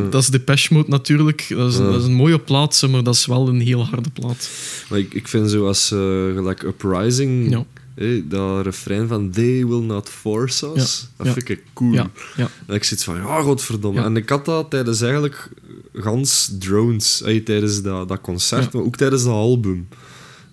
dat 0.09 0.21
is 0.21 0.27
Depeche 0.27 0.73
Mode 0.73 0.89
natuurlijk. 0.89 1.45
Dat 1.49 1.71
is, 1.71 1.77
Ja. 1.77 1.83
dat 1.83 1.99
is 2.01 2.05
een 2.05 2.13
mooie 2.13 2.39
plaat, 2.39 2.83
maar 2.89 3.03
dat 3.03 3.15
is 3.15 3.25
wel 3.25 3.47
een 3.47 3.59
heel 3.61 3.85
harde 3.85 4.09
plaat. 4.09 4.49
Maar 4.89 4.99
ik, 4.99 5.13
ik 5.13 5.27
vind 5.27 5.49
zoals 5.51 5.91
eh 5.91 5.97
gelijk 6.33 6.61
Uprising, 6.63 7.49
Ja. 7.49 7.65
Eh, 7.95 8.21
dat 8.25 8.65
refrein 8.65 9.07
van 9.07 9.29
They 9.29 9.65
will 9.67 9.81
not 9.81 10.09
force 10.09 10.71
us, 10.75 11.09
Ja. 11.17 11.23
dat 11.23 11.33
vind 11.33 11.49
ik 11.49 11.63
cool. 11.73 11.91
Ja, 11.93 12.09
ja. 12.37 12.49
En 12.67 12.75
ik 12.75 12.83
zit 12.83 13.03
van, 13.03 13.15
ja, 13.15 13.41
godverdomme. 13.41 14.01
En 14.01 14.17
ik 14.17 14.29
had 14.29 14.45
dat 14.45 14.69
tijdens 14.69 15.01
eigenlijk 15.01 15.49
gans 15.93 16.51
drones, 16.59 17.23
tijdens 17.43 17.81
dat, 17.81 18.07
dat 18.07 18.21
concert, 18.21 18.73
maar 18.73 18.83
ook 18.83 18.95
tijdens 18.95 19.23
dat 19.23 19.33
album. 19.33 19.87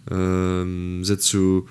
Ehm 0.05 1.03
zit 1.05 1.24
zo... 1.24 1.66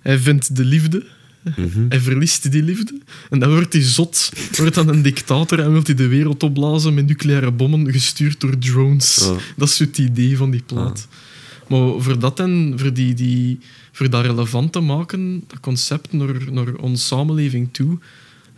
hij 0.00 0.18
vindt 0.18 0.56
de 0.56 0.64
liefde. 0.64 1.06
Mhm. 1.56 1.86
Hij 1.88 2.00
verliest 2.00 2.52
die 2.52 2.62
liefde. 2.62 2.98
En 3.30 3.38
dan 3.38 3.50
wordt 3.50 3.72
hij 3.72 3.82
zot. 3.82 4.32
Wordt 4.56 4.74
dan 4.74 4.88
een 4.88 5.02
dictator 5.02 5.60
en 5.60 5.72
wil 5.72 5.80
hij 5.84 5.94
de 5.94 6.06
wereld 6.06 6.42
opblazen 6.42 6.94
met 6.94 7.06
nucleaire 7.06 7.50
bommen 7.50 7.92
gestuurd 7.92 8.40
door 8.40 8.58
drones. 8.58 9.16
Ja. 9.20 9.34
Dat 9.56 9.68
is 9.68 9.78
het 9.78 9.98
idee 9.98 10.36
van 10.36 10.50
die 10.50 10.62
plaat. 10.66 11.08
Maar 11.68 12.00
voor 12.00 12.18
dat 12.18 12.40
en 12.40 12.74
voor, 12.76 12.92
die, 12.92 13.14
die, 13.14 13.58
voor 13.98 14.10
dat 14.10 14.24
relevant 14.24 14.72
te 14.72 14.80
maken, 14.80 15.44
dat 15.46 15.60
concept 15.60 16.12
naar, 16.12 16.52
naar 16.52 16.74
onze 16.74 17.04
samenleving 17.04 17.68
toe, 17.72 17.98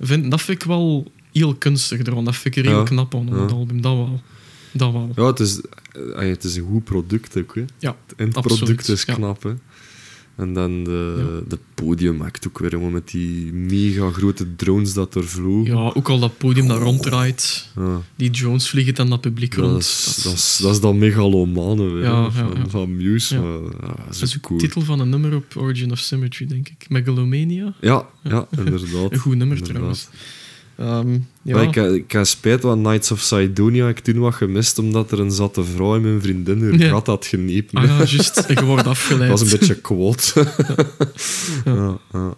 vind, 0.00 0.30
dat 0.30 0.42
vind 0.42 0.62
ik 0.62 0.68
wel 0.68 1.12
heel 1.32 1.54
kunstig 1.54 1.98
ervan. 2.00 2.24
Dat 2.24 2.36
vind 2.36 2.56
ik 2.56 2.64
er 2.64 2.70
heel 2.70 2.78
Ja. 2.78 2.84
knap 2.84 3.14
aan, 3.14 3.26
het 3.26 3.50
Ja. 3.50 3.56
album. 3.56 3.80
Dat 3.80 3.94
wel. 3.96 4.20
Dat 4.72 4.92
wel. 4.92 5.10
Ja, 5.16 5.24
het 5.26 5.40
is, 5.40 5.60
eh, 5.92 6.18
het 6.28 6.44
is 6.44 6.56
een 6.56 6.66
goed 6.66 6.84
product 6.84 7.36
ook. 7.38 7.54
Hè. 7.54 7.64
Ja, 7.78 7.96
Het 8.16 8.34
absoluut, 8.36 8.88
is 8.88 9.04
knap. 9.04 9.42
Hè. 9.42 9.50
En 10.40 10.52
dan 10.54 10.84
de, 10.84 11.14
Ja. 11.18 11.48
de 11.48 11.58
podiumact 11.74 12.46
ook 12.48 12.58
weer, 12.58 12.80
met 12.80 13.10
die 13.10 13.52
mega 13.52 14.10
grote 14.10 14.56
drones 14.56 14.92
dat 14.92 15.14
er 15.14 15.24
vlogen. 15.24 15.74
Ja, 15.76 15.90
ook 15.94 16.08
al 16.08 16.18
dat 16.18 16.38
podium 16.38 16.66
dat 16.68 16.78
ronddraait. 16.78 17.68
Ja. 17.76 18.00
Die 18.16 18.30
drones 18.30 18.68
vliegen 18.68 18.94
dan 18.94 19.10
dat 19.10 19.20
publiek 19.20 19.54
Dat, 19.56 19.64
rond. 19.64 19.78
is, 19.82 20.20
dat, 20.24 20.32
is, 20.32 20.58
dat 20.62 20.72
is 20.74 20.80
dan 20.80 20.98
megalomane 20.98 21.88
weer, 21.88 22.02
Ja, 22.02 22.30
van, 22.30 22.70
van 22.70 22.96
Muse. 22.96 23.38
Maar, 23.40 23.52
dat 23.60 24.06
is 24.10 24.18
Dat 24.18 24.28
is 24.28 24.30
ook 24.30 24.36
ook 24.36 24.42
cool. 24.42 24.58
de 24.58 24.64
titel 24.66 24.82
van 24.82 25.00
een 25.00 25.08
nummer 25.08 25.34
op 25.34 25.56
Origin 25.56 25.90
of 25.90 25.98
Symmetry, 25.98 26.46
denk 26.46 26.68
ik. 26.68 26.86
Megalomania. 26.88 27.74
Ja, 27.80 28.06
ja, 28.22 28.46
inderdaad. 28.58 29.12
Een 29.12 29.18
goed 29.18 29.36
nummer 29.36 29.56
Inderdaad. 29.56 29.66
trouwens. 29.66 30.08
Ehm, 30.80 31.18
ja. 31.42 31.60
Ik, 31.60 31.74
heb- 31.74 31.92
ik 31.92 32.12
heb 32.12 32.26
spijt 32.26 32.60
van 32.60 32.82
Knights 32.82 33.10
of 33.10 33.20
Sidonia. 33.20 33.88
Ik 33.88 33.98
toen 33.98 34.18
wat 34.18 34.34
gemist, 34.34 34.78
omdat 34.78 35.12
er 35.12 35.20
een 35.20 35.30
zatte 35.30 35.64
vrouw 35.64 35.94
in 35.96 36.02
mijn 36.02 36.20
vriendin 36.22 36.62
haar 36.62 36.78
Ja. 36.78 36.88
gat 36.88 37.06
had 37.06 37.26
genepen. 37.26 37.78
Ah 37.78 37.84
ja, 37.84 37.96
juist. 37.96 38.44
Ik 38.48 38.60
word 38.60 38.86
afgeleid. 38.86 39.30
Dat 39.30 39.40
was 39.40 39.52
een 39.52 39.58
beetje 39.58 39.74
kwaad. 39.80 40.32
ja. 41.64 41.98
Ja, 42.12 42.34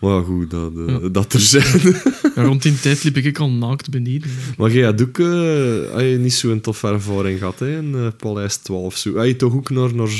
Maar 0.00 0.10
ja, 0.14 0.22
goed, 0.22 0.50
dat, 0.50 0.72
eh, 0.76 0.86
Ja. 1.02 1.08
dat 1.08 1.32
er 1.32 1.40
zijn. 1.40 1.94
En 2.34 2.44
rond 2.44 2.62
die 2.62 2.80
tijd 2.80 3.04
liep 3.04 3.16
ik 3.16 3.38
al 3.38 3.50
naakt 3.50 3.90
beneden. 3.90 4.30
maar 4.56 4.70
jij 4.72 4.84
had 4.84 5.02
ook 5.02 5.18
eh, 5.18 5.92
had 5.92 6.00
je 6.02 6.18
niet 6.20 6.32
zo'n 6.34 6.60
toffe 6.60 6.86
ervaring 6.88 7.38
gehad 7.38 7.58
hè, 7.58 7.76
in 7.78 7.94
eh, 7.94 8.06
Paleis 8.16 8.56
12. 8.56 8.96
Zo. 8.96 9.16
Had 9.16 9.26
je 9.26 9.36
toch 9.36 9.52
ook 9.54 9.70
naar, 9.70 9.94
naar 9.94 10.10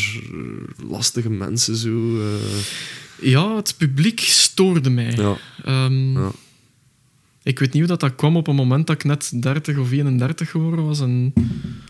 lastige 0.88 1.30
mensen 1.30 1.76
zo... 1.76 2.18
eh, 2.18 3.30
Ja, 3.30 3.56
het 3.56 3.74
publiek 3.78 4.20
stoorde 4.20 4.90
mij. 4.90 5.12
ja, 5.16 5.36
Ehm, 5.64 6.12
ja. 6.18 6.30
Ik 7.48 7.58
weet 7.58 7.72
niet 7.72 7.78
hoe 7.82 7.90
dat, 7.90 8.00
dat 8.00 8.14
kwam 8.14 8.36
op 8.36 8.46
een 8.46 8.54
moment 8.54 8.86
dat 8.86 8.96
ik 8.96 9.04
net 9.04 9.30
30 9.42 9.78
of 9.78 9.90
31 9.90 10.50
geworden 10.50 10.84
was 10.86 11.00
en 11.00 11.32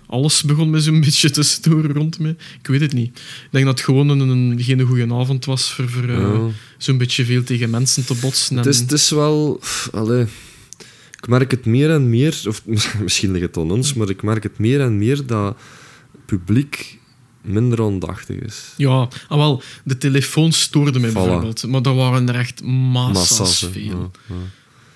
alles 0.06 0.42
begon 0.42 0.70
me 0.70 0.80
zo'n 0.80 1.00
beetje 1.06 1.30
te 1.30 1.42
storen 1.42 1.92
rond 1.92 2.18
me. 2.18 2.28
Ik 2.60 2.66
weet 2.66 2.80
het 2.80 2.92
niet. 2.92 3.18
Ik 3.18 3.48
denk 3.50 3.64
dat 3.64 3.74
het 3.76 3.84
gewoon 3.84 4.08
een, 4.08 4.20
een, 4.28 4.60
geen 4.62 4.80
goede 4.80 5.14
avond 5.14 5.44
was 5.44 5.72
voor, 5.72 5.88
voor 5.88 6.02
eh, 6.08 6.16
Ja. 6.18 6.40
zo'n 6.78 6.98
beetje 6.98 7.24
veel 7.24 7.44
tegen 7.44 7.70
mensen 7.70 8.06
te 8.06 8.14
botsen. 8.20 8.56
Het 8.56 8.64
en- 8.66 8.70
is, 8.72 8.78
het 8.78 8.92
is 8.92 9.10
wel... 9.10 9.56
pff, 9.60 9.88
Allee, 9.92 10.26
ik 11.20 11.28
merk 11.28 11.50
het 11.50 11.64
meer 11.66 11.90
en 11.90 12.10
meer, 12.10 12.42
of 12.48 12.62
misschien 13.02 13.32
ligt 13.32 13.44
het 13.46 13.56
aan 13.56 13.70
ons, 13.70 13.94
maar 13.94 14.08
ik 14.08 14.22
merk 14.22 14.42
het 14.42 14.58
meer 14.58 14.80
en 14.80 14.98
meer 14.98 15.26
dat 15.26 15.56
het 16.12 16.26
publiek 16.26 16.98
minder 17.42 17.82
aandachtig 17.82 18.36
is. 18.36 18.64
Ja, 18.76 19.08
ah, 19.28 19.38
wel, 19.38 19.62
de 19.84 19.98
telefoon 19.98 20.52
stoorde 20.52 20.98
mij 20.98 21.10
Voilà. 21.10 21.12
bijvoorbeeld. 21.12 21.66
Maar 21.66 21.82
dat 21.82 21.94
waren 21.96 22.28
er 22.28 22.34
echt 22.34 22.62
massa's 22.62 23.58
veel. 23.72 23.82
Ja, 23.82 24.34
ja. 24.34 24.34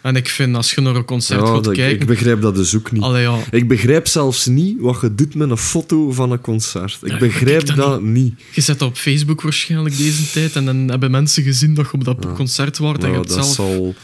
En 0.03 0.17
ik 0.17 0.29
vind, 0.29 0.57
als 0.57 0.75
je 0.75 0.81
naar 0.81 0.97
een 0.97 1.05
concert 1.05 1.41
Ja, 1.41 1.47
gaat 1.47 1.65
dat- 1.65 1.75
kijken... 1.75 2.01
ik 2.01 2.07
begrijp 2.07 2.41
dat 2.41 2.55
dus 2.55 2.77
ook 2.77 2.93
niet. 2.93 3.03
Allee, 3.03 3.23
ja, 3.23 3.39
Ik 3.51 3.69
begrijp 3.69 4.07
zelfs 4.07 4.47
niet 4.47 4.81
wat 4.81 5.01
je 5.01 5.15
doet 5.15 5.35
met 5.35 5.51
een 5.51 5.57
foto 5.57 6.13
van 6.13 6.31
een 6.33 6.41
concert. 6.41 6.99
Ik 7.03 7.11
Ja, 7.11 7.19
begrijp 7.19 7.67
dat 7.67 7.77
dat 7.77 8.03
niet. 8.03 8.35
je 8.53 8.61
zet 8.61 8.79
dat 8.79 8.89
op 8.89 8.97
Facebook 8.97 9.43
waarschijnlijk 9.43 9.97
deze 9.97 10.31
tijd 10.31 10.57
en 10.57 10.65
dan 10.65 10.77
hebben 10.89 11.11
mensen 11.11 11.43
gezien 11.43 11.75
dat 11.75 11.87
je 11.87 11.93
op 11.93 12.05
dat 12.05 12.27
concert 12.35 12.79
was 12.79 12.97
en 12.99 13.09
je 13.09 13.15
hebt 13.15 13.29
dat 13.29 13.37
zelf... 13.45 13.55
zal 13.55 13.95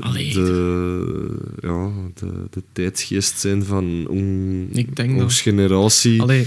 Allee. 0.00 0.32
de, 0.32 1.28
ja, 1.60 1.88
de, 2.14 2.26
de 2.50 2.62
tijdsgeest 2.72 3.38
zijn 3.40 3.64
van 3.64 4.06
onze 4.08 5.42
generatie. 5.42 6.22
Allee, 6.22 6.46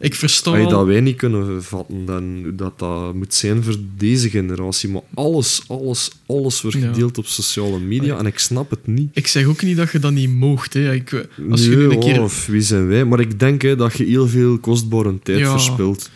ik 0.00 0.14
versta 0.14 0.68
dat 0.68 0.86
wij 0.86 1.00
niet 1.00 1.16
kunnen 1.16 1.64
vatten, 1.64 2.04
dan 2.04 2.42
dat, 2.56 2.78
dat 2.78 3.14
moet 3.14 3.34
zijn 3.34 3.62
voor 3.62 3.76
deze 3.96 4.30
generatie. 4.30 4.88
Maar 4.88 5.02
alles, 5.14 5.62
alles, 5.66 6.10
alles 6.26 6.62
wordt 6.62 6.76
Ja. 6.76 6.86
gedeeld 6.92 7.18
op 7.18 7.26
sociale 7.26 7.78
media 7.78 8.18
en 8.18 8.26
ik 8.26 8.38
snap 8.38 8.70
het 8.70 8.86
niet. 8.86 9.10
Ik 9.12 9.26
zeg 9.26 9.44
ook 9.44 9.62
niet 9.62 9.76
dat 9.76 9.90
je 9.90 9.98
dat 9.98 10.12
niet 10.12 10.30
moogt. 10.30 10.74
Hè. 10.74 10.92
Ik, 10.94 11.26
als 11.50 11.64
je 11.64 11.70
nu 11.70 11.90
een 11.90 12.00
keer... 12.00 12.22
of 12.22 12.46
wie 12.46 12.60
zijn 12.60 12.86
wij? 12.86 13.04
Maar 13.04 13.20
ik 13.20 13.38
denk 13.38 13.62
hè, 13.62 13.76
dat 13.76 13.96
je 13.96 14.04
heel 14.04 14.28
veel 14.28 14.58
kostbare 14.58 15.18
tijd 15.22 15.48
verspilt. 15.48 16.10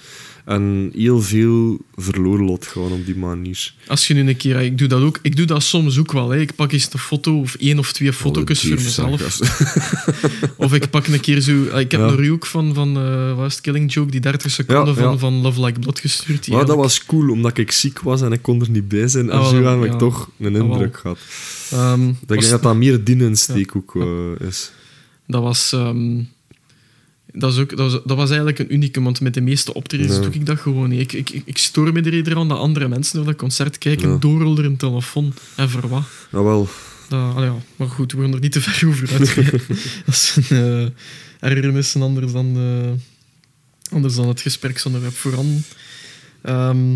En 0.45 0.91
heel 0.95 1.21
veel 1.23 1.79
verloren 1.95 2.45
laat 2.51 2.67
gaan 2.67 2.93
op 2.93 3.07
die 3.07 3.17
manier. 3.17 3.75
Als 3.87 4.07
je 4.07 4.15
nu 4.15 4.29
een 4.29 4.37
keer... 4.37 4.61
Ik 4.61 4.79
doe 4.79 4.89
dat 4.89 5.03
ook. 5.03 5.19
Ik 5.23 5.37
doe 5.37 5.47
dat 5.47 5.63
soms 5.63 5.99
ook 5.99 6.13
wel. 6.13 6.31
Hè. 6.31 6.39
Ik 6.41 6.55
pak 6.55 6.73
eens 6.73 6.89
een 6.93 6.99
foto 6.99 7.41
of 7.41 7.55
één 7.55 7.79
of 7.79 7.93
twee 7.93 8.13
foto's 8.13 8.61
voor 8.61 8.75
mezelf. 8.75 9.41
Of 10.57 10.73
ik 10.75 10.91
pak 10.91 11.07
een 11.07 11.21
keer 11.21 11.41
zo... 11.41 11.63
Ik 11.63 11.91
heb 11.91 12.01
Ja. 12.01 12.07
een 12.07 12.33
ook 12.33 12.47
van, 12.47 12.75
van 12.75 12.97
eh, 12.97 13.37
wat 13.37 13.47
is 13.47 13.53
het, 13.53 13.61
Killing 13.63 13.93
Joke, 13.93 14.11
die 14.11 14.21
30 14.21 14.51
seconden 14.51 14.87
Ja, 14.87 14.95
van, 14.95 15.13
ja. 15.13 15.19
van 15.19 15.35
Love 15.35 15.65
Like 15.65 15.81
Blood 15.81 15.99
gestuurd. 15.99 16.49
Maar 16.49 16.67
dat 16.67 16.77
was 16.77 17.05
cool, 17.07 17.31
omdat 17.31 17.59
ik 17.59 17.71
ziek 17.71 18.01
was 18.01 18.23
en 18.23 18.33
ik 18.33 18.43
kon 18.43 18.61
er 18.61 18.71
niet 18.71 18.89
bij 18.89 19.09
zijn. 19.09 19.31
En 19.31 19.39
Ah, 19.39 19.49
zo 19.49 19.63
heb 19.81 19.93
ik 19.93 19.99
toch 19.99 20.31
een 20.41 20.55
Ah, 20.57 20.63
indruk 20.65 20.97
gehad. 20.97 21.19
Ehm, 21.71 22.09
Ik 22.09 22.15
denk 22.27 22.41
was- 22.41 22.51
dat 22.51 22.63
dat 22.63 22.77
meer 22.77 23.05
dienensteek 23.05 23.77
ook 23.77 23.97
eh, 23.97 24.47
is. 24.49 24.71
Dat 25.27 25.43
was... 25.43 25.73
ehm, 25.73 26.21
dat, 27.37 27.53
is 27.53 27.59
ook, 27.59 27.76
dat, 27.76 27.93
was, 27.93 28.01
dat 28.05 28.16
was 28.16 28.28
eigenlijk 28.28 28.59
een 28.59 28.74
unicum, 28.74 29.05
want 29.05 29.20
met 29.20 29.35
de 29.35 29.41
meeste 29.41 29.74
optredens 29.74 30.14
Ja. 30.14 30.20
doe 30.20 30.32
ik 30.32 30.47
dat 30.47 30.59
gewoon 30.59 30.89
niet. 30.89 31.01
Ik, 31.01 31.30
ik, 31.30 31.43
ik, 31.45 31.59
stoor 31.59 31.93
me 31.93 32.01
er 32.03 32.37
aan 32.37 32.49
dat 32.49 32.59
andere 32.59 32.89
mensen 32.89 33.16
naar 33.16 33.26
dat 33.26 33.37
concert 33.37 33.78
kijken, 33.78 34.09
Ja. 34.11 34.16
doorrollen 34.16 34.64
een 34.64 34.76
telefoon. 34.76 35.32
En 35.57 35.70
voor 35.70 35.89
wat? 35.89 36.03
Nou 36.30 36.45
wel, 36.45 36.68
Dat, 37.09 37.35
ja. 37.37 37.57
Maar 37.76 37.89
goed, 37.89 38.12
we 38.12 38.20
gaan 38.20 38.35
er 38.35 38.41
niet 38.41 38.53
te 38.53 38.61
ver 38.61 38.89
over 38.89 39.11
uitweiden. 39.18 39.61
dat 40.07 40.14
is 40.14 40.37
een 40.49 40.57
uh, 40.80 40.89
ergernissen 41.41 42.03
anders 42.03 42.32
dan, 42.32 42.57
eh, 42.57 43.93
anders 43.93 44.14
dan 44.14 44.28
het 44.28 44.41
gespreksonderwerp 44.41 45.14
vooral. 45.14 45.47
Ehm, 46.43 46.93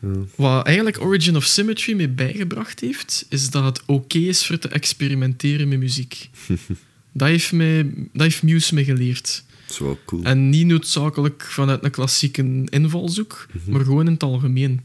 ja. 0.00 0.08
wat 0.36 0.66
eigenlijk 0.66 1.00
Origin 1.00 1.36
of 1.36 1.44
Symmetry 1.44 1.94
mee 1.94 2.08
bijgebracht 2.08 2.80
heeft, 2.80 3.26
is 3.28 3.50
dat 3.50 3.64
het 3.64 3.82
oké 3.86 4.18
is 4.18 4.46
voor 4.46 4.58
te 4.58 4.68
experimenteren 4.68 5.68
met 5.68 5.78
muziek. 5.78 6.28
dat, 7.12 7.28
heeft 7.28 7.52
mij, 7.52 7.82
dat 8.12 8.22
heeft 8.22 8.42
Muse 8.42 8.74
me 8.74 8.84
geleerd. 8.84 9.44
dat 9.66 9.70
is 9.70 9.78
wel 9.78 9.98
cool. 10.06 10.22
En 10.22 10.48
niet 10.50 10.66
noodzakelijk 10.66 11.42
vanuit 11.42 11.84
een 11.84 11.90
klassieke 11.90 12.64
invalshoek, 12.68 13.46
Mhm. 13.52 13.70
maar 13.72 13.84
gewoon 13.84 14.06
in 14.06 14.12
het 14.12 14.22
algemeen. 14.22 14.80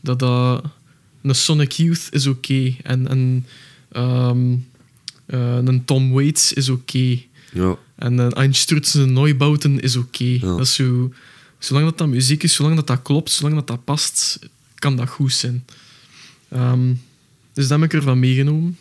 Dat 0.00 0.18
dat... 0.18 0.64
Een 1.22 1.34
Sonic 1.34 1.72
Youth 1.72 2.06
is 2.10 2.26
oké. 2.26 2.74
En, 2.82 3.08
en 3.08 3.46
ehm, 3.92 4.54
eh, 5.26 5.56
een 5.64 5.84
Tom 5.84 6.12
Waits 6.12 6.52
is 6.52 6.68
oké. 6.68 7.18
Ja, 7.52 7.76
En 7.94 8.18
een 8.18 8.32
Einstürzen 8.32 9.12
Neubauten 9.12 9.80
is 9.80 9.96
oké. 9.96 10.38
Dat 10.38 10.60
is 10.60 10.74
zo... 10.74 11.12
Zolang 11.58 11.84
dat, 11.86 11.98
dat 11.98 12.08
muziek 12.08 12.42
is, 12.42 12.54
zolang 12.54 12.76
dat 12.76 12.86
dat 12.86 13.02
klopt, 13.02 13.30
zolang 13.30 13.54
dat 13.54 13.66
dat 13.66 13.84
past, 13.84 14.38
kan 14.74 14.96
dat 14.96 15.08
goed 15.08 15.32
zijn. 15.32 15.64
Ehm, 16.48 16.92
dus 17.52 17.68
dat 17.68 17.80
heb 17.80 17.82
ik 17.92 17.94
ervan 17.96 18.18
meegenomen. 18.18 18.76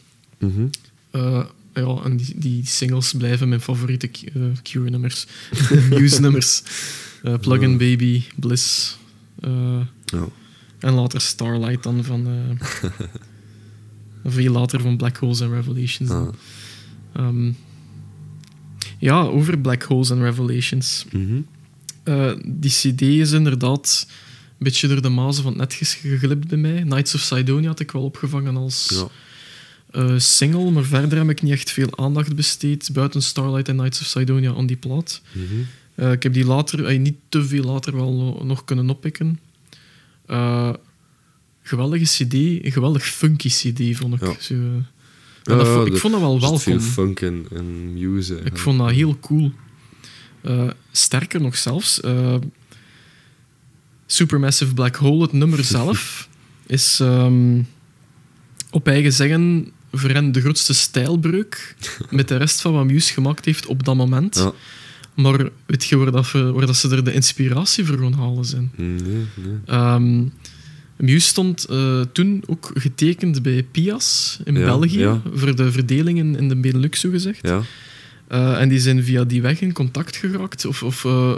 Eh, 1.12 1.46
ja, 1.74 2.02
en 2.04 2.18
die, 2.18 2.34
die 2.38 2.66
singles 2.66 3.14
blijven 3.18 3.50
mijn 3.50 3.62
favoriete 3.62 4.10
eh, 4.34 4.42
Cure-nummers. 4.64 5.26
Muse-nummers. 5.90 6.64
Eh, 7.24 7.34
Plug-in 7.40 7.72
Ja. 7.72 7.78
Baby, 7.78 8.24
Bliss. 8.36 8.98
eh, 9.40 9.80
ja. 10.06 10.28
en 10.80 10.94
later 10.94 11.22
Starlight 11.22 11.84
dan 11.84 12.04
van... 12.04 12.28
eh, 12.28 12.90
veel 14.32 14.52
later 14.52 14.82
van 14.82 14.98
Black 14.98 15.18
Holes 15.18 15.42
and 15.42 15.52
Revelations. 15.52 16.10
Ah. 16.10 16.28
Ehm, 17.14 17.52
ja, 19.00 19.22
over 19.22 19.60
Black 19.60 19.84
Holes 19.84 20.12
and 20.12 20.22
Revelations. 20.22 21.06
Mhm. 21.12 21.42
Eh, 22.04 22.32
die 22.46 22.72
cd 22.72 23.02
is 23.02 23.32
inderdaad 23.32 24.08
een 24.50 24.56
beetje 24.58 24.88
door 24.88 25.02
de 25.02 25.10
mazen 25.10 25.44
van 25.44 25.60
het 25.60 25.80
net 25.80 25.98
geglipt 26.02 26.48
bij 26.48 26.58
mij. 26.58 26.82
Knights 26.82 27.16
of 27.16 27.22
Sidonia 27.22 27.68
had 27.68 27.80
ik 27.80 27.92
wel 27.92 28.04
opgevangen 28.04 28.56
als 28.58 28.90
ja. 28.94 29.08
Eh, 29.94 30.14
single, 30.20 30.72
maar 30.72 30.84
verder 30.84 31.18
heb 31.18 31.30
ik 31.30 31.42
niet 31.42 31.52
echt 31.54 31.72
veel 31.72 31.98
aandacht 31.98 32.36
besteed 32.36 32.90
buiten 32.94 33.22
Starlight 33.22 33.68
en 33.70 33.76
Knights 33.76 34.00
of 34.02 34.06
Sidonia 34.08 34.54
aan 34.54 34.66
die 34.66 34.76
plaat. 34.78 35.22
Mhm. 35.32 35.44
Eh, 35.96 36.12
ik 36.12 36.24
heb 36.24 36.34
die 36.34 36.46
later, 36.46 36.86
eh, 36.86 37.00
niet 37.00 37.16
te 37.30 37.44
veel 37.46 37.64
later, 37.64 37.96
wel 37.96 38.14
no- 38.14 38.44
nog 38.44 38.64
kunnen 38.66 38.90
oppikken. 38.90 39.40
Geweldige 41.66 42.04
cd, 42.06 42.34
een 42.34 42.72
geweldig 42.72 43.06
funky 43.06 43.48
cd 43.50 43.98
vond 43.98 44.14
ik. 44.14 44.22
Ja. 44.22 44.36
Zo, 44.40 44.56
Ja, 45.44 45.56
dat 45.56 45.68
vo- 45.68 45.86
ja, 45.86 45.92
ik 45.92 45.98
vond 45.98 46.14
dat 46.14 46.22
wel 46.22 46.40
zit 46.40 46.62
veel 46.62 46.74
welkom. 46.74 46.92
funk 46.92 47.22
en, 47.22 47.46
en 47.52 47.94
music. 47.94 48.40
Ik 48.46 48.58
vond 48.58 48.78
dat 48.80 48.92
heel 48.92 49.20
cool. 49.20 49.52
Sterker 50.92 51.42
nog 51.42 51.58
zelfs, 51.58 52.00
Supermassive 54.06 54.74
Black 54.74 54.96
Hole, 54.96 55.22
het 55.22 55.32
nummer 55.32 55.64
zelf, 55.64 56.30
is 56.68 57.00
ehm, 57.00 57.62
op 58.72 58.88
eigen 58.88 59.14
zeggen 59.14 59.72
voor 59.94 60.10
hen 60.10 60.32
de 60.32 60.42
grootste 60.42 60.74
stijlbreuk 60.74 61.76
met 62.10 62.28
de 62.28 62.38
rest 62.38 62.62
van 62.62 62.74
wat 62.74 62.86
Muse 62.86 63.14
gemaakt 63.14 63.46
heeft 63.46 63.66
op 63.66 63.86
dat 63.86 63.96
moment. 63.96 64.36
Ja. 64.36 64.52
Maar 65.14 65.50
weet 65.66 65.86
je 65.86 65.98
waar, 65.98 66.12
dat, 66.12 66.32
waar 66.32 66.66
dat 66.66 66.76
ze 66.76 66.90
er 66.90 67.04
de 67.04 67.14
inspiratie 67.14 67.86
voor 67.86 67.98
gaan 67.98 68.14
halen 68.14 68.46
zijn? 68.46 68.72
Nee, 68.76 69.02
nee. 69.36 69.58
Ehm 69.66 70.22
Muse 70.98 71.28
stond 71.28 71.66
eh, 71.66 72.02
toen 72.12 72.44
ook 72.46 72.72
getekend 72.74 73.42
bij 73.42 73.64
Pias 73.72 74.40
in 74.44 74.56
Ja, 74.56 74.66
België 74.66 75.00
ja. 75.00 75.22
voor 75.34 75.56
de 75.56 75.72
verdelingen 75.72 76.36
in 76.36 76.50
de 76.50 76.56
Benelux, 76.56 77.00
zogezegd. 77.00 77.48
Ja. 77.48 77.62
Eh, 78.28 78.62
en 78.62 78.70
die 78.70 78.80
zijn 78.80 79.04
via 79.04 79.24
die 79.24 79.42
weg 79.42 79.62
in 79.62 79.74
contact 79.74 80.16
geraakt 80.16 80.66
of, 80.66 80.84
of 80.84 81.06
eh, 81.06 81.36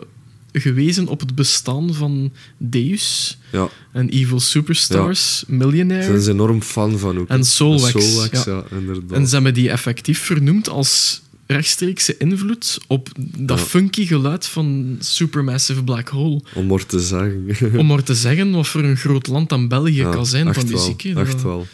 gewezen 0.59 1.07
op 1.07 1.19
het 1.19 1.35
bestaan 1.35 1.93
van 1.93 2.31
Deus 2.57 3.37
ja. 3.51 3.69
en 3.91 4.09
Evil 4.09 4.39
Superstars, 4.39 5.43
Daar 5.47 5.57
Millionaire. 5.57 6.05
zijn 6.05 6.21
ze 6.21 6.31
enorm 6.31 6.61
fan 6.61 6.99
van 6.99 7.17
ook. 7.19 7.27
En 7.27 7.43
ja. 8.31 8.43
ja. 8.45 8.63
inderdaad. 8.77 9.17
En 9.17 9.27
ze 9.27 9.33
hebben 9.35 9.53
die 9.53 9.69
effectief 9.69 10.19
vernoemd 10.19 10.69
als 10.69 11.21
rechtstreekse 11.47 12.17
invloed 12.17 12.77
op 12.87 13.09
dat 13.37 13.59
Ja. 13.59 13.65
funky 13.65 14.05
geluid 14.05 14.45
van 14.47 14.95
Supermassive 14.99 15.83
Black 15.83 16.07
Hole. 16.09 16.41
Om 16.53 16.65
maar 16.67 16.85
te 16.85 16.99
zeggen. 16.99 17.45
Om 17.79 17.85
maar 17.85 18.03
te 18.03 18.15
zeggen 18.15 18.51
wat 18.51 18.67
voor 18.67 18.83
een 18.83 18.97
groot 18.97 19.27
land 19.27 19.49
dan 19.49 19.67
België 19.67 19.93
Ja, 19.95 20.09
kan 20.11 20.25
zijn 20.25 20.53
van 20.53 20.67
wel, 20.67 20.79
muziek. 20.79 21.01
hè. 21.01 21.19
Echt 21.21 21.41
wel. 21.43 21.67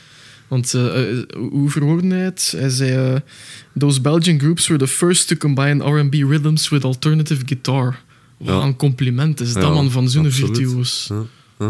Want 0.48 0.74
eh, 0.74 1.02
hoe 1.34 1.70
verwoordde 1.70 2.08
hij 2.08 2.20
het? 2.24 2.54
Hij 2.58 2.70
zei... 2.70 3.14
eh, 3.14 3.20
Those 3.78 4.02
Belgian 4.02 4.40
groups 4.40 4.68
were 4.68 4.80
the 4.80 4.88
first 4.88 5.28
to 5.28 5.36
combine 5.36 5.84
R&B 6.00 6.14
rhythms 6.14 6.70
with 6.70 6.84
alternative 6.84 7.42
guitar. 7.46 8.02
Wat 8.44 8.64
een 8.64 8.76
compliment 8.76 9.40
is 9.40 9.54
dat 9.54 9.74
man 9.74 9.92
van 9.92 10.10
zo'n 10.10 10.32
virtuoos. 10.32 11.10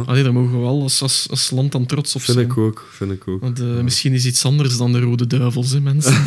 Allee, 0.06 0.24
daar 0.24 0.34
mogen 0.34 0.52
we 0.52 0.58
wel 0.60 0.82
als, 0.82 1.02
als, 1.02 1.28
als 1.30 1.50
land 1.50 1.72
dan 1.72 1.86
trots 1.86 2.16
op 2.16 2.22
Vind 2.22 2.38
zijn. 2.38 2.50
ik 2.50 2.58
ook. 2.58 2.88
Vind 2.92 3.12
ik 3.12 3.28
ook. 3.28 3.42
Want 3.42 3.60
eh, 3.60 3.82
misschien 3.82 4.14
is 4.14 4.26
iets 4.26 4.46
anders 4.46 4.78
dan 4.78 4.92
de 4.92 5.00
Rode 5.00 5.28
Duivels, 5.28 5.72
hè, 5.72 5.80
mensen. 5.82 6.14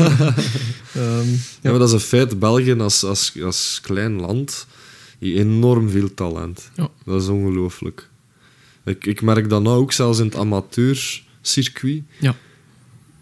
Ehm, 0.94 1.28
Ja, 1.60 1.70
maar 1.70 1.78
dat 1.78 1.88
is 1.88 1.94
een 1.94 2.00
feit. 2.00 2.38
België 2.38 2.72
als, 2.74 3.04
als, 3.04 3.32
als 3.42 3.78
klein 3.82 4.20
land 4.20 4.66
heeft 5.18 5.36
enorm 5.36 5.88
veel 5.90 6.14
talent. 6.14 6.70
Ja. 6.76 6.88
Dat 7.04 7.22
is 7.22 7.28
ongelooflijk. 7.28 8.08
Ik, 8.84 9.06
ik 9.06 9.22
merk 9.22 9.48
dat 9.48 9.62
nou 9.62 9.76
ook 9.76 9.92
zelfs 9.92 10.18
in 10.18 10.24
het 10.24 10.36
amateurcircuit. 10.36 12.02
ja. 12.20 12.36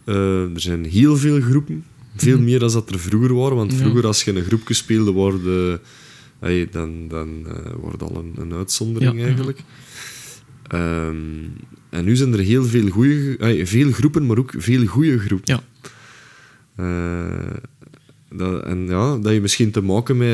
Eh, 0.04 0.42
er 0.54 0.60
zijn 0.60 0.84
heel 0.84 1.16
veel 1.16 1.40
groepen. 1.40 1.84
Veel 2.16 2.36
Mhm. 2.36 2.44
meer 2.44 2.58
dan 2.58 2.72
dat 2.72 2.90
er 2.90 2.98
vroeger 2.98 3.34
waren. 3.34 3.56
Want 3.56 3.74
vroeger, 3.74 4.06
als 4.06 4.22
je 4.24 4.30
in 4.30 4.36
een 4.36 4.44
groepje 4.44 4.74
speelde, 4.74 5.10
worden, 5.10 5.80
hey, 6.42 6.68
dan, 6.70 7.08
dan 7.08 7.46
eh, 7.46 7.72
wordt 7.80 8.02
al 8.02 8.16
een, 8.16 8.32
een 8.36 8.52
uitzondering 8.52 9.12
Ja, 9.12 9.18
ja. 9.18 9.24
eigenlijk. 9.26 9.58
Ehm, 10.66 11.16
en 11.90 12.04
nu 12.04 12.16
zijn 12.16 12.32
er 12.32 12.38
heel 12.38 12.64
veel, 12.64 12.88
goeie, 12.88 13.36
hey, 13.38 13.66
veel 13.66 13.92
groepen, 13.92 14.26
maar 14.26 14.38
ook 14.38 14.52
veel 14.56 14.86
goede 14.86 15.18
groepen. 15.18 15.54
Ja. 15.54 15.62
Eh, 16.76 17.56
dat, 18.30 18.64
en 18.64 18.86
ja, 18.88 19.16
dat 19.16 19.32
je 19.32 19.40
misschien 19.40 19.70
te 19.70 19.80
maken 19.80 20.16
met 20.16 20.28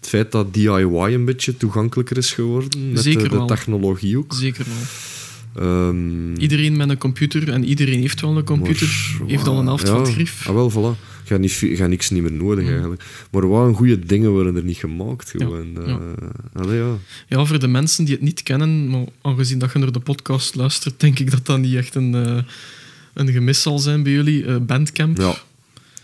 het 0.00 0.08
feit 0.08 0.32
dat 0.32 0.54
DIY 0.54 1.14
een 1.14 1.24
beetje 1.24 1.56
toegankelijker 1.56 2.16
is 2.16 2.32
geworden. 2.32 2.92
Met 2.92 3.02
Zeker 3.02 3.28
de, 3.28 3.38
de 3.38 3.44
technologie 3.44 4.18
ook. 4.18 4.34
Zeker 4.34 4.64
wel. 4.64 4.86
Ehm, 5.64 6.34
Iedereen 6.34 6.76
met 6.76 6.88
een 6.88 6.98
computer, 6.98 7.52
en 7.52 7.64
iedereen 7.64 8.00
heeft 8.00 8.20
wel 8.20 8.36
een 8.36 8.44
computer, 8.44 9.16
maar, 9.18 9.28
heeft 9.28 9.46
al 9.46 9.58
een 9.58 9.66
het 9.66 9.86
ja. 9.86 10.24
Ah, 10.46 10.54
wel, 10.54 10.70
voilà. 10.70 11.17
Je 11.28 11.38
niet, 11.38 11.52
je 11.52 11.84
niks 11.88 12.10
niet 12.10 12.22
meer 12.22 12.32
nodig 12.32 12.64
Mm. 12.64 12.70
eigenlijk. 12.70 13.02
Maar 13.30 13.48
wat 13.48 13.66
een 13.68 13.74
goede 13.74 13.98
dingen 13.98 14.30
worden 14.30 14.56
er 14.56 14.64
niet 14.64 14.76
gemaakt. 14.76 15.32
Ja, 15.38 15.44
Gewoon. 15.44 15.72
ja. 15.74 15.82
Eh, 15.86 16.62
allee, 16.62 16.78
ja. 16.78 16.96
Ja, 17.28 17.44
voor 17.44 17.58
de 17.58 17.68
mensen 17.68 18.04
die 18.04 18.14
het 18.14 18.22
niet 18.22 18.42
kennen, 18.42 18.88
maar 18.88 19.04
aangezien 19.22 19.58
dat 19.58 19.72
je 19.72 19.78
naar 19.78 19.92
de 19.92 20.00
podcast 20.00 20.54
luistert, 20.54 21.00
denk 21.04 21.18
ik 21.18 21.30
dat 21.30 21.46
dat 21.46 21.58
niet 21.58 21.74
echt 21.74 21.94
een, 21.94 22.14
eh, 22.14 22.42
een 23.14 23.28
gemis 23.32 23.62
zal 23.62 23.78
zijn 23.78 24.02
bij 24.02 24.12
jullie. 24.12 24.44
Eh, 24.44 24.56
Bandcamp, 24.56 25.16
ja, 25.18 25.34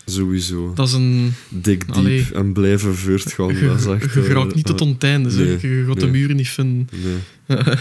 sowieso. 0.05 0.71
dat 0.75 0.87
is 0.87 0.93
een... 0.93 1.33
Dik 1.49 1.85
diep 1.85 1.95
Allee. 1.95 2.25
en 2.33 2.53
blijven 2.53 2.95
voortgaan. 2.95 3.55
Je, 3.55 3.67
dat 3.67 3.79
is 3.79 3.85
echt, 3.85 4.13
je 4.13 4.21
geraakt 4.21 4.55
niet 4.55 4.65
tot 4.65 4.81
onteinde, 4.81 5.29
zeg. 5.29 5.61
je 5.61 5.83
gaat 5.87 5.99
de 5.99 6.07
muren 6.07 6.35
niet 6.35 6.49
vinden. 6.49 6.89
Nee. 7.47 7.57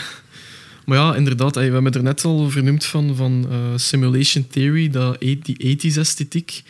Maar 0.85 0.99
ja, 0.99 1.15
inderdaad, 1.15 1.55
hey, 1.55 1.67
we 1.67 1.73
hebben 1.73 1.93
er 1.93 2.03
net 2.03 2.25
al 2.25 2.51
vernoemd 2.51 2.85
van, 2.85 3.17
van 3.17 3.47
Simulation 3.77 4.47
Theory, 4.51 4.91
dat, 4.91 5.21
die 5.21 5.77
80s 5.93 5.97
esthetiek. 5.99 6.63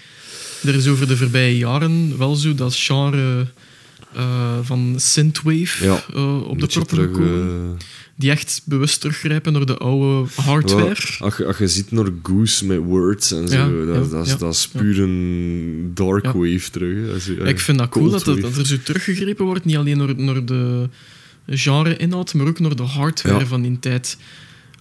Er 0.64 0.74
is 0.74 0.86
over 0.88 1.08
de 1.08 1.16
voorbije 1.16 1.56
jaren 1.56 2.18
wel 2.18 2.34
zo 2.34 2.54
dat 2.54 2.74
genre 2.76 3.46
eh, 4.14 4.58
van 4.62 4.94
synthwave 4.98 5.84
Ja, 5.84 6.04
eh, 6.14 6.42
op 6.48 6.60
de 6.60 6.66
proppen 6.66 6.98
gekomen. 6.98 7.74
eh, 7.78 7.84
Die 8.16 8.30
echt 8.30 8.62
bewust 8.64 9.00
teruggrijpen 9.00 9.52
naar 9.52 9.66
de 9.66 9.76
oude 9.76 10.30
hardware. 10.34 10.96
Als, 11.18 11.36
je, 11.36 11.44
als 11.46 11.58
je 11.58 11.68
ziet 11.68 11.90
naar 11.90 12.06
Goose 12.22 12.66
met 12.66 12.78
words 12.78 13.32
en 13.32 13.48
zo, 13.48 13.86
dat, 13.86 14.10
dat, 14.10 14.26
is, 14.26 14.36
dat 14.38 14.68
puur 14.72 15.00
een 15.00 15.90
dark 15.94 16.24
Ja. 16.24 16.32
wave 16.32 16.70
terug. 16.70 16.94
hè. 16.94 17.06
Dat 17.06 17.16
is, 17.16 17.28
eh, 17.36 17.46
ik 17.46 17.60
vind 17.60 17.78
dat 17.78 17.88
cool 17.88 18.10
dat, 18.10 18.26
er 18.26 18.66
zo 18.66 18.76
teruggegrepen 18.84 19.44
wordt, 19.44 19.64
niet 19.64 19.76
alleen 19.76 19.98
naar, 19.98 20.16
naar 20.16 20.44
de 20.44 20.88
genre-inhoud, 21.48 22.34
maar 22.34 22.46
ook 22.46 22.58
naar 22.60 22.76
de 22.76 22.82
hardware 22.82 23.46
van 23.46 23.62
die 23.62 23.78
tijd. 23.80 24.16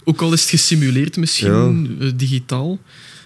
Ook 0.04 0.20
al 0.22 0.32
is 0.32 0.40
het 0.40 0.50
gesimuleerd 0.50 1.16
misschien, 1.16 1.96
eh, 2.00 2.08
digitaal. 2.16 2.78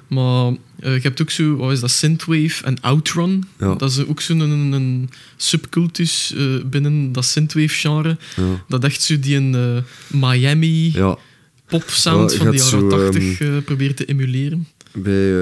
Maar 0.09 0.53
eh, 0.79 0.95
je 0.95 1.01
hebt 1.03 1.21
ook 1.21 1.31
zo, 1.31 1.57
wat 1.57 1.73
is 1.73 1.81
dat, 1.81 1.91
Synthwave 1.91 2.65
en 2.65 2.81
Outrun. 2.81 3.45
Ja. 3.59 3.75
Dat 3.75 3.91
is 3.91 4.07
ook 4.07 4.21
zo'n 4.21 4.41
een, 4.41 4.73
een 4.73 5.11
subcultus 5.37 6.35
eh, 6.37 6.45
binnen 6.65 7.13
dat 7.13 7.25
Synthwave-genre. 7.25 8.17
Ja. 8.37 8.65
Dat 8.69 8.85
echt 8.85 9.03
zo 9.03 9.19
die 9.19 9.37
een 9.37 9.55
eh, 9.55 9.83
Miami 10.21 10.93
ja, 10.93 11.19
pop-sound 11.67 12.35
van 12.35 12.51
de 12.51 12.57
jaren 12.57 12.69
zo, 12.69 12.89
80 12.89 13.41
eh, 13.41 13.57
probeert 13.65 13.97
te 13.97 14.05
emuleren. 14.05 14.69
bij 14.93 15.33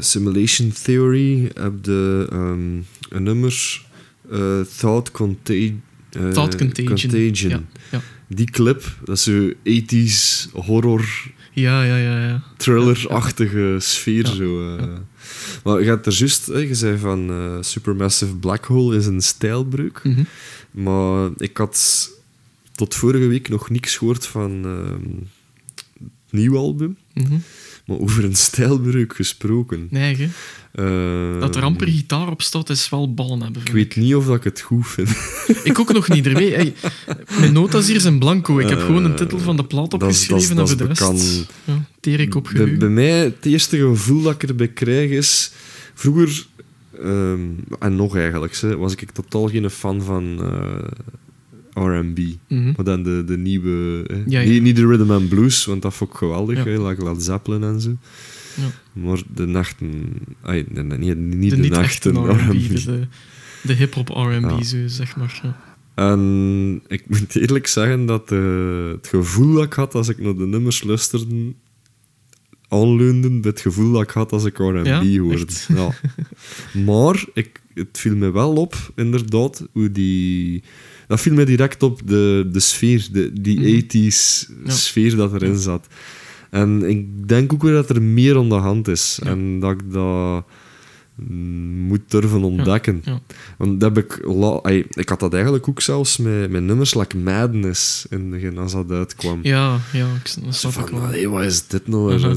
Simulation 0.00 0.72
Theory 0.82 1.50
heb 1.54 1.72
je 1.82 2.26
ehm, 2.30 2.76
een 3.08 3.22
nummer 3.22 3.84
Thought, 4.78 5.12
Thought 6.32 6.56
Contagion. 6.56 7.66
Ja. 7.90 8.00
Die 8.28 8.50
clip, 8.50 8.96
dat 9.04 9.16
is 9.16 9.22
zo 9.22 9.50
80s 9.50 10.50
horror 10.52 11.04
ja, 11.60 11.82
ja, 11.84 11.96
ja. 11.96 12.26
ja. 12.26 12.42
thriller-achtige 12.56 13.76
sfeer. 13.80 14.26
Ja, 14.26 14.34
Zo, 14.34 14.76
eh. 14.76 14.84
Maar 15.64 15.80
je 15.80 15.88
hebt 15.88 16.06
er 16.06 16.12
juist, 16.12 16.46
je 16.46 16.74
zei 16.74 16.98
van 16.98 17.30
eh, 17.30 17.56
Supermassive 17.60 18.36
Black 18.36 18.64
Hole 18.64 18.96
is 18.96 19.06
een 19.06 19.20
stijlbreuk. 19.20 20.00
Mhm. 20.04 20.22
Maar 20.70 21.30
ik 21.36 21.56
had 21.56 22.08
tot 22.74 22.94
vorige 22.94 23.26
week 23.26 23.48
nog 23.48 23.70
niks 23.70 23.96
gehoord 23.96 24.26
van 24.26 24.64
ehm, 24.64 25.10
het 25.98 26.32
nieuwe 26.32 26.58
album. 26.58 26.96
Mhm. 27.14 27.36
Maar 27.86 27.98
over 27.98 28.24
een 28.24 28.34
stijlbreuk 28.34 29.16
gesproken. 29.16 29.86
Nee, 29.90 30.16
hè. 30.16 30.28
Ehm, 30.72 31.40
Dat 31.40 31.56
er 31.56 31.62
amper 31.62 31.88
gitaar 31.88 32.28
op 32.28 32.42
staat, 32.42 32.70
is 32.70 32.88
wel 32.88 33.14
ballen 33.14 33.42
hebben. 33.42 33.62
Ik 33.64 33.72
weet 33.72 33.96
niet 33.96 34.14
of 34.14 34.28
ik 34.28 34.44
het 34.44 34.60
goed 34.60 34.88
vind. 34.88 35.08
Ik 35.64 35.78
ook 35.78 35.92
nog 35.92 36.08
niet. 36.08 36.26
Ermee. 36.26 36.54
Hey, 36.54 36.74
mijn 37.40 37.52
notas 37.52 37.86
hier 37.86 38.00
zijn 38.00 38.18
blanco. 38.18 38.58
Ik 38.58 38.68
heb 38.68 38.80
gewoon 38.80 39.04
een 39.04 39.16
titel 39.16 39.38
van 39.38 39.56
de 39.56 39.64
plaat 39.64 39.84
Eh, 39.84 39.90
dat 39.90 40.02
opgeschreven 40.02 40.56
dat 40.56 40.70
en 40.70 40.78
voor 40.78 40.86
de 40.86 40.94
rest 40.94 41.46
ja, 41.64 41.86
teer 42.00 42.20
ik 42.20 42.34
op 42.34 42.50
bij, 42.54 42.76
bij 42.76 42.88
mij, 42.88 43.18
het 43.18 43.44
eerste 43.44 43.78
gevoel 43.78 44.22
dat 44.22 44.42
ik 44.42 44.48
erbij 44.48 44.68
krijg 44.68 45.10
is... 45.10 45.52
Vroeger, 45.94 46.46
ehm, 47.02 47.40
en 47.78 47.96
nog 47.96 48.16
eigenlijk, 48.16 48.56
was 48.78 48.92
ik 48.94 49.10
totaal 49.10 49.48
geen 49.48 49.70
fan 49.70 50.02
van 50.02 50.38
eh, 50.42 50.88
R&B. 51.76 52.18
Mhm. 52.48 52.72
Maar 52.76 52.84
dan 52.84 53.02
de, 53.02 53.22
de 53.26 53.36
nieuwe... 53.36 54.04
hè. 54.06 54.22
Ja, 54.26 54.40
ja. 54.40 54.50
Niet, 54.50 54.62
niet 54.62 54.76
de 54.76 54.86
rhythm 54.86 55.10
and 55.10 55.28
blues, 55.28 55.64
want 55.64 55.82
dat 55.82 55.94
vond 55.94 56.10
ik 56.10 56.16
geweldig. 56.16 56.64
Ja. 56.64 56.70
hè, 56.70 56.92
Led 57.02 57.22
Zeppelin 57.22 57.62
en 57.62 57.80
zo. 57.80 57.96
Ja. 58.54 59.00
Maar 59.02 59.22
de 59.34 59.46
nachten... 59.46 60.12
Ay, 60.42 60.66
nee, 60.68 60.84
nee, 60.84 60.98
niet, 60.98 61.16
niet 61.16 61.50
de 61.50 61.56
de, 61.56 61.62
niet 61.62 61.70
nachten 61.70 62.16
echte 62.16 62.32
R&B, 62.32 62.68
de, 62.68 62.84
de, 62.84 63.06
de 63.62 63.72
hip-hop 63.72 64.08
R&B, 64.08 64.62
zeg 64.86 65.16
maar. 65.16 65.56
En 65.96 66.82
ik 66.88 67.02
moet 67.18 67.36
eerlijk 67.36 67.66
zeggen 67.66 68.06
dat 68.06 68.32
eh, 68.32 68.88
het 68.88 69.06
gevoel 69.06 69.54
dat 69.54 69.64
ik 69.64 69.72
had 69.72 69.94
als 69.94 70.08
ik 70.08 70.18
naar 70.18 70.34
de 70.34 70.46
nummers 70.46 70.82
luisterde, 70.82 71.52
aanleunde 72.68 73.30
bij 73.30 73.50
het 73.50 73.60
gevoel 73.60 73.92
dat 73.92 74.02
ik 74.02 74.10
had 74.10 74.32
als 74.32 74.44
ik 74.44 74.58
R&B 74.58 74.86
Ja, 74.86 75.18
hoorde. 75.18 75.46
Ja. 75.68 75.94
Maar 76.84 77.24
ik, 77.34 77.60
het 77.74 77.98
viel 77.98 78.16
me 78.16 78.30
wel 78.30 78.54
op, 78.54 78.92
inderdaad, 78.94 79.66
hoe 79.72 79.92
die... 79.92 80.62
Dat 81.06 81.20
viel 81.20 81.34
me 81.34 81.44
direct 81.44 81.82
op 81.82 82.00
de, 82.04 82.48
de 82.52 82.60
sfeer, 82.60 83.08
de, 83.12 83.32
die 83.40 83.60
Mhm. 83.60 83.66
80s 83.66 84.46
Ja. 84.64 84.70
sfeer 84.70 85.16
dat 85.16 85.32
erin 85.34 85.56
zat. 85.56 85.86
En 86.50 86.88
ik 86.88 87.28
denk 87.28 87.52
ook 87.52 87.62
weer 87.62 87.72
dat 87.72 87.88
er 87.90 88.02
meer 88.02 88.36
aan 88.36 88.48
de 88.48 88.54
hand 88.54 88.88
is. 88.88 89.18
Ja. 89.22 89.30
En 89.30 89.60
dat 89.60 89.70
ik 89.70 89.92
dat 89.92 90.44
mm, 91.14 91.78
moet 91.86 92.00
durven 92.08 92.42
ontdekken. 92.42 93.00
ja. 93.04 93.20
Want 93.58 93.80
dat 93.80 93.94
heb 93.96 94.04
ik, 94.04 94.24
ay, 94.62 94.86
ik 94.90 95.08
had 95.08 95.20
dat 95.20 95.32
eigenlijk 95.34 95.68
ook 95.68 95.80
zelfs 95.80 96.16
met, 96.16 96.50
met 96.50 96.62
nummers 96.62 96.94
like 96.94 97.16
Madness 97.16 98.06
in 98.10 98.18
het 98.20 98.30
begin, 98.30 98.58
als 98.58 98.72
dat 98.72 98.90
uitkwam. 98.90 99.38
Ja, 99.42 99.78
ja, 99.92 100.06
ik, 100.24 100.34
dat 100.44 100.62
ik 100.64 100.70
van, 100.70 100.90
wel. 100.90 101.00
allee, 101.00 101.28
wat 101.28 101.44
is 101.44 101.66
dit 101.66 101.86
nou? 101.88 102.18
Zo 102.18 102.34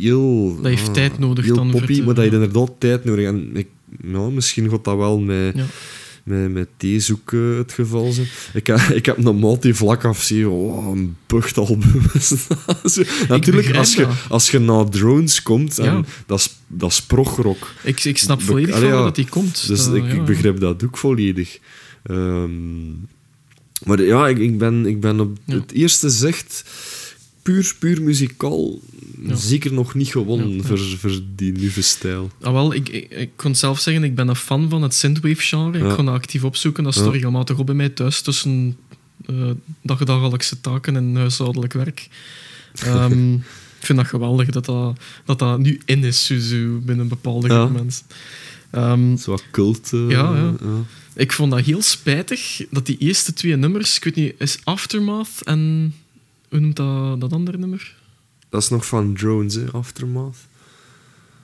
heel, 0.00 0.54
Dat 0.56 0.64
heeft 0.64 0.86
ah, 0.88 0.94
tijd 0.94 1.18
nodig 1.18 1.44
heel 1.44 1.54
dan 1.54 1.70
poppy, 1.70 2.02
maar 2.02 2.14
dat 2.14 2.24
je 2.24 2.30
ja. 2.30 2.36
inderdaad 2.36 2.72
tijd 2.78 3.04
nodig 3.04 3.24
En 3.26 3.50
ik, 3.56 3.68
ja, 4.02 4.28
misschien 4.28 4.70
gaat 4.70 4.84
dat 4.84 4.96
wel 4.96 5.20
met, 5.20 5.56
Met, 6.26 6.52
met 6.52 6.68
eh, 6.78 7.56
het 7.56 7.72
geval 7.72 8.12
zijn. 8.12 8.26
Ik, 8.54 8.66
heb- 8.66 8.78
ik 9.00 9.06
heb 9.06 9.24
een 9.24 9.38
multi-vlak 9.38 10.04
af 10.04 10.22
zien. 10.22 10.46
Oh, 10.48 10.92
een 10.92 11.16
buchtalbum. 11.26 12.02
Natuurlijk, 13.28 13.74
als 13.76 13.94
je, 13.94 14.08
als 14.28 14.50
je 14.50 14.58
naar 14.58 14.88
drones 14.88 15.42
komt, 15.42 15.78
en 15.78 15.84
Ja. 15.84 16.02
dat 16.26 16.38
is, 16.38 16.56
dat 16.66 16.90
is 16.90 17.02
progrock. 17.02 17.72
Ik, 17.82 18.04
ik 18.04 18.18
snap 18.18 18.42
volledig 18.42 18.74
van 18.78 18.84
ja. 18.86 19.02
dat 19.02 19.14
die 19.14 19.28
komt. 19.28 19.66
Dus 19.66 19.84
Dat- 19.84 19.94
ik, 19.94 20.04
ja, 20.04 20.12
ik 20.12 20.24
begrijp 20.24 20.60
dat 20.60 20.84
ook 20.84 20.96
volledig. 20.96 21.58
Ehm, 22.02 22.88
maar 23.84 24.02
ja, 24.02 24.28
ik, 24.28 24.38
ik, 24.38 24.58
ben, 24.58 24.86
ik 24.86 25.00
ben 25.00 25.20
op 25.20 25.36
het 25.46 25.72
eerste 25.72 26.10
zicht 26.10 26.64
puur, 27.46 27.74
puur 27.78 28.02
muzikaal 28.02 28.80
Ja. 29.22 29.34
zeker 29.36 29.72
nog 29.72 29.94
niet 29.94 30.08
gewonnen 30.08 30.50
Ja. 30.54 30.62
Voor, 30.62 30.78
voor 30.78 31.20
die 31.36 31.52
nieuwe 31.52 31.82
stijl. 31.82 32.30
Ah, 32.40 32.52
wel, 32.52 32.74
ik, 32.74 32.88
ik, 32.88 33.10
ik 33.10 33.30
kon 33.36 33.54
zelf 33.54 33.80
zeggen, 33.80 34.04
ik 34.04 34.14
ben 34.14 34.28
een 34.28 34.36
fan 34.36 34.68
van 34.70 34.82
het 34.82 34.94
synthwave-genre. 34.94 35.78
Ik 35.78 35.90
ga 35.90 36.02
dat 36.02 36.14
actief 36.14 36.44
opzoeken. 36.44 36.84
Dat 36.84 36.92
staat 36.94 37.04
Ja. 37.06 37.10
regelmatig 37.12 37.58
op 37.58 37.66
bij 37.66 37.74
mij 37.74 37.88
thuis 37.88 38.20
tussen 38.20 38.76
eh 39.26 39.50
dagdagelijkse 39.82 40.60
taken 40.60 40.96
en 40.96 41.16
huishoudelijk 41.16 41.72
werk. 41.72 42.08
Ehm, 42.74 43.32
ik 43.80 43.86
vind 43.86 43.98
dat 43.98 44.08
geweldig 44.08 44.48
dat 44.50 44.64
dat, 44.64 44.98
dat, 45.24 45.38
dat 45.38 45.58
nu 45.58 45.80
in 45.84 46.04
is, 46.04 46.26
zo, 46.26 46.38
zo, 46.38 46.78
binnen 46.84 47.08
bepaalde 47.08 47.48
groep 47.48 47.72
mensen. 47.72 48.06
Ehm, 48.70 49.16
Zo 49.16 49.30
wat 49.30 49.44
cult. 49.50 49.90
eh, 49.92 50.08
Ja, 50.08 50.34
ja. 50.36 50.54
ik 51.14 51.32
vond 51.32 51.50
dat 51.50 51.60
heel 51.64 51.82
spijtig 51.82 52.62
dat 52.70 52.86
die 52.86 52.98
eerste 52.98 53.32
twee 53.32 53.56
nummers, 53.56 53.96
ik 53.96 54.04
weet 54.04 54.14
niet, 54.14 54.34
is 54.38 54.58
Aftermath 54.64 55.42
en 55.44 55.94
hoe 56.56 56.64
noemt 56.64 56.76
dat, 56.76 57.20
dat 57.20 57.32
andere 57.32 57.58
nummer? 57.58 57.94
Dat 58.48 58.62
is 58.62 58.68
nog 58.68 58.86
van 58.86 59.14
drones, 59.14 59.54
hè, 59.54 59.64
Aftermath. 59.72 60.36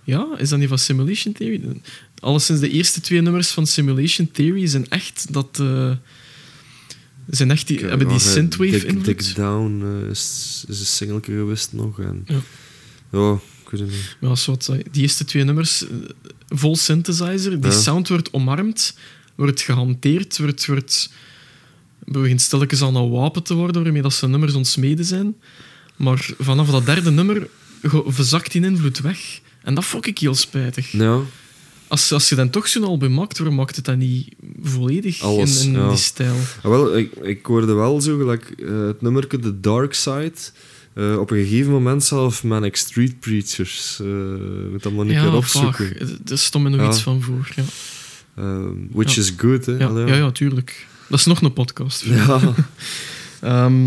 Ja, 0.05 0.27
is 0.39 0.49
dat 0.49 0.59
niet 0.59 0.69
van 0.69 0.79
Simulation 0.79 1.33
Theory? 1.35 1.81
Alleszins 2.19 2.61
de 2.61 2.71
eerste 2.71 3.01
twee 3.01 3.21
nummers 3.21 3.49
van 3.51 3.67
Simulation 3.67 4.31
Theory 4.31 4.67
zijn 4.67 4.89
echt 4.89 5.33
dat. 5.33 5.59
eh, 5.61 5.93
zijn 7.27 7.51
echt 7.51 7.67
die, 7.67 7.79
hebben 7.79 8.09
die 8.09 8.17
eh, 8.17 8.23
synthwave 8.23 8.87
invloed. 8.87 9.05
Dig 9.05 9.35
Down 9.35 9.83
eh, 10.03 10.11
is, 10.11 10.65
is 10.69 10.81
een 10.81 10.87
singeltje 10.87 11.33
geweest 11.33 11.73
nog. 11.73 12.01
En, 12.01 12.25
Ja. 12.27 12.41
ja, 13.13 13.33
ik 13.65 13.71
weet 13.71 13.81
het 13.81 13.91
niet. 13.91 14.17
Ja, 14.21 14.35
soort, 14.35 14.69
eh, 14.69 14.79
die 14.91 15.03
eerste 15.03 15.25
twee 15.25 15.45
nummers, 15.45 15.87
eh, 15.89 15.97
vol 16.49 16.77
synthesizer, 16.77 17.61
die 17.61 17.71
Ja. 17.71 17.77
sound 17.81 18.09
wordt 18.09 18.33
omarmd, 18.33 18.97
wordt 19.35 19.61
gehanteerd, 19.61 20.39
wordt, 20.39 20.67
wordt, 20.67 21.11
begint 22.05 22.41
stilletjes 22.41 22.83
aan 22.83 22.97
een 22.97 23.11
wapen 23.11 23.43
te 23.43 23.55
worden 23.55 23.83
waarmee 23.83 24.03
dat 24.03 24.13
ze 24.13 24.29
nummers 24.29 24.55
ontsmeden 24.55 25.05
zijn. 25.05 25.35
Maar 25.97 26.31
vanaf 26.39 26.71
dat 26.71 26.87
derde 26.87 27.11
nummer 27.11 27.49
verzakt 28.07 28.53
die 28.53 28.65
invloed 28.65 29.01
weg. 29.01 29.41
En 29.63 29.75
dat 29.75 29.85
vond 29.85 30.07
ik 30.07 30.19
heel 30.19 30.35
spijtig. 30.35 30.91
Ja, 30.93 31.19
Als, 31.89 32.13
als 32.13 32.29
je 32.29 32.35
dan 32.35 32.51
toch 32.51 32.69
zo'n 32.69 32.85
album 32.85 33.15
maakt, 33.15 33.39
waarom 33.39 33.57
maakt 33.57 33.77
het 33.77 33.85
dan 33.85 33.99
niet 33.99 34.35
volledig 34.63 35.21
Alles, 35.21 35.65
in, 35.65 35.73
in 35.75 35.81
ja. 35.81 35.89
die 35.89 35.97
stijl? 35.99 36.35
Ah, 36.63 36.71
wel, 36.71 36.97
ik, 36.99 37.13
ik 37.23 37.47
hoorde 37.47 37.73
wel 37.73 38.01
zo 38.01 38.19
gelijk 38.19 38.51
eh, 38.59 38.87
het 38.87 39.03
nummerke 39.03 39.39
The 39.39 39.61
Dark 39.61 39.95
Side. 39.95 40.33
eh, 40.95 41.19
op 41.19 41.31
een 41.31 41.45
gegeven 41.45 41.73
moment 41.73 42.05
zelf 42.05 42.45
Manic 42.45 42.77
Street 42.77 43.21
Preachers. 43.21 43.99
eh 44.01 44.07
moet 44.71 44.83
dat 44.83 44.93
maar 44.93 45.05
keer 45.07 45.15
Ja, 45.15 45.35
opzoeken. 45.37 45.87
vaag. 45.89 45.99
Er- 46.01 46.19
Er 46.33 46.39
stond 46.39 46.65
me 46.65 46.71
nog 46.71 46.81
Ja. 46.81 46.89
iets 46.89 47.01
van 47.03 47.23
voor. 47.23 47.49
Ja, 47.57 47.63
Ehm, 48.37 48.73
which 48.91 49.15
Ja. 49.15 49.21
is 49.23 49.33
good, 49.37 49.67
hè. 49.67 49.73
ja, 49.77 49.99
ja, 50.07 50.15
ja, 50.17 50.31
tuurlijk. 50.31 50.87
Dat 51.13 51.21
is 51.21 51.27
nog 51.27 51.43
een 51.43 51.53
podcast. 51.53 52.01
ja. 52.09 52.41
Ehm, 53.41 53.87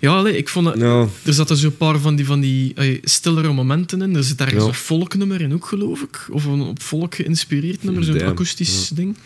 ja, 0.00 0.14
allee, 0.16 0.36
ik 0.36 0.48
vond 0.48 0.66
het, 0.66 0.80
er 1.24 1.32
zaten 1.32 1.56
zo'n 1.56 1.76
paar 1.76 1.98
van 1.98 2.16
die, 2.16 2.26
van 2.26 2.40
die 2.40 2.74
stillere 3.02 3.52
momenten 3.52 4.02
in. 4.02 4.16
Er 4.16 4.24
zit 4.24 4.40
ergens 4.40 4.64
een 4.64 4.74
folknummer 4.74 5.40
in 5.40 5.54
ook, 5.54 5.66
geloof 5.66 6.00
ik. 6.02 6.26
Of 6.30 6.44
een 6.44 6.60
op 6.60 6.82
volk 6.82 7.14
geïnspireerd 7.14 7.82
nummer, 7.84 8.04
zo'n 8.04 8.22
akoestisch 8.22 8.88
ding. 8.94 9.16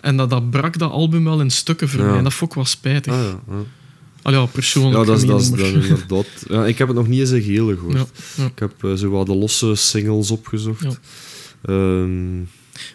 En 0.00 0.16
dat, 0.16 0.30
dat 0.30 0.50
brak 0.50 0.78
dat 0.78 0.90
album 0.90 1.24
wel 1.24 1.40
in 1.40 1.50
stukken 1.50 1.88
voor 1.88 2.00
Ja. 2.00 2.06
mij. 2.06 2.16
En 2.18 2.24
dat 2.24 2.34
vond 2.34 2.50
ik 2.50 2.56
wel 2.56 2.66
spijtig. 2.66 3.12
Ah, 3.12 3.18
ja, 3.18 3.40
ja. 3.54 3.62
Allee, 4.22 4.40
ja, 4.40 4.46
persoonlijk. 4.46 4.96
Ja, 4.96 5.04
dat 5.04 5.18
is, 5.22 5.26
dat 5.26 5.40
is 5.40 5.48
inderdaad. 5.48 6.26
Ja, 6.48 6.66
ik 6.66 6.78
heb 6.78 6.88
het 6.88 6.96
nog 6.96 7.08
niet 7.08 7.20
eens 7.20 7.30
een 7.30 7.42
gehele 7.42 7.76
gehoord. 7.76 8.10
Ik 8.36 8.58
heb 8.58 8.84
eh, 8.84 8.92
zo 8.94 9.10
wat 9.10 9.26
de 9.26 9.34
losse 9.34 9.74
singles 9.74 10.30
opgezocht. 10.30 10.82
Ja. 10.82 10.96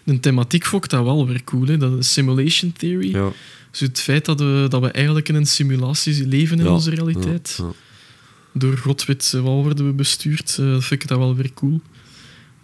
De 0.04 0.20
thematiek 0.20 0.64
vond 0.64 0.84
ik 0.84 0.90
dat 0.90 1.04
wel 1.04 1.26
weer 1.26 1.44
cool. 1.44 1.66
Hè? 1.66 1.76
Dat 1.76 1.98
is 1.98 2.12
simulation 2.12 2.72
theory. 2.72 3.10
ja. 3.14 3.30
Dus 3.70 3.80
het 3.80 4.00
feit 4.00 4.24
dat 4.24 4.40
we, 4.40 4.66
dat 4.68 4.80
we 4.80 4.90
eigenlijk 4.90 5.28
in 5.28 5.34
een 5.34 5.46
simulatie 5.46 6.26
leven 6.26 6.58
in 6.58 6.64
Ja, 6.64 6.70
onze 6.70 6.90
realiteit. 6.90 7.54
Ja. 7.58 7.70
Door 8.54 8.76
god 8.76 9.04
weet 9.04 9.32
eh, 9.34 9.40
wat 9.40 9.52
worden 9.64 9.86
we 9.86 9.92
bestuurd. 9.92 10.56
dat 10.56 10.84
vind 10.84 11.02
ik 11.02 11.08
dat 11.08 11.18
wel 11.18 11.36
weer 11.36 11.52
cool. 11.54 11.80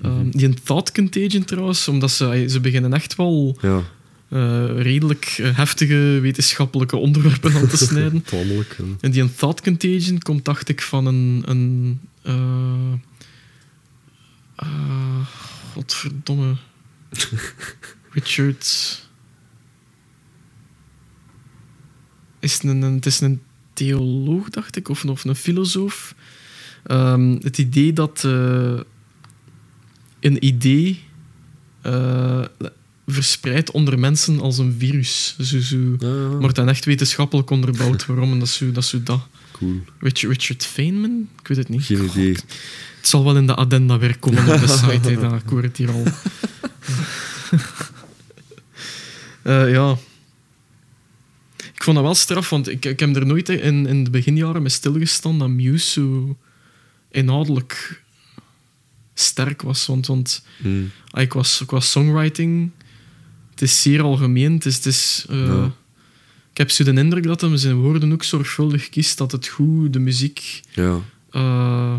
Ehm, 0.02 0.30
die 0.30 0.54
Thought 0.54 0.92
Contagion 0.92 1.44
trouwens, 1.44 1.88
omdat 1.88 2.10
ze, 2.10 2.44
ze 2.48 2.60
beginnen 2.60 2.92
echt 2.92 3.16
wel 3.16 3.58
ja. 3.60 3.82
eh, 4.28 4.82
redelijk 4.82 5.24
eh, 5.40 5.56
heftige 5.56 6.18
wetenschappelijke 6.22 6.96
onderwerpen 6.96 7.54
aan 7.54 7.68
te 7.68 7.76
snijden. 7.86 8.22
Tamelijk. 8.22 8.76
en- 9.00 9.10
die 9.10 9.34
Thought 9.34 9.60
Contagion 9.62 10.18
komt, 10.18 10.44
dacht 10.44 10.68
ik, 10.68 10.82
van 10.82 11.06
een... 11.06 11.42
een 11.46 12.00
godverdomme. 15.72 16.54
Richard... 18.12 19.06
Is 22.40 22.52
het, 22.52 22.62
een, 22.62 22.82
een- 22.82 22.94
het 22.94 23.06
is 23.06 23.20
een 23.20 23.40
theoloog, 23.72 24.50
dacht 24.50 24.76
ik, 24.76 24.88
of, 24.88 25.04
of 25.04 25.24
een 25.24 25.34
filosoof. 25.34 26.14
Ehm, 26.84 27.30
het 27.42 27.58
idee 27.58 27.92
dat 27.92 28.22
eh, 28.24 28.80
een 30.20 30.44
idee 30.46 31.04
eh, 31.82 32.44
verspreidt 33.06 33.70
onder 33.70 33.98
mensen 33.98 34.40
als 34.40 34.58
een 34.58 34.74
virus. 34.78 35.36
Zo, 35.40 35.60
zo, 35.60 35.76
Ja, 35.98 36.08
ja. 36.08 36.28
maar 36.28 36.52
dan 36.52 36.68
echt 36.68 36.84
wetenschappelijk 36.84 37.50
onderbouwd 37.50 38.06
waarom. 38.06 38.32
En 38.32 38.38
dat 38.38 38.48
is 38.48 38.54
zo 38.56 38.72
dat. 38.72 38.84
Zo 38.84 39.02
dat. 39.02 39.20
Cool. 39.52 39.80
Richard, 39.98 40.32
Richard 40.32 40.64
Feynman? 40.66 41.28
Ik 41.40 41.48
weet 41.48 41.58
het 41.58 41.68
niet. 41.68 41.82
Geen 41.84 42.04
idee. 42.04 42.36
Het 42.98 43.08
zal 43.08 43.24
wel 43.24 43.36
in 43.36 43.46
de 43.46 43.54
addenda 43.54 43.98
weer 43.98 44.18
komen 44.18 44.54
op 44.54 44.60
de 44.60 44.66
site. 44.68 45.10
hè. 45.10 45.20
Ja, 45.20 45.34
ik 45.34 45.48
hoor 45.48 45.62
het 45.62 45.76
hier 45.76 45.90
al. 45.90 46.02
Eh, 49.42 49.70
ja. 49.72 49.96
Ik 51.74 51.82
vond 51.84 51.96
dat 51.96 52.04
wel 52.04 52.14
straf, 52.14 52.50
want 52.50 52.68
ik, 52.68 52.84
ik 52.84 53.00
heb 53.00 53.16
er 53.16 53.26
nooit 53.26 53.48
in, 53.48 53.86
in 53.86 54.04
de 54.04 54.10
beginjaren 54.10 54.62
mee 54.62 54.70
stilgestaan 54.70 55.38
dat 55.38 55.48
Muse 55.48 55.90
zo 55.90 56.36
inhoudelijk 57.10 58.02
sterk 59.14 59.62
was. 59.62 59.86
Want, 59.86 60.06
want 60.06 60.42
Hmm. 60.56 60.90
ah, 61.10 61.22
ik 61.22 61.32
was, 61.32 61.62
qua 61.66 61.80
songwriting, 61.80 62.70
het 63.50 63.62
is 63.62 63.82
zeer 63.82 64.02
algemeen. 64.02 64.52
Het 64.52 64.64
is, 64.66 64.76
het 64.76 64.86
is, 64.86 65.26
eh, 65.28 65.46
Ja. 65.46 65.64
Ik 66.52 66.58
heb 66.58 66.70
zo 66.70 66.84
de 66.84 66.92
indruk 67.00 67.22
dat 67.24 67.40
hij 67.40 67.56
zijn 67.56 67.74
woorden 67.76 68.12
ook 68.12 68.22
zorgvuldig 68.24 68.88
kiest, 68.88 69.18
dat 69.18 69.32
het 69.32 69.46
goed 69.46 69.92
de 69.92 69.98
muziek 69.98 70.60
Ja. 70.70 71.00
eh 71.30 71.94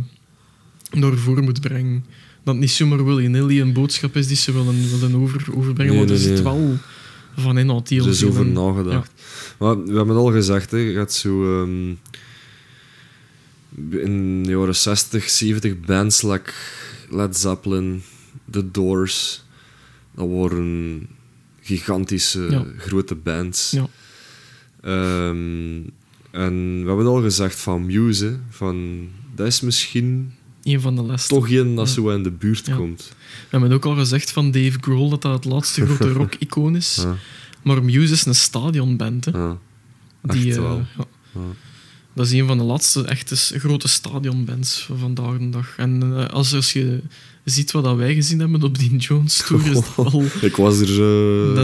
naar 0.91 1.17
voren 1.17 1.43
moet 1.43 1.61
brengen. 1.61 2.05
Dat 2.43 2.55
niet 2.55 2.71
zomaar 2.71 3.05
willy-nilly 3.05 3.61
een 3.61 3.73
boodschap 3.73 4.15
is 4.15 4.27
die 4.27 4.35
ze 4.37 4.51
willen, 4.51 4.99
willen 4.99 5.15
over, 5.15 5.45
overbrengen, 5.55 5.93
Nee, 5.95 6.05
want 6.05 6.09
er 6.11 6.25
nee, 6.27 6.35
zit 6.35 6.43
nee. 6.43 6.53
wel 6.53 6.77
van 7.37 7.57
inhoud 7.57 7.89
heel 7.89 8.03
Er 8.03 8.09
is 8.09 8.19
veel 8.19 8.29
over 8.29 8.45
in. 8.45 8.51
nagedacht. 8.53 9.11
Maar 9.59 9.83
we 9.83 9.95
hebben 9.95 10.15
het 10.15 10.25
al 10.25 10.31
gezegd, 10.31 10.71
hè, 10.71 10.77
je 10.77 10.93
gaat 10.93 11.13
zo... 11.13 11.61
ehm, 11.61 11.89
in 13.89 14.43
de 14.43 14.49
jaren 14.51 14.75
60, 14.75 15.29
70 15.29 15.79
bands 15.79 16.21
like 16.21 16.51
Led 17.09 17.37
Zeppelin, 17.37 18.01
The 18.51 18.71
Doors, 18.71 19.43
dat 20.15 20.27
waren 20.29 21.07
gigantische, 21.61 22.47
Ja. 22.49 22.65
grote 22.77 23.15
bands. 23.15 23.71
Ja. 23.71 23.87
Ehm, 24.81 25.81
en 26.31 26.71
we 26.81 26.87
hebben 26.87 26.97
het 26.97 27.07
al 27.07 27.21
gezegd 27.21 27.59
van 27.59 27.85
Muse, 27.85 28.25
hè, 28.25 28.35
van, 28.49 29.07
dat 29.35 29.47
is 29.47 29.61
misschien 29.61 30.33
Een 30.73 30.81
van 30.81 30.95
de 30.95 31.01
laatste. 31.01 31.33
toch 31.33 31.49
een 31.49 31.75
dat 31.75 31.89
zo 31.89 32.09
in 32.09 32.23
de 32.23 32.31
buurt 32.31 32.75
komt. 32.75 33.11
We 33.17 33.47
hebben 33.49 33.71
ook 33.71 33.85
al 33.85 33.95
gezegd 33.95 34.31
van 34.31 34.51
Dave 34.51 34.77
Grohl 34.81 35.09
dat 35.09 35.21
dat 35.21 35.33
het 35.33 35.45
laatste 35.45 35.85
grote 35.85 36.13
rock-icoon 36.19 36.75
is. 36.75 37.05
Maar 37.61 37.83
Muse 37.83 38.13
is 38.13 38.25
een 38.25 38.35
stadionband. 38.35 39.25
Hè. 39.25 39.31
ja, 39.37 39.57
Die, 40.21 40.47
echt 40.47 40.57
eh, 40.57 40.63
ja. 40.63 41.05
ja. 41.33 41.41
Dat 42.13 42.25
is 42.25 42.31
een 42.31 42.47
van 42.47 42.57
de 42.57 42.63
laatste 42.63 43.05
echte 43.05 43.35
grote 43.35 43.87
stadionbands 43.87 44.83
van 44.87 44.97
vandaag 44.97 45.37
de 45.37 45.49
dag. 45.49 45.73
En 45.77 46.01
eh, 46.03 46.27
als, 46.27 46.53
als 46.53 46.73
je 46.73 47.01
ziet 47.43 47.71
wat 47.71 47.83
dat 47.83 47.95
wij 47.95 48.13
gezien 48.13 48.39
hebben 48.39 48.63
op 48.63 48.77
die 48.77 48.95
Jones 48.95 49.37
Tour, 49.47 49.71
is 49.71 49.79
dat. 49.95 50.13
Ik 50.49 50.55
was 50.55 50.79
er 50.79 50.87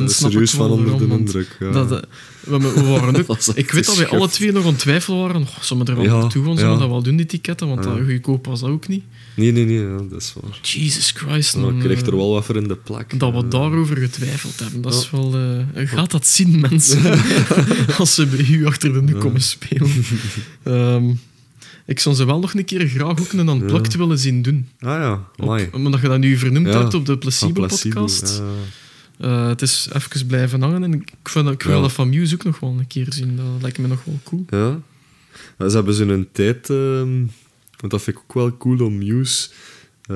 snap 0.10 0.32
serieus 0.32 0.52
van 0.52 0.70
onder 0.70 0.98
de 0.98 1.08
indruk. 1.08 1.58
Dat, 1.60 1.92
eh, 1.92 2.00
we, 2.46 2.58
we 2.60 2.84
waren 2.84 3.16
ook, 3.30 3.38
ik 3.56 3.72
weet 3.72 3.86
dat 3.86 3.98
wij 3.98 4.08
alle 4.08 4.28
twee 4.30 4.52
nog 4.52 4.64
aan 4.64 4.70
het 4.70 4.80
twijfelen 4.80 5.20
waren. 5.20 5.42
Oh, 5.42 5.48
zullen 5.62 5.86
we 5.86 5.92
er 5.92 5.98
wel 5.98 6.06
Ja, 6.06 6.18
naartoe 6.20 6.44
gaan? 6.44 6.52
ja. 6.54 6.58
Zullen 6.60 6.74
we 6.74 6.80
dat 6.80 6.90
wel 6.90 7.02
doen, 7.04 7.16
die 7.16 7.26
ticketten? 7.26 7.68
Want 7.68 7.84
Ja. 7.84 7.96
dat 7.96 8.06
goedkoop 8.06 8.46
was 8.46 8.60
dat 8.60 8.70
ook 8.70 8.88
niet. 8.88 9.04
Nee, 9.36 9.52
nee, 9.52 9.66
nee, 9.66 9.80
ja, 9.80 9.98
dat 10.10 10.22
is 10.22 10.34
waar. 10.42 10.60
Jesus 10.62 11.12
Christ. 11.12 11.54
Dan 11.54 11.62
man, 11.62 11.80
kreeg 11.80 12.00
er 12.02 12.08
eh, 12.08 12.14
wel 12.14 12.32
wat 12.32 12.46
voor 12.46 12.56
in 12.56 12.68
de 12.68 12.76
plek. 12.76 13.20
Dat 13.20 13.32
we 13.34 13.38
Eh, 13.38 13.50
daarover 13.50 13.98
getwijfeld 13.98 14.60
hebben. 14.60 14.82
Dat 14.82 14.94
is 14.94 15.10
wel... 15.12 15.36
eh, 15.74 15.88
gaat 15.88 16.12
dat 16.12 16.28
zien, 16.28 16.60
mensen? 16.60 17.02
als 17.98 18.14
ze 18.16 18.26
bij 18.26 18.46
u 18.50 18.66
achter 18.66 18.94
de 18.94 19.02
nu 19.02 19.14
Ja. 19.14 19.20
komen 19.20 19.42
spelen. 19.42 19.92
Ehm, 20.64 21.04
ik 21.86 22.00
zou 22.00 22.16
ze 22.16 22.26
wel 22.26 22.40
nog 22.40 22.54
een 22.54 22.66
keer 22.66 22.88
graag 22.88 23.20
ook 23.20 23.32
een 23.34 23.48
unplugged 23.48 23.96
willen 23.96 24.20
zien 24.20 24.42
doen. 24.42 24.68
Ah 24.80 24.90
ja, 25.00 25.24
mooi. 25.46 25.68
omdat 25.72 26.02
je 26.02 26.08
dat 26.08 26.20
nu 26.20 26.38
vernoemd 26.38 26.68
Ja, 26.68 26.80
hebt 26.82 26.94
op 26.94 27.06
de 27.06 27.18
Placebo-podcast. 27.18 28.42
Ja. 28.44 28.44
Eh, 29.20 29.48
het 29.48 29.62
is 29.62 29.90
even 29.94 30.28
blijven 30.28 30.62
hangen 30.62 30.84
en 30.84 30.94
ik, 30.94 31.12
vind, 31.24 31.50
ik 31.50 31.64
wil 31.64 31.82
dat 31.82 31.92
van 31.92 32.10
Muse 32.10 32.34
ook 32.34 32.44
nog 32.44 32.60
wel 32.60 32.76
een 32.80 32.88
keer 32.88 33.08
zien. 33.14 33.36
Dat 33.36 33.62
lijkt 33.62 33.78
me 33.78 33.88
nog 33.88 34.04
wel 34.04 34.20
cool. 34.24 34.46
Ja. 34.50 34.80
Ja, 35.58 35.70
Ze 35.70 35.76
hebben 35.76 35.94
zo 35.94 36.08
een 36.08 36.28
tijd... 36.32 36.70
ehm, 36.70 37.18
want 37.80 37.92
dat 37.92 38.02
vind 38.02 38.18
ik 38.18 38.24
ook 38.28 38.34
wel 38.34 38.58
cool 38.58 38.80
om 38.86 38.98
Muse... 38.98 39.50
eh 40.02 40.16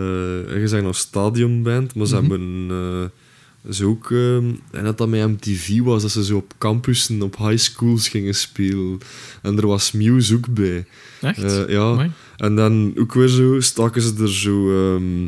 je 0.60 0.64
zijn 0.66 0.84
nog 0.84 0.96
stadionband, 0.96 1.96
maar 1.96 2.08
ze 2.08 2.16
Mhm. 2.22 2.30
hebben... 2.30 2.68
eh, 2.70 3.72
ze 3.74 3.86
ook... 3.86 4.12
ehm, 4.12 4.52
en 4.72 4.84
dat 4.84 4.98
dat 4.98 5.08
met 5.08 5.28
MTV 5.28 5.80
was, 5.80 6.02
dat 6.02 6.12
ze 6.12 6.24
zo 6.26 6.38
op 6.38 6.54
campussen, 6.58 7.22
op 7.22 7.38
high 7.38 7.58
schools 7.58 8.08
gingen 8.10 8.36
spelen. 8.36 8.98
En 9.42 9.58
er 9.58 9.68
was 9.68 9.92
Muse 9.92 10.36
ook 10.36 10.54
bij. 10.54 10.86
Echt? 11.22 11.66
Ja. 11.70 11.92
Amai. 11.92 12.12
En 12.38 12.56
dan 12.56 12.94
ook 12.98 13.14
weer 13.14 13.28
zo, 13.28 13.60
staken 13.60 14.02
ze 14.02 14.14
er 14.20 14.34
zo... 14.34 14.94
ehm, 14.96 15.28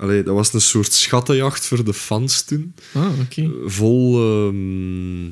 allee, 0.00 0.22
dat 0.22 0.34
was 0.34 0.52
een 0.52 0.60
soort 0.60 0.92
schattenjacht 0.92 1.66
voor 1.66 1.84
de 1.84 1.94
fans 1.94 2.42
toen. 2.42 2.74
Ah, 2.92 3.20
oké. 3.20 3.50
Vol... 3.66 4.18
ehm, 4.46 5.24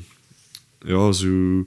ja, 0.93 1.11
zo... 1.11 1.65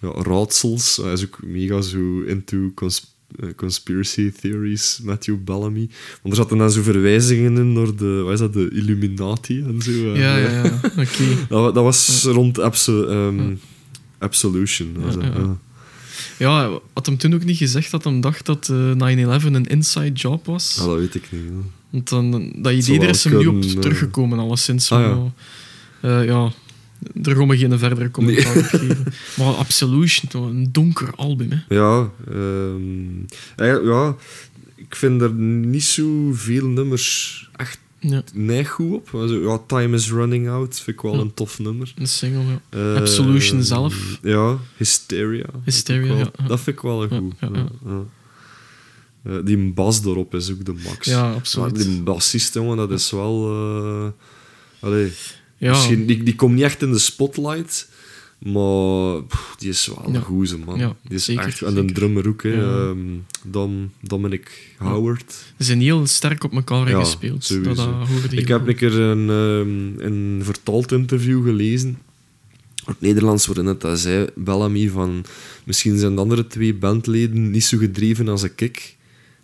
Ja, 0.00 0.08
raadsels. 0.22 0.96
Hij 0.96 1.12
is 1.12 1.24
ook 1.24 1.38
mega 1.42 1.80
zo 1.80 2.20
into 2.20 2.72
cons- 2.74 3.14
eh, 3.40 3.48
conspiracy 3.56 4.32
theories, 4.40 5.00
Matthew 5.02 5.36
Bellamy. 5.44 5.88
Want 6.22 6.34
er 6.36 6.42
zaten 6.42 6.58
dan 6.58 6.70
zo 6.70 6.82
verwijzingen 6.82 7.56
in 7.56 7.72
naar 7.72 7.96
de... 7.96 8.20
Wat 8.24 8.32
is 8.32 8.38
dat? 8.38 8.52
De 8.52 8.70
Illuminati 8.72 9.60
en 9.62 9.82
zo. 9.82 9.90
Ja, 9.90 10.36
ja, 10.36 10.46
eh, 10.46 10.64
ja. 10.64 10.80
Oké. 11.02 11.24
Dat, 11.48 11.74
dat 11.74 11.84
was 11.84 12.22
rond 12.24 12.58
Abso- 12.60 13.54
Absolution. 14.18 14.96
was 15.00 15.14
Ja, 15.14 15.20
dat, 15.20 15.32
ja, 15.32 15.38
ja. 15.40 15.44
ja. 15.46 15.58
Ja, 16.38 16.78
had 16.92 17.06
hem 17.06 17.16
toen 17.16 17.34
ook 17.34 17.44
niet 17.44 17.56
gezegd 17.56 17.90
dat 17.90 18.04
hem 18.04 18.20
dacht 18.20 18.46
dat 18.46 18.68
eh, 18.68 19.40
9-11 19.40 19.44
een 19.44 19.66
inside 19.66 20.12
job 20.12 20.46
was? 20.46 20.78
Ah, 20.80 20.86
dat 20.86 20.98
weet 20.98 21.14
ik 21.14 21.28
niet. 21.32 21.42
ja. 21.44 21.68
Want 21.92 22.08
dan, 22.08 22.30
dat 22.56 22.72
idee 22.72 22.98
wel 22.98 23.08
is 23.08 23.24
hem 23.24 23.36
niet 23.38 23.46
op 23.46 23.62
eh. 23.62 23.70
teruggekomen, 23.80 24.38
alleszins. 24.38 24.92
Ah, 24.92 25.00
ja. 25.00 25.14
Maar, 25.14 26.20
eh, 26.20 26.26
ja, 26.26 26.52
daar 27.14 27.36
gaan 27.36 27.48
we 27.48 27.58
geen 27.58 27.78
verdere 27.78 28.10
commentaar 28.10 28.56
op 28.56 28.64
geven. 28.80 29.04
Maar 29.36 29.54
Absolution, 29.54 30.30
toch, 30.30 30.46
een 30.46 30.68
donker 30.72 31.14
album, 31.16 31.48
hè. 31.50 31.74
Ja, 31.74 32.10
eigenlijk, 33.56 33.92
ja, 33.94 34.16
ik 34.76 34.96
vind 34.96 35.22
er 35.22 35.32
niet 35.32 35.84
zo 35.84 36.30
veel 36.32 36.66
nummers 36.66 37.48
echt 37.56 37.78
Ja, 37.98 38.22
neig 38.34 38.70
goed 38.70 38.92
op. 38.92 39.08
Also, 39.14 39.34
ja, 39.50 39.58
Time 39.66 39.96
is 39.96 40.10
Running 40.10 40.48
Out 40.48 40.74
vind 40.80 40.96
ik 40.96 41.02
wel 41.02 41.14
Ja. 41.14 41.20
een 41.20 41.34
tof 41.34 41.58
nummer. 41.58 41.92
een 41.96 42.08
single, 42.08 42.42
ja. 42.42 42.60
Ehm, 42.92 42.96
Absolution 42.96 43.62
zelf. 43.62 44.18
Ja, 44.22 44.58
Hysteria. 44.76 45.42
vind 45.42 45.56
ik 45.56 45.64
Hysteria, 45.64 46.06
wel- 46.14 46.16
ja. 46.38 46.46
Dat 46.46 46.60
vind 46.60 46.76
ik 46.76 46.82
wel 46.82 47.02
een 47.02 47.32
Ja, 47.40 47.48
goed. 47.48 48.06
Eh, 49.24 49.32
die 49.44 49.72
bas 49.72 50.04
erop 50.04 50.34
is 50.34 50.50
ook 50.50 50.64
de 50.64 50.74
max. 50.84 51.06
Ja, 51.06 51.34
Maar 51.58 51.72
die 51.72 52.02
bassist, 52.02 52.54
jongen, 52.54 52.76
dat 52.76 52.90
is 52.90 53.10
wel... 53.10 53.50
eh, 53.50 54.10
allee, 54.80 55.12
Ja, 55.56 55.70
misschien, 55.70 56.06
die, 56.06 56.22
die 56.22 56.34
komt 56.34 56.54
niet 56.54 56.62
echt 56.64 56.82
in 56.82 56.92
de 56.92 56.98
spotlight, 56.98 57.88
maar 58.38 59.22
pff, 59.22 59.54
die 59.58 59.68
is 59.68 59.86
wel 59.86 60.04
Ja. 60.10 60.14
een 60.14 60.22
goeie, 60.22 60.56
man. 60.56 60.78
Ja, 60.78 60.96
die 61.02 61.16
is 61.16 61.24
zeker, 61.24 61.44
echt... 61.44 61.62
En 61.62 61.74
de 61.74 61.84
drummer 61.84 62.28
ook, 62.28 62.42
hè. 62.42 62.86
Ehm, 62.88 62.98
Dom, 63.44 63.90
Dominic 64.00 64.74
Howard. 64.78 65.32
ze 65.58 65.64
zijn 65.64 65.80
heel 65.80 66.06
sterk 66.06 66.44
op 66.44 66.52
elkaar 66.52 66.86
gespeeld. 66.86 67.64
Dat, 67.64 67.88
Ik 68.30 68.48
heb 68.48 68.68
een 68.68 68.76
keer 68.76 69.00
een, 69.00 69.28
ehm, 69.30 70.06
een 70.06 70.40
vertaald 70.44 70.92
interview 70.92 71.44
gelezen. 71.44 71.98
Het 72.84 73.00
Nederlands 73.00 73.46
waarin 73.46 73.66
het 73.66 73.80
dat 73.80 73.98
zei, 73.98 74.26
Bellamy, 74.34 74.88
van... 74.88 75.24
Misschien 75.64 75.98
zijn 75.98 76.14
de 76.14 76.20
andere 76.20 76.46
twee 76.46 76.74
bandleden 76.74 77.50
niet 77.50 77.64
zo 77.64 77.78
gedreven 77.78 78.28
als 78.28 78.42
ik 78.42 78.96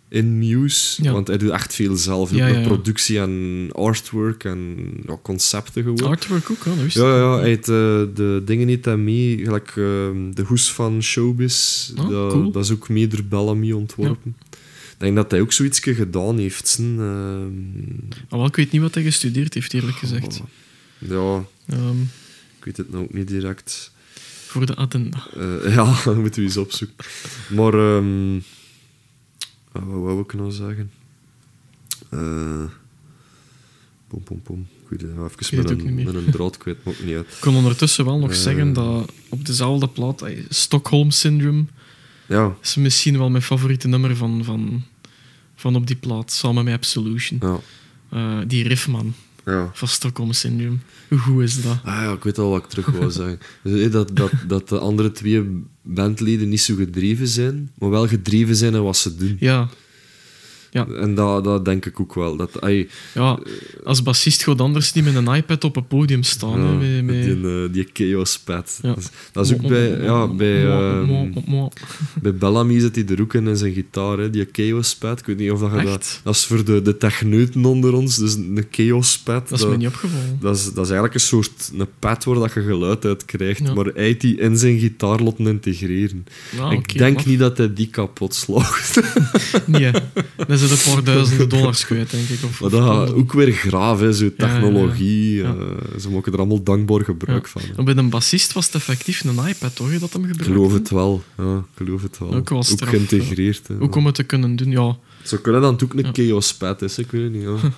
in 0.09 0.37
Muse. 0.37 1.03
Ja. 1.03 1.11
Want 1.11 1.27
hij 1.27 1.37
doet 1.37 1.49
echt 1.49 1.75
veel 1.75 1.95
zelf. 1.95 2.31
Ja, 2.35 2.61
productie 2.61 3.19
en 3.19 3.67
artwork 3.71 4.43
en 4.43 4.75
concepten 5.21 5.83
gewoon. 5.83 6.03
Artwork 6.09 6.49
ook, 6.51 6.63
wist 6.63 6.95
Ja, 6.95 7.17
ja, 7.17 7.37
hij 7.39 7.47
heeft 7.47 7.69
eh, 7.69 7.75
de 8.13 8.41
dingen 8.45 8.67
niet 8.67 8.87
aan 8.87 9.03
mee. 9.03 9.37
Gelijk 9.43 9.73
ehm, 9.75 10.31
de 10.33 10.43
hoes 10.45 10.71
van 10.71 11.03
Showbiz. 11.03 11.89
Oh, 11.97 12.09
dat, 12.09 12.31
cool. 12.31 12.51
dat 12.51 12.63
is 12.63 12.71
ook 12.71 12.89
mee 12.89 13.07
door 13.07 13.23
Bellamy 13.23 13.71
ontworpen. 13.71 14.35
Ik 14.51 15.05
denk 15.05 15.15
dat 15.15 15.31
hij 15.31 15.41
ook 15.41 15.51
zoiets 15.51 15.79
gedaan 15.79 16.37
heeft. 16.37 16.77
hè. 16.77 16.83
Ah, 18.29 18.37
wel, 18.39 18.45
ik 18.45 18.55
weet 18.55 18.71
niet 18.71 18.81
wat 18.81 18.93
hij 18.93 19.03
gestudeerd 19.03 19.53
heeft, 19.53 19.73
eerlijk 19.73 19.97
gezegd. 19.97 20.41
ja, 20.97 21.45
Ehm, 21.67 22.01
ik 22.57 22.63
weet 22.65 22.77
het 22.77 22.91
nou 22.91 23.03
ook 23.03 23.13
niet 23.13 23.27
direct. 23.27 23.91
voor 24.45 24.65
de 24.65 24.75
agenda. 24.75 25.27
Eh, 25.37 25.73
ja, 25.75 25.95
dan 26.03 26.19
moeten 26.21 26.41
we 26.41 26.47
eens 26.47 26.57
opzoeken. 26.57 26.95
Maar, 27.49 27.73
ehm 27.73 28.37
ah, 29.79 29.87
wat 29.87 30.01
wou 30.01 30.19
ik 30.19 30.33
nou 30.33 30.51
zeggen? 30.51 30.91
Eh 32.09 32.63
pom, 34.07 34.23
pom, 34.23 34.41
pom. 34.41 34.67
Ja, 34.89 34.97
weet 34.97 35.41
even 35.41 35.57
met 35.57 35.71
ook 35.71 35.81
een, 35.81 35.93
met 36.03 36.13
een 36.15 36.31
draad 36.31 36.57
kwijt, 36.57 36.83
maakt 36.83 37.03
niet 37.05 37.15
uit. 37.15 37.25
Ik 37.35 37.37
kon 37.39 37.55
ondertussen 37.55 38.05
wel 38.05 38.19
nog 38.19 38.29
Eh. 38.31 38.35
zeggen 38.37 38.73
dat 38.73 39.11
op 39.29 39.45
dezelfde 39.45 39.87
plaat, 39.87 40.21
eh, 40.21 40.43
Stockholm 40.49 41.11
Syndrome, 41.11 41.65
Ja, 42.27 42.55
is 42.61 42.75
misschien 42.75 43.17
wel 43.17 43.29
mijn 43.29 43.43
favoriete 43.43 43.87
nummer 43.87 44.15
van, 44.15 44.43
van, 44.43 44.83
van 45.55 45.75
op 45.75 45.87
die 45.87 45.95
plaat, 45.95 46.31
samen 46.31 46.63
met 46.63 46.73
Absolution. 46.73 47.39
ja, 47.41 47.59
Eh, 48.09 48.37
die 48.47 48.67
riffman 48.67 49.13
ja. 49.51 49.69
van 49.73 49.87
Stockholm 49.87 50.33
Syndrome. 50.33 50.77
Hoe 51.09 51.17
goed 51.17 51.43
is 51.43 51.61
dat? 51.61 51.77
Ah 51.83 52.01
ja, 52.01 52.11
ik 52.11 52.23
weet 52.23 52.37
al 52.37 52.49
wat 52.49 52.63
ik 52.63 52.69
terug 52.69 52.85
wou 52.85 53.11
zeggen. 53.11 53.39
Dus, 53.63 53.91
dat, 53.91 54.15
dat, 54.15 54.31
dat 54.47 54.69
de 54.69 54.79
andere 54.79 55.11
twee 55.11 55.63
bandleden 55.81 56.49
niet 56.49 56.61
zo 56.61 56.75
gedreven 56.75 57.27
zijn, 57.27 57.71
maar 57.77 57.89
wel 57.89 58.07
gedreven 58.07 58.55
zijn 58.55 58.73
in 58.73 58.83
wat 58.83 58.97
ze 58.97 59.15
doen. 59.15 59.37
Ja, 59.39 59.69
Ja. 60.71 60.87
En 60.87 61.15
dat, 61.15 61.43
dat 61.43 61.65
denk 61.65 61.85
ik 61.85 61.99
ook 61.99 62.13
wel. 62.13 62.35
Dat, 62.35 62.61
ai, 62.61 62.89
ja 63.13 63.39
als 63.83 64.01
bassist 64.01 64.43
gaat 64.43 64.61
anders 64.61 64.93
niet 64.93 65.03
met 65.03 65.15
een 65.15 65.33
iPad 65.33 65.63
op 65.63 65.75
een 65.75 65.87
podium 65.87 66.23
staan. 66.23 66.81
ja, 66.81 67.01
met, 67.03 67.23
die, 67.23 67.63
eh, 67.63 67.73
die 67.73 67.87
chaos 67.93 68.39
pad. 68.39 68.79
Ja. 68.81 68.89
Dat, 68.89 68.97
is, 68.97 69.09
dat 69.31 69.53
ook 69.53 69.67
bij, 69.67 70.01
ja, 70.01 70.27
bij, 70.27 70.63
bij 72.21 72.35
Bellamy 72.35 72.79
zit 72.79 72.95
hij 72.95 73.05
er 73.05 73.21
ook 73.21 73.33
in 73.33 73.47
in 73.47 73.57
zijn 73.57 73.73
gitaar, 73.73 74.17
hè, 74.17 74.29
die 74.29 74.47
chaos 74.51 74.95
pad. 74.95 75.19
Ik 75.19 75.25
weet 75.25 75.37
niet 75.37 75.51
of 75.51 75.59
dat 75.59 75.71
je 75.71 75.85
dat... 75.85 76.21
Dat 76.23 76.35
is 76.35 76.45
voor 76.45 76.65
de, 76.65 76.81
de 76.81 76.97
techneuten 76.97 77.65
onder 77.65 77.93
ons, 77.93 78.17
dus 78.17 78.35
een 78.35 78.67
chaos 78.71 79.19
pad. 79.19 79.49
Dat 79.49 79.59
is 79.59 79.65
me 79.65 79.77
niet 79.77 79.87
opgevallen. 79.87 80.37
Dat 80.39 80.55
is, 80.55 80.63
dat 80.63 80.85
is 80.85 80.91
eigenlijk 80.91 81.13
een 81.13 81.19
soort 81.19 81.71
een 81.77 81.87
pad 81.99 82.23
waar 82.23 82.35
dat 82.35 82.53
je 82.53 82.61
geluid 82.61 83.05
uit 83.05 83.25
krijgt, 83.25 83.73
maar 83.75 83.85
hij 83.85 84.17
die 84.17 84.37
in 84.37 84.57
zijn 84.57 84.79
gitaar 84.79 85.19
laten 85.19 85.47
integreren. 85.47 86.25
Ah, 86.59 86.73
ik 86.73 86.97
denk 86.97 87.25
niet 87.25 87.39
dat 87.39 87.57
hij 87.57 87.73
die 87.73 87.87
kapot 87.87 88.35
slaagt. 88.35 88.99
Nee, 89.65 89.83
hè. 90.47 90.57
Zit 90.59 90.71
een 90.85 90.93
paar 90.93 91.03
duizenden 91.03 91.49
dollars 91.59 91.85
kwijt, 91.85 92.11
denk 92.11 92.27
ik. 92.29 92.43
Of, 92.43 92.61
maar 92.61 92.69
dat 92.69 93.13
ook 93.13 93.33
weer 93.33 93.51
graaf, 93.51 93.99
hè, 93.99 94.13
zo 94.13 94.23
ja, 94.25 94.31
ja. 94.37 94.45
technologie. 94.47 95.33
Ja. 95.35 95.43
eh, 95.55 95.99
ze 95.99 96.09
maken 96.09 96.31
er 96.33 96.37
allemaal 96.39 96.63
dankbaar 96.63 97.03
gebruik 97.03 97.47
van. 97.47 97.61
hè. 97.75 97.83
Bij 97.83 97.95
een 97.95 98.09
bassist 98.09 98.53
was 98.53 98.65
het 98.65 98.75
effectief 98.75 99.23
een 99.23 99.47
iPad, 99.47 99.75
toch? 99.75 99.99
Dat 99.99 100.13
hem 100.13 100.23
Ik 100.23 100.27
gebruikte? 100.29 100.43
geloof 100.43 100.73
het 100.73 100.89
wel. 100.89 101.23
Ja, 101.37 101.57
ik 101.57 101.63
geloof 101.85 102.01
het 102.01 102.17
wel. 102.19 102.33
Ook 102.35 102.49
wel 102.49 102.63
straf, 102.63 102.89
geïntegreerd. 102.89 103.67
hè. 103.67 103.75
Ook 103.79 103.95
om 103.95 104.05
het 104.05 104.15
te 104.15 104.23
kunnen 104.23 104.55
doen, 104.55 104.71
ja. 104.71 104.97
Zo 105.23 105.37
kunnen 105.37 105.61
dan 105.61 105.73
ook 105.83 105.93
een 105.93 106.09
chaos 106.13 106.53
pad 106.53 106.81
is, 106.81 106.97
ik 106.97 107.11
weet 107.11 107.23
het 107.23 107.31
niet. 107.33 107.41
Ja. 107.43 107.55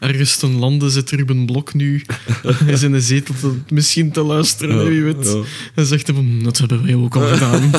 Ergens 0.00 0.36
ten 0.36 0.58
lande 0.58 0.90
zit 0.90 1.10
Ruben 1.10 1.46
Blok 1.46 1.74
nu. 1.74 2.02
Hij 2.42 2.72
is 2.72 2.82
in 2.82 2.92
een 2.92 3.00
zetel 3.02 3.34
te, 3.40 3.52
misschien 3.68 4.12
te 4.12 4.22
luisteren, 4.22 4.88
wie 4.88 5.02
weet. 5.02 5.36
En 5.74 5.86
zegt 5.86 6.06
hij 6.06 6.16
van, 6.16 6.40
dat 6.42 6.58
hebben 6.58 6.82
wij 6.82 6.94
ook 6.94 7.16
al 7.16 7.26
gedaan. 7.26 7.70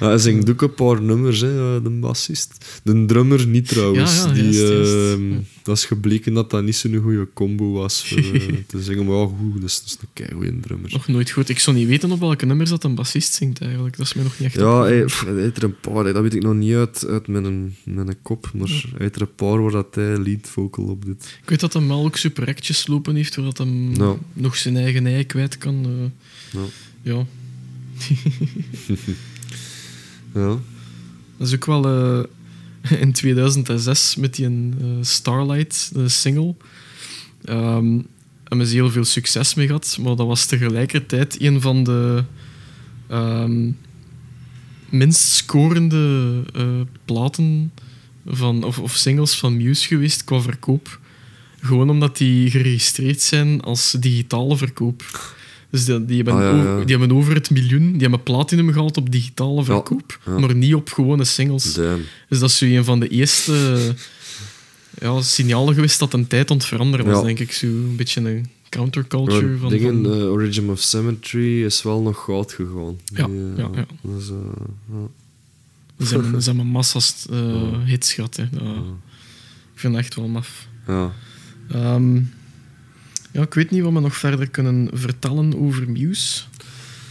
Ja, 0.00 0.06
hij 0.06 0.18
zingt 0.18 0.50
ook 0.50 0.62
een 0.62 0.74
paar 0.74 1.02
nummers, 1.02 1.40
hè, 1.40 1.76
eh, 1.76 1.82
de 1.82 1.90
bassist. 1.90 2.80
De 2.82 3.04
drummer 3.06 3.46
niet 3.46 3.68
trouwens. 3.68 4.16
Ja, 4.16 4.26
ja, 4.26 4.32
die, 4.32 4.42
juist, 4.42 4.58
juist. 4.60 4.92
ehm, 4.94 5.30
Ja. 5.32 5.38
Dat 5.62 5.76
is 5.76 5.84
gebleken 5.84 6.34
dat 6.34 6.50
dat 6.50 6.62
niet 6.64 6.76
zo'n 6.76 6.96
goede 6.96 7.28
combo 7.34 7.72
was 7.72 8.08
voor 8.08 8.18
eh, 8.18 8.42
te 8.66 8.82
zingen. 8.82 9.06
Maar 9.06 9.16
ja, 9.16 9.24
goed, 9.26 9.54
dat 9.60 9.68
is, 9.70 9.78
dat 9.78 9.86
is 9.86 9.96
een 10.00 10.08
keigoeie 10.12 10.60
drummer. 10.60 10.90
nog 10.92 11.08
nooit 11.08 11.30
goed. 11.30 11.48
Ik 11.48 11.58
zou 11.58 11.76
niet 11.76 11.88
weten 11.88 12.10
op 12.12 12.20
welke 12.20 12.46
nummers 12.46 12.70
dat 12.70 12.84
een 12.84 12.94
bassist 12.94 13.32
zingt, 13.34 13.60
eigenlijk. 13.60 13.96
Dat 13.96 14.06
is 14.06 14.14
mij 14.14 14.24
nog 14.24 14.38
niet 14.38 14.46
echt 14.48 14.56
Ja, 14.56 14.82
hij, 14.82 15.04
pff, 15.04 15.24
hij 15.24 15.34
heeft 15.34 15.56
er 15.56 15.62
een 15.64 15.80
paar, 15.80 16.04
hè, 16.04 16.12
dat 16.12 16.22
weet 16.22 16.34
ik 16.34 16.42
nog 16.42 16.54
niet 16.54 16.74
uit, 16.74 17.06
uit 17.08 17.26
mijn, 17.28 17.76
mijn 17.84 18.16
kop, 18.22 18.50
maar 18.54 18.68
hij 18.68 18.92
heeft 18.98 19.16
er 19.16 19.22
een 19.22 19.34
paar 19.34 19.62
waar 19.62 19.72
dat 19.72 19.94
hij 19.94 20.18
lead 20.18 20.46
vocal 20.48 20.84
op 20.84 21.04
doet. 21.04 21.24
Ik 21.42 21.48
weet 21.48 21.60
dat 21.60 21.72
hij 21.72 21.88
ook 21.90 22.16
super 22.16 22.46
actjes 22.46 22.86
lopen 22.86 23.14
heeft, 23.14 23.32
zodat 23.32 23.58
hij 23.58 23.90
Ja. 23.94 24.16
nog 24.32 24.56
zijn 24.56 24.76
eigen 24.76 25.06
ei 25.06 25.24
kwijt 25.26 25.58
kan. 25.58 25.86
Ja. 26.52 26.60
ja. 27.02 27.26
Ja, 30.34 30.58
Dat 31.36 31.46
is 31.48 31.54
ook 31.54 31.66
wel 31.66 31.84
eh, 32.82 33.00
in 33.00 33.12
2006 33.12 34.16
met 34.16 34.34
die 34.34 34.46
eh, 34.46 34.86
Starlight, 35.00 35.90
de 35.94 36.08
single. 36.08 36.54
Ehm 37.44 38.00
hebben 38.48 38.66
ze 38.66 38.74
heel 38.74 38.90
veel 38.90 39.04
succes 39.04 39.54
mee 39.54 39.66
gehad, 39.66 39.98
maar 40.00 40.16
dat 40.16 40.26
was 40.26 40.46
tegelijkertijd 40.46 41.40
een 41.40 41.60
van 41.60 41.84
de 41.84 42.24
ehm, 43.06 43.70
minst 44.88 45.20
scorende 45.20 46.42
eh, 46.54 46.80
platen 47.04 47.72
van, 48.26 48.64
of, 48.64 48.78
of 48.78 48.94
singles 48.94 49.34
van 49.38 49.56
Muse 49.56 49.86
geweest 49.86 50.24
qua 50.24 50.40
verkoop. 50.40 51.00
Gewoon 51.60 51.90
omdat 51.90 52.16
die 52.16 52.50
geregistreerd 52.50 53.20
zijn 53.20 53.60
als 53.62 53.96
digitale 54.00 54.56
verkoop. 54.56 55.02
Dus 55.70 55.84
die, 55.84 56.04
die, 56.04 56.16
hebben, 56.16 56.34
Ah, 56.34 56.54
over, 56.70 56.86
die 56.86 56.96
hebben 56.98 57.16
over 57.16 57.34
het 57.34 57.50
miljoen, 57.50 57.92
die 57.92 58.00
hebben 58.00 58.22
platinum 58.22 58.72
gehaald 58.72 58.96
op 58.96 59.10
digitale 59.12 59.64
verkoop, 59.64 60.18
maar 60.38 60.54
niet 60.54 60.74
op 60.74 60.88
gewone 60.92 61.24
singles. 61.24 61.74
damn. 61.74 62.02
Dus 62.28 62.38
dat 62.38 62.48
is 62.50 62.58
zo 62.58 62.64
een 62.64 62.84
van 62.84 63.00
de 63.00 63.08
eerste 63.08 63.78
ja, 65.00 65.20
signalen 65.20 65.74
geweest 65.74 65.98
dat 65.98 66.12
een 66.12 66.26
tijd 66.26 66.50
aan 66.50 66.56
het 66.56 66.66
veranderen 66.66 67.06
was, 67.06 67.24
denk 67.24 67.38
ik. 67.38 67.52
Zo 67.52 67.66
een 67.66 67.96
beetje 67.96 68.20
een 68.20 68.46
counterculture 68.68 69.46
Maar 69.46 69.58
van... 69.58 69.68
dingen, 69.68 70.04
van- 70.04 70.12
eh, 70.14 70.30
Origin 70.30 70.70
of 70.70 70.80
Symmetry 70.80 71.64
is 71.64 71.82
wel 71.82 72.00
nog 72.02 72.24
goud 72.24 72.52
gegaan. 72.52 72.98
Ja, 73.04 73.26
Die, 73.26 73.34
eh, 73.36 73.56
ja, 73.56 73.68
ja. 73.74 73.86
dat 74.02 74.20
is, 74.22 74.28
eh, 74.28 74.36
ja. 75.98 76.06
Ze 76.06 76.14
hebben, 76.14 76.42
ze 76.42 76.48
hebben 76.48 76.66
massa's 76.66 77.26
eh, 77.30 77.38
Ja. 77.38 77.80
hits 77.84 78.12
gehad. 78.12 78.36
Hè. 78.36 78.42
Ik 78.42 78.50
vind 79.84 79.94
het 79.94 80.02
echt 80.04 80.14
wel 80.14 80.28
maf. 80.28 80.66
Ja. 80.86 81.12
Ehm, 81.72 82.20
ja, 83.32 83.42
ik 83.42 83.54
weet 83.54 83.70
niet 83.70 83.82
wat 83.82 83.92
we 83.92 84.00
nog 84.00 84.16
verder 84.16 84.48
kunnen 84.48 84.88
vertellen 84.92 85.58
over 85.58 85.90
Muse. 85.90 86.42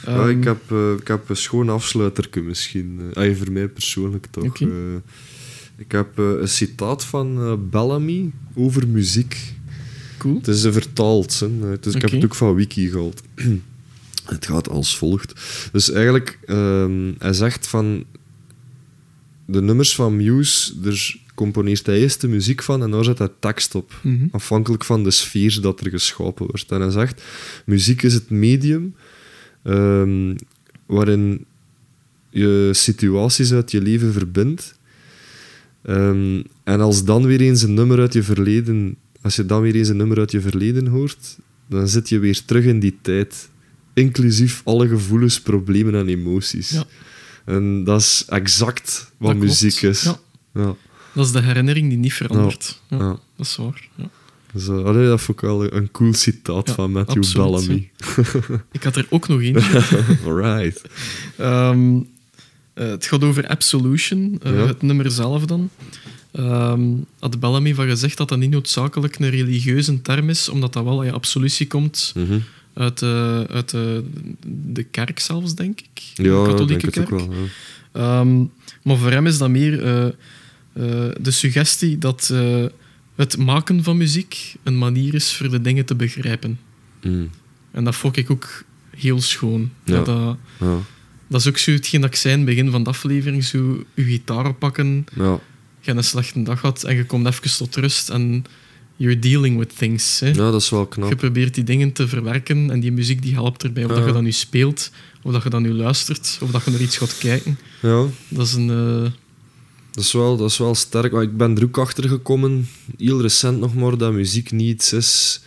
Ja, 0.05 0.15
Ehm, 0.15 0.29
ik, 0.29 0.43
heb, 0.43 0.71
eh, 0.71 0.91
ik 0.99 1.07
heb 1.07 1.29
een 1.29 1.35
schoon 1.35 1.69
afsluiterke 1.69 2.41
misschien. 2.41 3.01
ah, 3.13 3.35
voor 3.35 3.51
mij 3.51 3.67
persoonlijk 3.67 4.27
toch. 4.31 4.43
Oké. 4.43 4.63
Eh, 4.65 4.95
ik 5.77 5.91
heb 5.91 6.17
een 6.17 6.47
citaat 6.47 7.03
van 7.05 7.59
Bellamy 7.69 8.31
over 8.55 8.87
muziek. 8.87 9.53
Cool. 10.17 10.35
Het 10.35 10.47
is 10.47 10.63
een 10.63 10.73
vertaald. 10.73 11.39
Hè. 11.39 11.79
Dus 11.79 11.93
ik 11.95 12.01
heb 12.01 12.11
het 12.11 12.23
ook 12.23 12.35
van 12.35 12.55
Wiki 12.55 12.89
gehaald. 12.89 13.21
het 14.25 14.45
gaat 14.45 14.69
als 14.69 14.97
volgt. 14.97 15.33
Dus 15.71 15.91
eigenlijk, 15.91 16.39
ehm, 16.45 17.11
hij 17.17 17.33
zegt 17.33 17.67
van... 17.67 18.03
De 19.45 19.61
nummers 19.61 19.95
van 19.95 20.15
Muse, 20.15 20.79
daar 20.79 21.15
componeert 21.37 21.85
hij 21.85 21.99
eerst 21.99 22.21
de 22.21 22.27
muziek 22.27 22.63
van 22.63 22.83
en 22.83 22.91
daar 22.91 23.03
zet 23.03 23.17
hij 23.17 23.29
tekst 23.39 23.75
op. 23.75 23.99
Mhm. 24.03 24.27
Afhankelijk 24.31 24.83
van 24.83 25.03
de 25.03 25.11
sfeer 25.11 25.57
dat 25.61 25.79
er 25.79 25.89
geschapen 25.89 26.45
wordt. 26.45 26.71
En 26.71 26.81
hij 26.81 26.91
zegt, 26.91 27.23
muziek 27.65 28.01
is 28.01 28.13
het 28.13 28.29
medium 28.29 28.95
ehm, 29.63 30.35
waarin 30.85 31.45
je 32.29 32.69
situaties 32.73 33.51
uit 33.53 33.71
je 33.71 33.81
leven 33.81 34.13
verbindt. 34.13 34.75
Ehm, 35.83 36.41
en 36.63 36.79
als 36.81 37.03
dan 37.05 37.25
weer 37.25 37.41
eens 37.41 37.61
een 37.61 37.73
nummer 37.73 37.99
uit 37.99 38.13
je 38.13 38.23
verleden, 38.23 38.95
als 39.21 39.35
je 39.35 39.45
dan 39.45 39.61
weer 39.61 39.75
eens 39.75 39.87
een 39.89 39.97
nummer 39.97 40.19
uit 40.19 40.31
je 40.31 40.41
verleden 40.41 40.87
hoort, 40.87 41.37
dan 41.69 41.87
zit 41.87 42.09
je 42.09 42.19
weer 42.19 42.45
terug 42.45 42.65
in 42.65 42.79
die 42.79 42.97
tijd. 43.01 43.49
Inclusief 43.93 44.61
alle 44.63 44.87
gevoelens, 44.87 45.41
problemen 45.41 45.95
en 45.95 46.07
emoties. 46.07 46.69
Ja. 46.69 46.83
En 47.45 47.83
dat 47.83 48.01
is 48.01 48.23
exact 48.27 49.11
wat 49.17 49.29
Dat 49.31 49.37
klopt. 49.39 49.61
muziek 49.61 49.81
is. 49.81 50.01
Ja, 50.03 50.19
Ja. 50.53 50.75
Dat 51.17 51.25
is 51.25 51.31
de 51.31 51.41
herinnering 51.41 51.89
die 51.89 51.97
niet 51.97 52.13
verandert. 52.13 52.81
Ja, 52.87 52.97
Ja. 52.97 53.19
Dat 53.35 53.45
is 53.45 53.55
waar. 53.55 53.87
Ja. 53.95 54.09
Dus, 54.53 54.67
eh, 54.67 54.83
allee, 54.83 55.07
dat 55.07 55.21
vond 55.21 55.37
ik 55.41 55.43
wel 55.47 55.73
een 55.73 55.91
cool 55.91 56.13
citaat 56.13 56.71
van 56.71 56.91
Matthew 56.91 57.17
absoluut, 57.17 57.65
Bellamy. 57.67 57.91
Ik 58.71 58.83
had 58.83 58.95
er 58.95 59.05
ook 59.09 59.27
nog 59.27 59.41
één. 59.41 59.55
Alright. 60.25 60.81
Eh, 61.37 61.75
het 62.73 63.05
gaat 63.05 63.23
over 63.23 63.47
Absolution, 63.47 64.39
eh, 64.43 64.65
het 64.65 64.81
nummer 64.81 65.11
zelf 65.11 65.45
dan. 65.45 65.69
Ehm 66.31 66.81
had 67.19 67.39
Bellamy 67.39 67.73
van 67.73 67.87
gezegd 67.87 68.17
dat 68.17 68.29
dat 68.29 68.37
niet 68.37 68.49
noodzakelijk 68.49 69.19
een 69.19 69.29
religieuze 69.29 70.01
term 70.01 70.29
is, 70.29 70.49
omdat 70.49 70.73
dat 70.73 70.83
wel, 70.83 71.03
ja, 71.03 71.11
absolutie 71.11 71.67
komt 71.67 72.13
Mhm. 72.15 72.37
uit, 72.73 72.99
de, 72.99 73.45
uit 73.49 73.69
de, 73.69 74.03
de 74.47 74.83
kerk 74.83 75.19
zelfs, 75.19 75.55
denk 75.55 75.79
ik. 75.79 76.01
de 76.15 76.23
Ja, 76.23 76.39
ik 76.41 76.47
katholieke 76.49 76.91
denk 76.91 77.07
kerk. 77.07 77.21
ook 77.21 77.27
wel. 77.33 77.37
Ehm, 77.91 78.37
maar 78.83 78.97
voor 78.97 79.11
hem 79.11 79.27
is 79.27 79.37
dat 79.37 79.49
meer 79.49 79.83
de 81.21 81.31
suggestie 81.31 81.97
dat 81.97 82.29
eh, 82.33 82.65
het 83.15 83.37
maken 83.37 83.83
van 83.83 83.97
muziek 83.97 84.55
een 84.63 84.77
manier 84.77 85.13
is 85.13 85.33
voor 85.33 85.49
de 85.49 85.61
dingen 85.61 85.85
te 85.85 85.95
begrijpen. 85.95 86.59
Mm. 87.03 87.29
En 87.71 87.83
dat 87.83 87.95
vond 87.95 88.17
ik 88.17 88.31
ook 88.31 88.63
heel 88.95 89.21
schoon. 89.21 89.71
Ja. 89.83 89.95
Dat, 89.95 90.05
dat, 90.05 90.37
Ja. 90.59 90.77
dat 91.27 91.39
is 91.41 91.47
ook 91.47 91.57
zo 91.57 91.71
hetgeen 91.71 92.01
dat 92.01 92.09
ik 92.09 92.15
zei 92.15 92.33
in 92.33 92.39
het 92.39 92.49
begin 92.49 92.71
van 92.71 92.83
de 92.83 92.89
aflevering. 92.89 93.43
Zo 93.43 93.83
je 93.93 94.03
gitaar 94.03 94.45
oppakken, 94.47 95.05
Ja. 95.15 95.39
je 95.81 95.91
een 95.91 96.03
slechte 96.03 96.43
dag 96.43 96.59
gehad 96.59 96.83
en 96.83 96.95
je 96.95 97.05
komt 97.05 97.25
even 97.27 97.57
tot 97.57 97.75
rust 97.75 98.09
en 98.09 98.45
you're 98.95 99.19
dealing 99.19 99.57
with 99.57 99.77
things. 99.77 100.19
Hè. 100.19 100.27
ja, 100.27 100.33
dat 100.51 100.61
is 100.61 100.69
wel 100.69 100.79
Je 100.81 100.87
knap. 100.87 101.17
probeert 101.17 101.53
die 101.53 101.63
dingen 101.63 101.91
te 101.91 102.07
verwerken 102.07 102.71
en 102.71 102.79
die 102.79 102.91
muziek 102.91 103.21
die 103.21 103.33
helpt 103.33 103.63
erbij. 103.63 103.83
Of 103.85 103.91
dat 103.91 104.05
je 104.05 104.11
dat 104.11 104.21
nu 104.21 104.31
speelt, 104.31 104.91
of 105.21 105.31
dat 105.33 105.43
je 105.43 105.49
dat 105.49 105.61
nu 105.61 105.73
luistert, 105.73 106.37
of 106.41 106.51
dat 106.51 106.65
je 106.65 106.71
naar 106.71 106.81
iets 106.81 106.97
gaat 106.97 107.17
kijken. 107.17 107.59
Ja, 107.81 108.05
Dat 108.27 108.47
is 108.47 108.53
een... 108.53 108.69
eh, 108.69 109.11
dat 109.97 110.05
is 110.05 110.11
wel, 110.11 110.37
dat 110.37 110.49
is 110.49 110.57
wel 110.57 110.75
sterk. 110.75 111.11
Maar 111.11 111.21
ik 111.23 111.37
ben 111.37 111.57
er 111.57 111.63
ook 111.63 111.77
achter 111.77 112.09
gekomen, 112.09 112.67
heel 112.97 113.21
recent 113.21 113.59
nog 113.59 113.73
maar, 113.75 113.97
dat 113.97 114.13
muziek 114.13 114.51
niet 114.51 114.67
iets 114.69 114.93
is. 114.93 115.41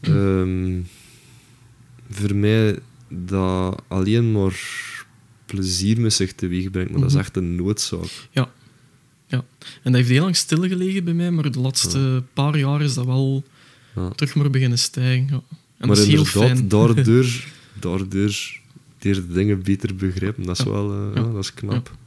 ehm, 0.00 0.80
voor 2.10 2.34
mij 2.34 2.78
dat 3.08 3.82
alleen 3.88 4.32
maar 4.32 4.60
plezier 5.46 6.00
met 6.00 6.12
zich 6.12 6.32
teweeg 6.32 6.70
brengt. 6.70 6.90
Maar 6.90 7.00
dat 7.00 7.08
is 7.08 7.14
Mhm. 7.14 7.24
echt 7.24 7.36
een 7.36 7.54
noodzaak. 7.54 8.28
Ja. 8.30 8.50
ja. 9.26 9.44
En 9.82 9.92
dat 9.92 9.94
heeft 9.94 10.08
heel 10.08 10.22
lang 10.22 10.36
stilgelegen 10.36 11.04
bij 11.04 11.14
mij, 11.14 11.30
maar 11.30 11.50
de 11.50 11.60
laatste 11.60 12.22
paar 12.32 12.58
jaar 12.58 12.82
is 12.82 12.94
dat 12.94 13.06
wel 13.06 13.44
Ja. 13.94 14.08
terug 14.10 14.34
maar 14.34 14.50
beginnen 14.50 14.78
stijgen. 14.78 15.26
Ja. 15.30 15.42
En 15.78 15.88
maar 15.88 15.96
dat 15.96 15.98
is 15.98 16.06
heel 16.06 16.16
inderdaad, 16.24 16.46
fijn. 16.56 16.68
daardoor, 16.68 17.26
daardoor 17.80 18.32
je 18.98 19.26
dingen 19.26 19.62
beter 19.62 19.94
begrijpen. 19.96 20.44
Dat 20.44 20.58
is 20.58 20.64
wel 20.64 21.12
ja, 21.14 21.22
dat 21.22 21.36
is 21.44 21.54
knap. 21.54 21.98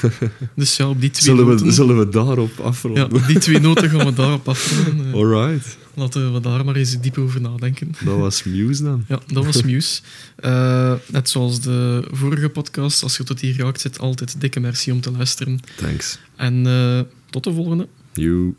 Dus 0.56 0.76
ja, 0.76 0.88
op 0.88 1.00
die 1.00 1.10
twee 1.10 1.24
Zullen, 1.24 1.46
noten... 1.46 1.66
we, 1.66 1.72
zullen 1.72 1.98
we 1.98 2.08
daarop 2.08 2.50
ja, 2.58 2.64
afronden? 2.64 3.12
op 3.12 3.26
die 3.26 3.38
twee 3.38 3.60
noten 3.60 3.90
gaan 3.90 4.06
we 4.06 4.12
daarop 4.12 4.48
afronden. 4.48 5.06
Eh, 5.12 5.14
Alright. 5.14 5.76
Laten 5.94 6.32
we 6.32 6.40
daar 6.40 6.64
maar 6.64 6.76
eens 6.76 7.00
diep 7.00 7.18
over 7.18 7.40
nadenken. 7.40 7.94
Dat 8.04 8.18
was 8.18 8.42
Muse 8.42 8.82
dan. 8.82 9.04
Ja, 9.08 9.20
dat 9.26 9.44
was 9.44 9.62
Muse. 9.62 10.00
Eh, 10.36 10.94
net 11.06 11.28
zoals 11.28 11.60
de 11.60 12.08
vorige 12.10 12.48
podcast, 12.48 13.02
als 13.02 13.16
je 13.16 13.24
tot 13.24 13.40
hier 13.40 13.54
geraakt 13.54 13.80
zit, 13.80 13.98
altijd 13.98 14.40
dikke 14.40 14.60
merci 14.60 14.92
om 14.92 15.00
te 15.00 15.10
luisteren. 15.10 15.60
Thanks. 15.76 16.18
En 16.36 16.66
eh, 16.66 17.00
tot 17.30 17.44
de 17.44 17.52
volgende. 17.52 17.88
You. 18.12 18.54